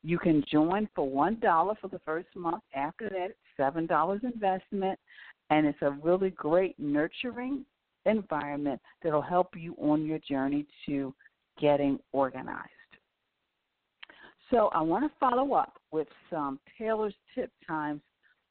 You 0.03 0.19
can 0.19 0.45
join 0.51 0.89
for 0.95 1.09
$1 1.09 1.77
for 1.81 1.89
the 1.89 2.01
first 2.05 2.29
month. 2.35 2.63
After 2.75 3.09
that, 3.09 3.31
it's 3.31 3.39
$7 3.59 4.25
investment. 4.25 4.99
And 5.51 5.67
it's 5.67 5.83
a 5.83 5.91
really 5.91 6.31
great 6.31 6.79
nurturing 6.79 7.65
environment 8.07 8.81
that 9.03 9.13
will 9.13 9.23
help 9.23 9.51
you 9.55 9.77
on 9.81 10.05
your 10.05 10.19
journey 10.19 10.67
to 10.87 11.15
getting 11.61 11.99
organized. 12.13 12.71
So 14.53 14.69
I 14.75 14.83
want 14.83 15.11
to 15.11 15.19
follow 15.19 15.55
up 15.55 15.73
with 15.93 16.09
some 16.29 16.61
Taylor's 16.79 17.15
tip 17.35 17.51
times, 17.67 18.03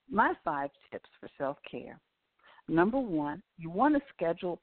my 0.09 0.33
five 0.43 0.71
tips 0.91 1.09
for 1.19 1.29
self 1.37 1.57
care. 1.69 1.99
Number 2.67 2.99
one, 2.99 3.43
you 3.59 3.69
want 3.69 3.93
to 3.95 4.01
schedule 4.13 4.59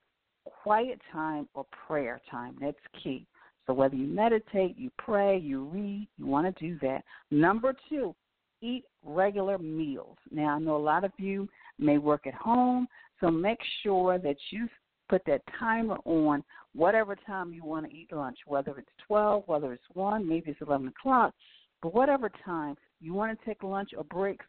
quiet 0.62 1.01
time 1.12 1.49
or 1.55 1.64
prayer 1.86 2.20
time. 2.28 2.57
That's 2.61 2.76
key. 3.03 3.24
So 3.66 3.72
whether 3.72 3.95
you 3.95 4.09
meditate, 4.09 4.76
you 4.76 4.91
pray, 4.99 5.39
you 5.39 5.64
read, 5.64 6.09
you 6.18 6.26
want 6.26 6.53
to 6.53 6.61
do 6.61 6.76
that. 6.82 7.05
Number 7.30 7.72
two, 7.89 8.16
eat 8.61 8.84
regular 9.05 9.59
meals. 9.59 10.16
Now 10.32 10.57
I 10.57 10.59
know 10.59 10.76
a 10.76 10.78
lot 10.78 11.05
of 11.05 11.12
you 11.18 11.49
may 11.78 11.99
work 11.99 12.26
at 12.26 12.34
home, 12.34 12.89
so 13.20 13.30
make 13.30 13.61
sure 13.84 14.18
that 14.18 14.36
you 14.51 14.68
put 15.09 15.22
that 15.26 15.43
timer 15.59 15.99
on 16.05 16.43
whatever 16.79 17.16
time 17.26 17.53
you 17.53 17.64
want 17.64 17.85
to 17.85 17.95
eat 17.95 18.12
lunch, 18.12 18.39
whether 18.47 18.79
it's 18.79 18.89
12, 19.09 19.43
whether 19.47 19.72
it's 19.72 19.83
1, 19.95 20.26
maybe 20.26 20.53
it's 20.53 20.61
11 20.61 20.89
o'clock, 20.89 21.35
but 21.83 21.93
whatever 21.93 22.31
time 22.45 22.76
you 23.01 23.12
want 23.12 23.37
to 23.37 23.45
take 23.45 23.64
lunch 23.64 23.91
or 23.97 24.05
breaks, 24.05 24.47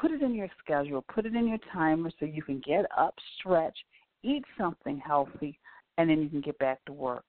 put 0.00 0.12
it 0.12 0.22
in 0.22 0.32
your 0.32 0.48
schedule, 0.62 1.04
put 1.12 1.26
it 1.26 1.34
in 1.34 1.48
your 1.48 1.58
timer 1.72 2.10
so 2.18 2.24
you 2.24 2.42
can 2.42 2.62
get 2.64 2.84
up, 2.96 3.14
stretch, 3.36 3.76
eat 4.22 4.44
something 4.56 5.02
healthy, 5.04 5.58
and 5.98 6.08
then 6.08 6.22
you 6.22 6.28
can 6.28 6.40
get 6.40 6.56
back 6.58 6.84
to 6.84 6.92
work. 6.92 7.24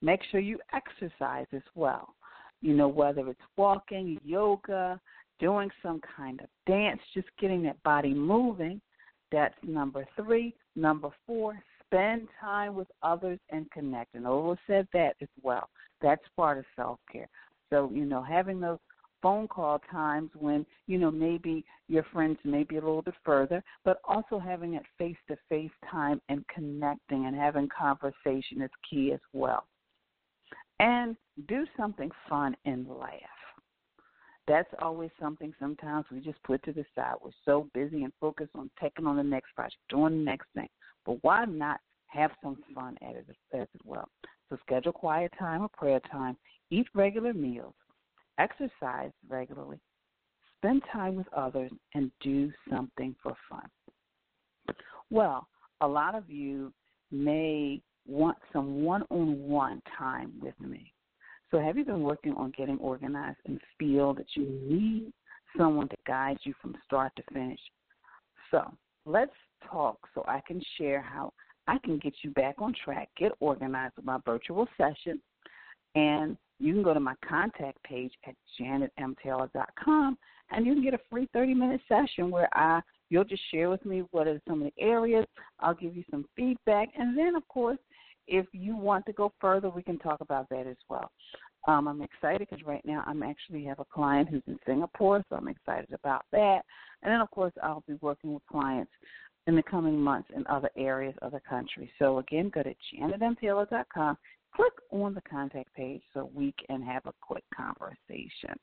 Make 0.00 0.20
sure 0.30 0.40
you 0.40 0.58
exercise 0.72 1.46
as 1.52 1.62
well. 1.74 2.14
You 2.62 2.74
know, 2.74 2.88
whether 2.88 3.28
it's 3.28 3.40
walking, 3.58 4.18
yoga, 4.24 4.98
doing 5.38 5.68
some 5.82 6.00
kind 6.16 6.40
of 6.40 6.46
dance, 6.66 7.00
just 7.12 7.28
getting 7.38 7.62
that 7.64 7.82
body 7.82 8.14
moving. 8.14 8.80
That's 9.30 9.54
number 9.62 10.06
three. 10.16 10.54
Number 10.74 11.10
four, 11.26 11.62
spend 11.94 12.28
time 12.40 12.74
with 12.74 12.88
others 13.02 13.38
and 13.50 13.70
connect. 13.70 14.14
And 14.14 14.26
Ola 14.26 14.56
said 14.66 14.88
that 14.92 15.14
as 15.20 15.28
well. 15.42 15.68
That's 16.02 16.22
part 16.36 16.58
of 16.58 16.64
self 16.76 16.98
care. 17.10 17.28
So, 17.70 17.90
you 17.92 18.04
know, 18.04 18.22
having 18.22 18.60
those 18.60 18.78
phone 19.22 19.48
call 19.48 19.80
times 19.90 20.30
when 20.38 20.66
you 20.86 20.98
know 20.98 21.10
maybe 21.10 21.64
your 21.88 22.04
friends 22.12 22.38
may 22.44 22.62
be 22.62 22.76
a 22.76 22.80
little 22.80 23.02
bit 23.02 23.14
further, 23.24 23.62
but 23.84 24.00
also 24.06 24.38
having 24.38 24.72
that 24.72 24.82
face 24.98 25.16
to 25.28 25.36
face 25.48 25.70
time 25.90 26.20
and 26.28 26.44
connecting 26.48 27.26
and 27.26 27.34
having 27.34 27.68
conversation 27.76 28.60
is 28.60 28.70
key 28.88 29.12
as 29.12 29.20
well. 29.32 29.64
And 30.80 31.16
do 31.48 31.64
something 31.76 32.10
fun 32.28 32.56
and 32.66 32.86
laugh. 32.88 33.33
That's 34.46 34.68
always 34.82 35.10
something 35.18 35.54
sometimes 35.58 36.04
we 36.12 36.20
just 36.20 36.42
put 36.42 36.62
to 36.64 36.72
the 36.72 36.84
side. 36.94 37.14
We're 37.22 37.30
so 37.44 37.68
busy 37.72 38.04
and 38.04 38.12
focused 38.20 38.50
on 38.54 38.70
taking 38.80 39.06
on 39.06 39.16
the 39.16 39.22
next 39.22 39.54
project, 39.54 39.80
doing 39.88 40.18
the 40.18 40.24
next 40.24 40.46
thing. 40.54 40.68
But 41.06 41.22
why 41.22 41.44
not 41.46 41.80
have 42.08 42.30
some 42.42 42.58
fun 42.74 42.96
at 43.02 43.16
it 43.16 43.26
as 43.54 43.68
well? 43.84 44.08
So 44.50 44.58
schedule 44.66 44.92
quiet 44.92 45.32
time 45.38 45.62
or 45.62 45.68
prayer 45.68 46.00
time, 46.12 46.36
eat 46.70 46.86
regular 46.94 47.32
meals, 47.32 47.74
exercise 48.38 49.10
regularly, 49.28 49.80
spend 50.58 50.82
time 50.92 51.16
with 51.16 51.32
others, 51.32 51.70
and 51.94 52.10
do 52.20 52.52
something 52.70 53.14
for 53.22 53.34
fun. 53.48 53.66
Well, 55.10 55.46
a 55.80 55.88
lot 55.88 56.14
of 56.14 56.28
you 56.30 56.72
may 57.10 57.80
want 58.06 58.36
some 58.52 58.84
one 58.84 59.04
on 59.10 59.40
one 59.40 59.82
time 59.98 60.32
with 60.40 60.58
me. 60.60 60.93
So, 61.54 61.60
have 61.60 61.78
you 61.78 61.84
been 61.84 62.02
working 62.02 62.32
on 62.34 62.52
getting 62.58 62.78
organized 62.78 63.38
and 63.46 63.60
feel 63.78 64.12
that 64.14 64.26
you 64.34 64.42
need 64.68 65.12
someone 65.56 65.88
to 65.88 65.96
guide 66.04 66.36
you 66.42 66.52
from 66.60 66.74
start 66.84 67.12
to 67.14 67.22
finish? 67.32 67.60
So, 68.50 68.74
let's 69.06 69.30
talk 69.70 69.96
so 70.16 70.24
I 70.26 70.40
can 70.48 70.60
share 70.76 71.00
how 71.00 71.32
I 71.68 71.78
can 71.84 72.00
get 72.00 72.12
you 72.22 72.30
back 72.30 72.56
on 72.58 72.74
track, 72.84 73.08
get 73.16 73.30
organized 73.38 73.94
with 73.94 74.04
my 74.04 74.18
virtual 74.26 74.66
session, 74.76 75.22
and 75.94 76.36
you 76.58 76.74
can 76.74 76.82
go 76.82 76.92
to 76.92 76.98
my 76.98 77.14
contact 77.24 77.80
page 77.84 78.12
at 78.26 78.34
janetmtaylor.com 78.60 80.18
and 80.50 80.66
you 80.66 80.74
can 80.74 80.82
get 80.82 80.94
a 80.94 81.00
free 81.08 81.28
30 81.32 81.54
minute 81.54 81.80
session 81.88 82.32
where 82.32 82.48
I 82.52 82.80
you'll 83.10 83.22
just 83.22 83.42
share 83.52 83.70
with 83.70 83.84
me 83.86 84.02
what 84.10 84.26
are 84.26 84.40
some 84.48 84.60
of 84.60 84.72
the 84.74 84.82
areas. 84.82 85.24
I'll 85.60 85.74
give 85.74 85.94
you 85.94 86.02
some 86.10 86.24
feedback, 86.34 86.88
and 86.98 87.16
then 87.16 87.36
of 87.36 87.46
course, 87.46 87.78
if 88.26 88.46
you 88.52 88.76
want 88.76 89.06
to 89.06 89.12
go 89.12 89.32
further, 89.40 89.70
we 89.70 89.82
can 89.82 89.98
talk 89.98 90.20
about 90.20 90.48
that 90.50 90.66
as 90.66 90.76
well. 90.88 91.10
Um, 91.66 91.88
I'm 91.88 92.02
excited 92.02 92.46
because 92.48 92.64
right 92.64 92.84
now 92.84 93.02
I'm 93.06 93.22
actually 93.22 93.64
have 93.64 93.78
a 93.78 93.86
client 93.86 94.28
who's 94.28 94.42
in 94.46 94.58
Singapore, 94.66 95.24
so 95.28 95.36
I'm 95.36 95.48
excited 95.48 95.92
about 95.92 96.24
that. 96.32 96.62
And 97.02 97.12
then 97.12 97.20
of 97.20 97.30
course 97.30 97.52
I'll 97.62 97.84
be 97.86 97.94
working 98.00 98.34
with 98.34 98.42
clients 98.50 98.92
in 99.46 99.56
the 99.56 99.62
coming 99.62 99.98
months 99.98 100.28
in 100.34 100.46
other 100.46 100.70
areas 100.76 101.14
of 101.22 101.32
the 101.32 101.40
country. 101.40 101.90
So 101.98 102.18
again, 102.18 102.50
go 102.54 102.62
to 102.62 102.74
janetmtaylor.com 102.94 104.16
click 104.54 104.72
on 104.90 105.14
the 105.14 105.20
contact 105.22 105.72
page 105.74 106.02
so 106.12 106.30
we 106.34 106.54
can 106.66 106.82
have 106.82 107.04
a 107.06 107.12
quick 107.20 107.44
conversation. 107.54 108.54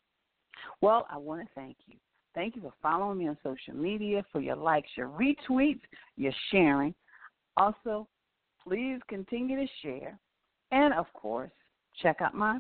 Well, 0.81 1.05
I 1.09 1.17
want 1.17 1.41
to 1.41 1.47
thank 1.55 1.77
you. 1.87 1.95
Thank 2.33 2.55
you 2.55 2.61
for 2.61 2.73
following 2.81 3.17
me 3.17 3.27
on 3.27 3.37
social 3.43 3.73
media, 3.73 4.23
for 4.31 4.39
your 4.39 4.55
likes, 4.55 4.89
your 4.95 5.09
retweets, 5.09 5.81
your 6.15 6.33
sharing. 6.49 6.93
Also, 7.57 8.07
please 8.63 8.99
continue 9.07 9.57
to 9.57 9.67
share. 9.81 10.17
And 10.71 10.93
of 10.93 11.11
course, 11.13 11.51
check 12.01 12.21
out 12.21 12.33
my 12.33 12.59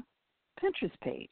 Pinterest 0.61 0.99
page. 1.01 1.31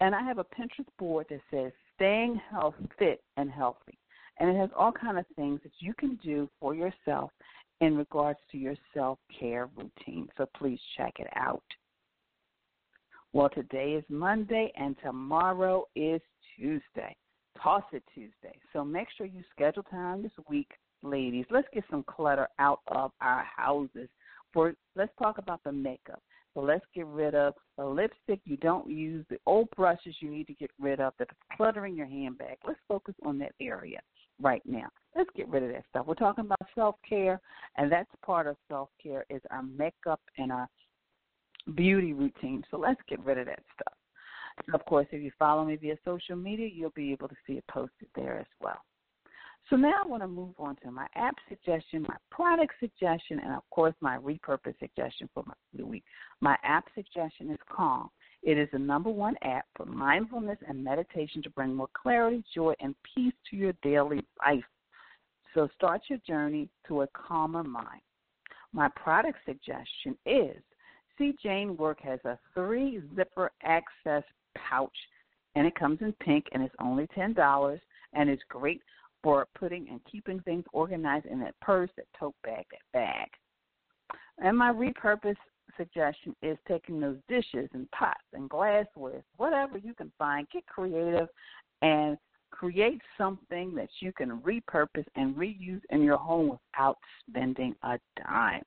And 0.00 0.14
I 0.14 0.22
have 0.22 0.38
a 0.38 0.44
Pinterest 0.44 0.86
board 0.98 1.26
that 1.30 1.40
says 1.50 1.72
staying 1.94 2.40
health 2.50 2.74
fit 2.98 3.22
and 3.36 3.50
healthy. 3.50 3.98
And 4.38 4.50
it 4.50 4.56
has 4.56 4.70
all 4.76 4.92
kind 4.92 5.18
of 5.18 5.24
things 5.36 5.60
that 5.62 5.72
you 5.78 5.94
can 5.94 6.18
do 6.22 6.48
for 6.58 6.74
yourself 6.74 7.30
in 7.80 7.96
regards 7.96 8.38
to 8.50 8.58
your 8.58 8.76
self 8.94 9.18
care 9.38 9.68
routine. 9.76 10.28
So 10.36 10.46
please 10.56 10.80
check 10.96 11.14
it 11.18 11.28
out. 11.36 11.62
Well, 13.32 13.48
today 13.48 13.92
is 13.92 14.04
Monday 14.08 14.72
and 14.76 14.96
tomorrow 15.02 15.86
is 15.96 16.20
Tuesday. 16.56 17.16
Toss 17.62 17.82
it 17.92 18.02
Tuesday. 18.14 18.58
So 18.72 18.84
make 18.84 19.08
sure 19.16 19.26
you 19.26 19.42
schedule 19.50 19.84
time 19.84 20.22
this 20.22 20.32
week, 20.48 20.70
ladies. 21.02 21.46
Let's 21.50 21.68
get 21.72 21.84
some 21.90 22.04
clutter 22.04 22.48
out 22.58 22.80
of 22.88 23.12
our 23.20 23.44
houses. 23.44 24.08
For 24.52 24.74
let's 24.96 25.12
talk 25.18 25.38
about 25.38 25.60
the 25.64 25.72
makeup. 25.72 26.22
So 26.54 26.60
let's 26.60 26.84
get 26.94 27.06
rid 27.06 27.34
of 27.34 27.54
the 27.78 27.84
lipstick 27.84 28.40
you 28.44 28.58
don't 28.58 28.88
use, 28.90 29.24
the 29.30 29.38
old 29.46 29.68
brushes 29.74 30.14
you 30.20 30.30
need 30.30 30.46
to 30.48 30.54
get 30.54 30.70
rid 30.78 31.00
of 31.00 31.14
that 31.18 31.28
cluttering 31.56 31.96
your 31.96 32.06
handbag. 32.06 32.58
Let's 32.66 32.78
focus 32.86 33.14
on 33.24 33.38
that 33.38 33.52
area 33.60 34.00
right 34.40 34.62
now. 34.66 34.88
Let's 35.16 35.30
get 35.34 35.48
rid 35.48 35.62
of 35.62 35.70
that 35.70 35.84
stuff. 35.88 36.06
We're 36.06 36.14
talking 36.14 36.44
about 36.44 36.58
self 36.74 36.96
care, 37.08 37.40
and 37.76 37.90
that's 37.90 38.10
part 38.24 38.46
of 38.46 38.56
self 38.68 38.90
care 39.02 39.24
is 39.30 39.40
our 39.50 39.62
makeup 39.62 40.20
and 40.36 40.52
our 40.52 40.68
beauty 41.74 42.12
routine. 42.12 42.62
So 42.70 42.76
let's 42.76 43.00
get 43.08 43.24
rid 43.24 43.38
of 43.38 43.46
that 43.46 43.62
stuff. 43.74 43.94
And 44.66 44.74
of 44.74 44.84
course, 44.84 45.06
if 45.10 45.22
you 45.22 45.30
follow 45.38 45.64
me 45.64 45.76
via 45.76 45.96
social 46.04 46.36
media, 46.36 46.68
you'll 46.72 46.90
be 46.90 47.12
able 47.12 47.28
to 47.28 47.36
see 47.46 47.54
it 47.54 47.64
posted 47.70 48.08
there 48.14 48.38
as 48.38 48.46
well. 48.60 48.80
So 49.70 49.76
now 49.76 49.92
I 50.04 50.06
want 50.06 50.22
to 50.22 50.28
move 50.28 50.54
on 50.58 50.76
to 50.84 50.90
my 50.90 51.06
app 51.14 51.34
suggestion, 51.48 52.02
my 52.02 52.16
product 52.30 52.74
suggestion, 52.80 53.40
and 53.42 53.54
of 53.54 53.62
course 53.70 53.94
my 54.00 54.18
repurpose 54.18 54.78
suggestion 54.78 55.28
for 55.32 55.44
my, 55.46 55.54
the 55.74 55.86
week. 55.86 56.04
My 56.40 56.56
app 56.62 56.84
suggestion 56.94 57.50
is 57.50 57.58
Calm. 57.74 58.10
It 58.42 58.58
is 58.58 58.68
the 58.72 58.78
number 58.78 59.08
one 59.08 59.36
app 59.42 59.66
for 59.76 59.86
mindfulness 59.86 60.58
and 60.68 60.82
meditation 60.82 61.42
to 61.42 61.50
bring 61.50 61.74
more 61.74 61.88
clarity, 61.94 62.42
joy, 62.54 62.74
and 62.80 62.94
peace 63.14 63.32
to 63.50 63.56
your 63.56 63.72
daily 63.82 64.24
life. 64.44 64.64
So 65.54 65.68
start 65.74 66.02
your 66.08 66.18
journey 66.26 66.68
to 66.88 67.02
a 67.02 67.08
calmer 67.08 67.62
mind. 67.62 68.00
My 68.72 68.88
product 68.96 69.38
suggestion 69.46 70.16
is 70.26 70.56
See 71.18 71.36
Jane 71.42 71.76
Work 71.76 72.00
has 72.00 72.20
a 72.24 72.38
three 72.54 73.00
zipper 73.14 73.52
access 73.62 74.24
pouch, 74.56 74.96
and 75.54 75.66
it 75.66 75.74
comes 75.74 75.98
in 76.00 76.12
pink, 76.14 76.46
and 76.52 76.62
it's 76.62 76.74
only 76.80 77.06
ten 77.14 77.34
dollars, 77.34 77.80
and 78.14 78.30
it's 78.30 78.42
great 78.48 78.80
for 79.22 79.46
putting 79.58 79.88
and 79.88 80.00
keeping 80.10 80.40
things 80.40 80.64
organized 80.72 81.26
in 81.26 81.40
that 81.40 81.58
purse, 81.60 81.90
that 81.96 82.06
tote 82.18 82.34
bag, 82.42 82.64
that 82.70 82.92
bag. 82.92 83.28
And 84.38 84.56
my 84.56 84.72
repurpose 84.72 85.36
suggestion 85.76 86.34
is 86.42 86.58
taking 86.66 87.00
those 87.00 87.18
dishes 87.28 87.68
and 87.72 87.90
pots 87.92 88.20
and 88.32 88.48
glassware, 88.48 89.22
whatever 89.36 89.78
you 89.78 89.94
can 89.94 90.12
find, 90.18 90.46
get 90.50 90.66
creative 90.66 91.28
and 91.82 92.18
create 92.50 93.00
something 93.16 93.74
that 93.74 93.88
you 94.00 94.12
can 94.12 94.40
repurpose 94.40 95.06
and 95.16 95.34
reuse 95.34 95.80
in 95.90 96.02
your 96.02 96.18
home 96.18 96.50
without 96.50 96.98
spending 97.28 97.74
a 97.82 97.98
dime. 98.22 98.62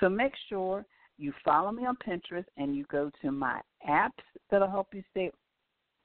So 0.00 0.08
make 0.08 0.32
sure 0.48 0.84
you 1.18 1.32
follow 1.44 1.72
me 1.72 1.86
on 1.86 1.96
Pinterest 1.96 2.44
and 2.56 2.76
you 2.76 2.84
go 2.90 3.10
to 3.22 3.30
my 3.30 3.60
apps 3.88 4.10
that'll 4.50 4.70
help 4.70 4.88
you 4.92 5.02
stay 5.10 5.30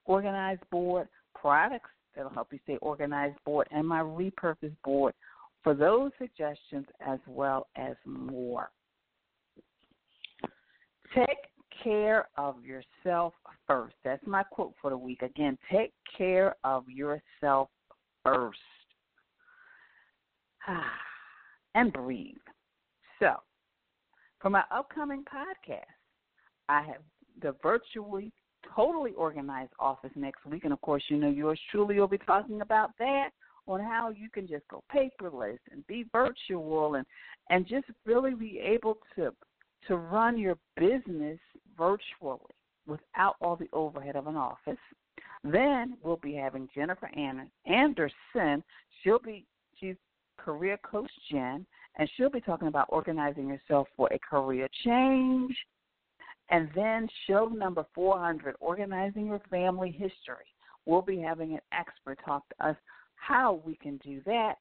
organized 0.06 0.62
board, 0.70 1.08
products 1.36 1.90
that'll 2.16 2.32
help 2.32 2.52
you 2.52 2.60
stay 2.64 2.78
organized 2.78 3.38
board, 3.46 3.68
and 3.72 3.88
my 3.88 4.02
repurpose 4.02 4.76
board 4.84 5.14
for 5.64 5.74
those 5.74 6.12
suggestions 6.18 6.86
as 7.06 7.20
well 7.28 7.68
as 7.76 7.96
more. 8.06 8.70
Take 11.16 11.38
care 11.84 12.28
of 12.38 12.56
yourself 12.64 13.34
first. 13.68 13.96
That's 14.04 14.26
my 14.26 14.44
quote 14.44 14.74
for 14.82 14.90
the 14.90 14.98
week. 14.98 15.22
Again, 15.22 15.58
take 15.72 15.94
care 16.18 16.56
of 16.64 16.90
yourself 16.90 17.70
first. 18.24 18.60
Ah, 20.68 20.94
and 21.76 21.92
breathe. 21.92 22.36
So, 23.20 23.36
for 24.40 24.50
my 24.50 24.64
upcoming 24.72 25.24
podcast, 25.24 25.84
I 26.70 26.82
have 26.84 27.02
the 27.42 27.56
virtually 27.62 28.32
totally 28.76 29.12
organized 29.14 29.72
office 29.80 30.12
next 30.16 30.46
week. 30.46 30.64
And 30.64 30.74
of 30.74 30.82
course, 30.82 31.04
you 31.08 31.18
know, 31.18 31.30
yours 31.30 31.60
truly 31.72 32.00
will 32.00 32.08
be 32.08 32.18
talking 32.18 32.62
about 32.62 32.92
that 33.00 33.30
on 33.68 33.80
how 33.80 34.10
you 34.10 34.30
can 34.30 34.48
just 34.48 34.68
go 34.70 34.84
paperless 34.94 35.60
and 35.72 35.86
be 35.88 36.06
virtual 36.12 36.96
and 36.96 37.06
and 37.50 37.68
just 37.68 37.86
really 38.06 38.34
be 38.34 38.60
able 38.60 38.98
to 39.16 39.34
to 39.88 39.98
run 39.98 40.38
your 40.38 40.58
business 40.78 41.40
virtually 41.78 42.40
without 42.88 43.36
all 43.42 43.56
the 43.56 43.70
overhead 43.74 44.16
of 44.16 44.28
an 44.28 44.36
office. 44.36 44.78
Then 45.44 45.98
we'll 46.04 46.18
be 46.18 46.36
having 46.36 46.70
Jennifer 46.74 47.10
Anderson. 47.66 48.64
She'll 49.04 49.20
be 49.20 49.46
she's 49.80 49.96
career 50.38 50.78
coach 50.84 51.12
Jen, 51.30 51.66
and 51.98 52.10
she'll 52.16 52.30
be 52.30 52.42
talking 52.42 52.68
about 52.68 52.88
organizing 52.90 53.48
yourself 53.48 53.88
for 53.98 54.08
a 54.12 54.20
career 54.20 54.68
change. 54.84 55.56
And 56.52 56.70
then 56.76 57.08
show 57.28 57.46
number 57.46 57.86
400, 57.96 58.56
organizing 58.60 59.28
your 59.28 59.42
family 59.50 59.92
history. 59.92 60.46
We'll 60.86 61.02
be 61.02 61.20
having 61.20 61.54
an 61.54 61.62
expert 61.72 62.20
talk 62.26 62.44
to 62.50 62.68
us 62.68 62.76
how 63.16 63.62
we 63.66 63.76
can 63.76 63.98
do 63.98 64.22
that. 64.26 64.56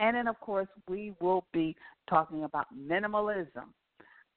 And 0.00 0.16
then, 0.16 0.26
of 0.26 0.40
course, 0.40 0.68
we 0.88 1.14
will 1.20 1.44
be 1.52 1.76
talking 2.08 2.44
about 2.44 2.66
minimalism 2.76 3.66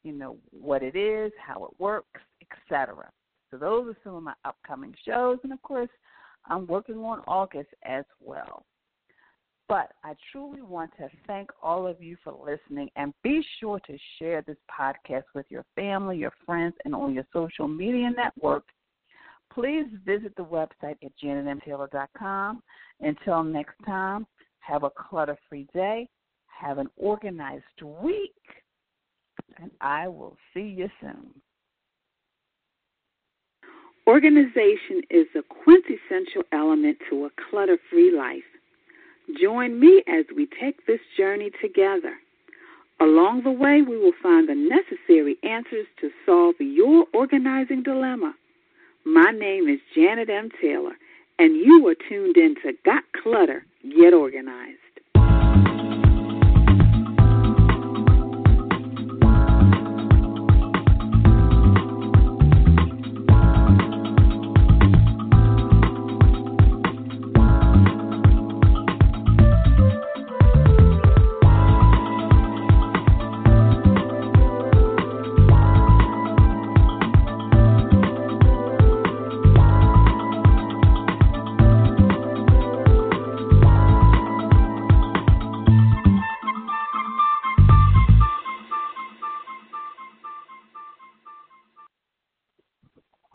you 0.08 0.14
know 0.14 0.38
what 0.52 0.84
it 0.84 0.96
is, 0.96 1.32
how 1.46 1.66
it 1.66 1.80
works, 1.80 2.22
etc. 2.42 3.10
So 3.52 3.58
those 3.58 3.90
are 3.90 3.98
some 4.04 4.16
of 4.16 4.24
my 4.24 4.34
upcoming 4.46 4.96
shows, 5.06 5.38
and 5.44 5.52
of 5.52 5.62
course, 5.62 5.90
I'm 6.46 6.66
working 6.66 6.98
on 6.98 7.20
August 7.28 7.70
as 7.84 8.06
well. 8.22 8.66
But 9.70 9.92
I 10.04 10.16
truly 10.32 10.62
want 10.62 10.92
to 10.98 11.10
thank 11.26 11.50
all 11.62 11.88
of 11.88 12.02
you 12.02 12.16
for 12.24 12.34
listening 12.34 12.90
and 12.96 13.14
be 13.22 13.44
sure 13.60 13.80
to 13.82 13.98
share 14.18 14.42
this 14.42 14.58
podcast 14.72 15.24
with 15.36 15.46
your 15.50 15.66
family, 15.76 16.18
your 16.18 16.34
friends, 16.46 16.74
and 16.86 16.96
on 16.96 17.14
your 17.14 17.26
social 17.34 17.68
media 17.68 18.10
networks. 18.16 18.74
Please 19.54 19.86
visit 20.06 20.34
the 20.38 20.44
website 20.44 20.96
at 21.04 21.12
janetmtaylor.com. 21.22 22.62
Until 23.02 23.44
next 23.44 23.76
time, 23.86 24.26
have 24.60 24.84
a 24.84 24.90
clutter 24.90 25.38
free 25.50 25.68
day, 25.74 26.08
have 26.48 26.78
an 26.78 26.88
organized 26.98 27.64
week 27.82 28.34
and 29.60 29.72
I 29.82 30.08
will 30.08 30.38
see 30.54 30.62
you 30.62 30.90
soon. 31.02 31.30
Organization 34.08 35.02
is 35.10 35.28
a 35.36 35.42
quintessential 35.42 36.44
element 36.54 36.98
to 37.10 37.26
a 37.26 37.30
clutter 37.50 37.78
free 37.90 38.16
life. 38.16 38.44
Join 39.36 39.80
me 39.80 40.04
as 40.08 40.26
we 40.36 40.48
take 40.60 40.86
this 40.86 41.02
journey 41.18 41.52
together. 41.62 42.16
Along 43.00 43.44
the 43.44 43.52
way, 43.52 43.82
we 43.82 43.98
will 43.98 44.14
find 44.24 44.48
the 44.48 44.56
necessary 44.56 45.38
answers 45.44 45.86
to 46.02 46.10
solve 46.26 46.56
your 46.60 47.06
organizing 47.14 47.84
dilemma. 47.84 48.34
My 49.06 49.32
name 49.32 49.68
is 49.68 49.80
Janet 49.94 50.30
M. 50.30 50.50
Taylor, 50.62 50.94
and 51.40 51.56
you 51.58 51.88
are 51.88 51.96
tuned 52.10 52.38
in 52.38 52.56
to 52.64 52.74
Got 52.86 53.04
Clutter, 53.22 53.66
Get 53.84 54.14
Organized. 54.14 54.80